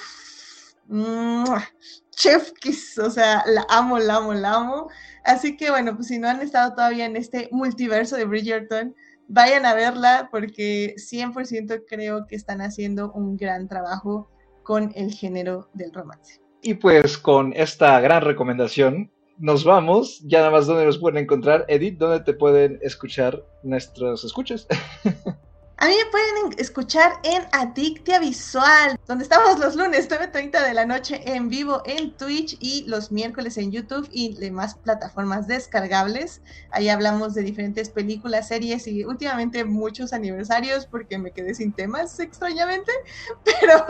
chef 2.11 2.51
kiss, 2.59 2.97
o 2.99 3.09
sea, 3.09 3.43
la 3.47 3.65
amo, 3.69 3.99
la 3.99 4.17
amo, 4.17 4.33
la 4.33 4.53
amo. 4.55 4.89
Así 5.23 5.57
que 5.57 5.69
bueno, 5.71 5.95
pues 5.95 6.07
si 6.07 6.19
no 6.19 6.29
han 6.29 6.41
estado 6.41 6.73
todavía 6.73 7.05
en 7.05 7.15
este 7.15 7.49
multiverso 7.51 8.15
de 8.15 8.25
Bridgerton, 8.25 8.95
vayan 9.27 9.65
a 9.65 9.73
verla 9.73 10.27
porque 10.31 10.95
100% 10.97 11.85
creo 11.87 12.27
que 12.27 12.35
están 12.35 12.61
haciendo 12.61 13.11
un 13.13 13.37
gran 13.37 13.67
trabajo 13.67 14.29
con 14.63 14.91
el 14.95 15.13
género 15.13 15.69
del 15.73 15.93
romance. 15.93 16.41
Y 16.61 16.75
pues 16.75 17.17
con 17.17 17.53
esta 17.53 17.99
gran 18.01 18.21
recomendación 18.21 19.11
nos 19.41 19.63
vamos. 19.65 20.21
Ya 20.23 20.39
nada 20.39 20.51
más 20.51 20.67
donde 20.67 20.85
nos 20.85 20.97
pueden 20.97 21.23
encontrar. 21.23 21.65
Edith, 21.67 21.97
¿dónde 21.97 22.21
te 22.21 22.33
pueden 22.33 22.79
escuchar 22.81 23.43
nuestros 23.63 24.23
escuchas? 24.23 24.67
A 25.77 25.87
mí 25.87 25.95
me 25.97 26.11
pueden 26.11 26.59
escuchar 26.59 27.13
en 27.23 27.41
Adictia 27.53 28.19
Visual, 28.19 28.99
donde 29.07 29.23
estamos 29.23 29.57
los 29.57 29.75
lunes 29.75 30.07
9.30 30.07 30.67
de 30.67 30.75
la 30.75 30.85
noche 30.85 31.23
en 31.25 31.49
vivo 31.49 31.81
en 31.87 32.15
Twitch 32.17 32.55
y 32.59 32.83
los 32.87 33.11
miércoles 33.11 33.57
en 33.57 33.71
YouTube 33.71 34.07
y 34.11 34.35
demás 34.35 34.75
plataformas 34.75 35.47
descargables. 35.47 36.41
Ahí 36.69 36.87
hablamos 36.87 37.33
de 37.33 37.41
diferentes 37.41 37.89
películas, 37.89 38.49
series 38.49 38.85
y 38.85 39.05
últimamente 39.05 39.65
muchos 39.65 40.13
aniversarios 40.13 40.85
porque 40.85 41.17
me 41.17 41.31
quedé 41.31 41.55
sin 41.55 41.73
temas 41.73 42.19
extrañamente. 42.19 42.91
Pero, 43.43 43.83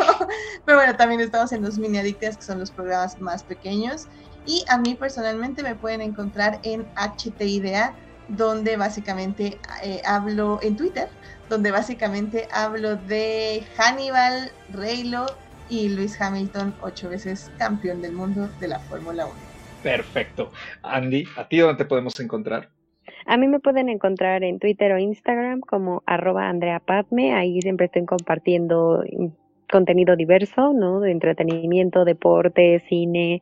pero 0.66 0.78
bueno, 0.78 0.96
también 0.96 1.20
estamos 1.20 1.52
en 1.52 1.62
los 1.62 1.78
mini 1.78 1.98
adictias 1.98 2.38
que 2.38 2.44
son 2.44 2.58
los 2.60 2.72
programas 2.72 3.20
más 3.20 3.44
pequeños. 3.44 4.08
Y 4.46 4.66
a 4.70 4.78
mí 4.78 4.96
personalmente 4.96 5.64
me 5.64 5.76
pueden 5.76 6.02
encontrar 6.02 6.60
en 6.64 6.86
HTIDA, 6.96 7.94
donde 8.28 8.78
básicamente 8.78 9.60
eh, 9.84 10.02
hablo 10.06 10.60
en 10.62 10.76
Twitter 10.76 11.10
donde 11.52 11.70
básicamente 11.70 12.48
hablo 12.54 12.96
de 12.96 13.62
Hannibal, 13.76 14.52
Reylo 14.72 15.26
y 15.70 15.90
Luis 15.90 16.20
Hamilton, 16.20 16.74
ocho 16.82 17.10
veces 17.10 17.52
campeón 17.58 18.02
del 18.02 18.14
mundo 18.14 18.50
de 18.62 18.70
la 18.70 18.80
Fórmula 18.80 19.26
1. 19.26 19.36
Perfecto. 19.84 20.50
Andy, 20.82 21.26
¿a 21.36 21.50
ti 21.50 21.58
dónde 21.58 21.84
te 21.84 21.86
podemos 21.86 22.18
encontrar? 22.22 22.70
A 23.26 23.36
mí 23.36 23.50
me 23.50 23.60
pueden 23.60 23.90
encontrar 23.90 24.46
en 24.46 24.60
Twitter 24.60 24.94
o 24.94 24.98
Instagram 24.98 25.60
como 25.60 26.04
arroba 26.06 26.48
Andrea 26.48 26.80
Padme. 26.80 27.34
Ahí 27.34 27.62
siempre 27.62 27.88
estoy 27.88 28.06
compartiendo 28.06 29.04
contenido 29.72 30.16
diverso, 30.16 30.74
¿no? 30.74 31.00
De 31.00 31.12
entretenimiento, 31.12 32.06
deporte, 32.06 32.84
cine, 32.88 33.42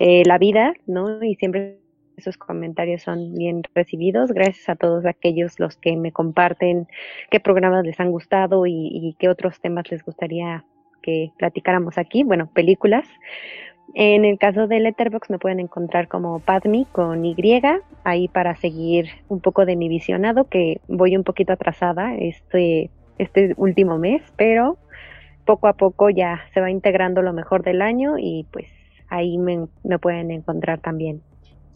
eh, 0.00 0.22
la 0.26 0.38
vida, 0.38 0.74
¿no? 0.86 1.22
Y 1.22 1.36
siempre 1.36 1.78
esos 2.16 2.36
comentarios 2.36 3.02
son 3.02 3.34
bien 3.34 3.62
recibidos. 3.74 4.32
Gracias 4.32 4.68
a 4.68 4.76
todos 4.76 5.06
aquellos 5.06 5.60
los 5.60 5.76
que 5.76 5.96
me 5.96 6.12
comparten 6.12 6.88
qué 7.30 7.40
programas 7.40 7.84
les 7.84 8.00
han 8.00 8.10
gustado 8.10 8.66
y, 8.66 9.14
qué 9.18 9.28
otros 9.28 9.60
temas 9.60 9.90
les 9.90 10.02
gustaría 10.04 10.64
que 11.02 11.30
platicáramos 11.38 11.98
aquí. 11.98 12.24
Bueno, 12.24 12.50
películas. 12.52 13.06
En 13.94 14.24
el 14.24 14.38
caso 14.38 14.66
de 14.66 14.80
Letterbox 14.80 15.30
me 15.30 15.38
pueden 15.38 15.60
encontrar 15.60 16.08
como 16.08 16.40
Padmi 16.40 16.86
con 16.86 17.24
Y, 17.24 17.36
ahí 18.02 18.28
para 18.28 18.56
seguir 18.56 19.06
un 19.28 19.40
poco 19.40 19.64
de 19.64 19.76
mi 19.76 19.88
visionado, 19.88 20.48
que 20.48 20.80
voy 20.88 21.16
un 21.16 21.22
poquito 21.22 21.52
atrasada 21.52 22.14
este, 22.16 22.90
este 23.18 23.54
último 23.56 23.96
mes, 23.96 24.22
pero 24.36 24.76
poco 25.46 25.68
a 25.68 25.72
poco 25.72 26.10
ya 26.10 26.44
se 26.52 26.60
va 26.60 26.70
integrando 26.70 27.22
lo 27.22 27.32
mejor 27.32 27.62
del 27.62 27.80
año 27.80 28.18
y 28.18 28.44
pues 28.52 28.66
ahí 29.08 29.38
me, 29.38 29.68
pueden 29.98 30.30
encontrar 30.30 30.80
también. 30.80 31.22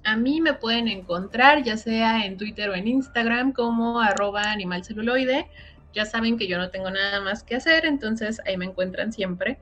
A 0.05 0.17
mí 0.17 0.41
me 0.43 0.53
pueden 0.53 0.89
encontrar 0.89 1.63
ya 1.63 1.79
sea 1.79 2.27
en 2.27 2.37
Twitter 2.37 2.69
o 2.69 2.75
en 2.75 2.89
Instagram 2.89 3.53
como 3.53 4.01
arroba 4.01 4.51
animalceluloide. 4.51 5.47
ya 5.95 6.05
saben 6.05 6.37
que 6.37 6.47
yo 6.47 6.59
no 6.59 6.71
tengo 6.71 6.91
nada 6.91 7.21
más 7.21 7.43
que 7.43 7.57
hacer, 7.57 7.85
entonces 7.87 8.41
ahí 8.47 8.57
me 8.57 8.67
encuentran 8.67 9.13
siempre. 9.13 9.59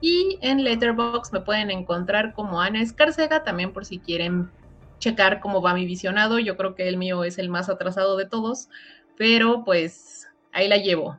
Y 0.00 0.38
en 0.42 0.64
Letterbox 0.64 1.32
me 1.32 1.40
pueden 1.40 1.70
encontrar 1.70 2.34
como 2.34 2.60
Ana 2.60 2.82
Escarcega, 2.82 3.44
también 3.44 3.72
por 3.72 3.84
si 3.84 3.98
quieren 3.98 4.50
checar 4.98 5.40
cómo 5.40 5.62
va 5.62 5.74
mi 5.74 5.86
visionado. 5.86 6.38
Yo 6.38 6.56
creo 6.56 6.74
que 6.74 6.88
el 6.88 6.96
mío 6.96 7.24
es 7.24 7.38
el 7.38 7.48
más 7.48 7.68
atrasado 7.68 8.16
de 8.16 8.26
todos, 8.26 8.68
pero 9.16 9.64
pues 9.64 10.28
ahí 10.52 10.68
la 10.68 10.76
llevo. 10.76 11.16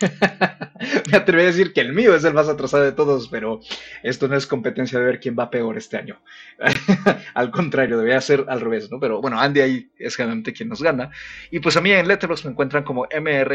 Me 1.10 1.16
atreví 1.16 1.42
a 1.42 1.46
decir 1.46 1.72
que 1.72 1.80
el 1.80 1.92
mío 1.92 2.14
es 2.14 2.24
el 2.24 2.34
más 2.34 2.48
atrasado 2.48 2.84
de 2.84 2.92
todos, 2.92 3.28
pero 3.28 3.60
esto 4.02 4.28
no 4.28 4.36
es 4.36 4.46
competencia 4.46 4.98
de 4.98 5.04
ver 5.04 5.20
quién 5.20 5.36
va 5.38 5.50
peor 5.50 5.76
este 5.78 5.96
año. 5.96 6.20
al 7.34 7.50
contrario, 7.50 7.96
debería 7.96 8.20
ser 8.20 8.44
al 8.48 8.60
revés, 8.60 8.90
¿no? 8.90 9.00
Pero 9.00 9.20
bueno, 9.20 9.40
Andy 9.40 9.60
ahí 9.60 9.90
es 9.98 10.16
generalmente 10.16 10.52
quien 10.52 10.68
nos 10.68 10.82
gana. 10.82 11.10
Y 11.50 11.60
pues 11.60 11.76
a 11.76 11.80
mí 11.80 11.92
en 11.92 12.08
Letterboxd 12.08 12.44
me 12.44 12.50
encuentran 12.50 12.84
como 12.84 13.06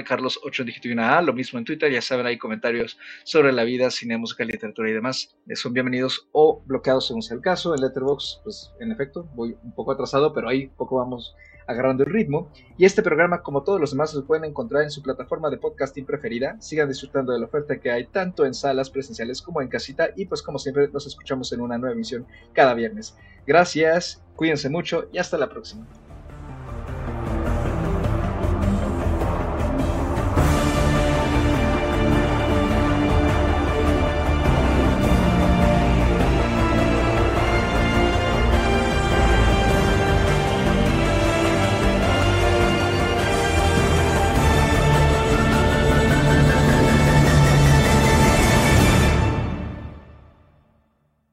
Carlos 0.05 0.39
8 0.43 0.63
dígito 0.63 0.87
y 0.87 0.91
una 0.91 1.17
A, 1.17 1.21
lo 1.21 1.33
mismo 1.33 1.59
en 1.59 1.65
Twitter, 1.65 1.91
ya 1.91 2.01
saben, 2.01 2.25
hay 2.25 2.37
comentarios 2.37 2.97
sobre 3.23 3.51
la 3.51 3.63
vida, 3.63 3.91
cine, 3.91 4.17
música, 4.17 4.43
literatura 4.43 4.89
y 4.89 4.93
demás. 4.93 5.35
Son 5.53 5.73
bienvenidos 5.73 6.27
o 6.31 6.63
bloqueados 6.65 7.07
según 7.07 7.21
sea 7.21 7.35
el 7.35 7.41
caso. 7.41 7.75
En 7.75 7.81
Letterboxd, 7.81 8.43
pues 8.43 8.71
en 8.79 8.91
efecto, 8.91 9.29
voy 9.35 9.55
un 9.63 9.73
poco 9.73 9.91
atrasado, 9.91 10.33
pero 10.33 10.49
ahí 10.49 10.67
poco 10.77 10.97
vamos 10.97 11.35
agarrando 11.67 12.03
el 12.03 12.11
ritmo. 12.11 12.49
Y 12.77 12.85
este 12.85 13.01
programa, 13.01 13.41
como 13.41 13.63
todos 13.63 13.79
los 13.79 13.91
demás, 13.91 14.13
lo 14.13 14.25
pueden 14.25 14.45
encontrar 14.45 14.83
en 14.83 14.91
su 14.91 15.01
plataforma 15.01 15.49
de 15.49 15.57
podcasting 15.57 16.05
preferida. 16.05 16.57
Sigan 16.59 16.89
disfrutando 16.89 17.33
de 17.33 17.39
la 17.39 17.45
oferta 17.45 17.79
que 17.79 17.91
hay 17.91 18.05
tanto 18.05 18.45
en 18.45 18.53
salas 18.53 18.89
presenciales 18.89 19.41
como 19.41 19.61
en 19.61 19.67
casita. 19.67 20.09
Y 20.15 20.25
pues 20.25 20.41
como 20.41 20.59
siempre, 20.59 20.89
nos 20.89 21.07
escuchamos 21.07 21.51
en 21.53 21.61
una 21.61 21.77
nueva 21.77 21.93
emisión 21.93 22.25
cada 22.53 22.73
viernes. 22.73 23.15
Gracias, 23.45 24.23
cuídense 24.35 24.69
mucho 24.69 25.07
y 25.11 25.17
hasta 25.17 25.37
la 25.37 25.49
próxima. 25.49 25.85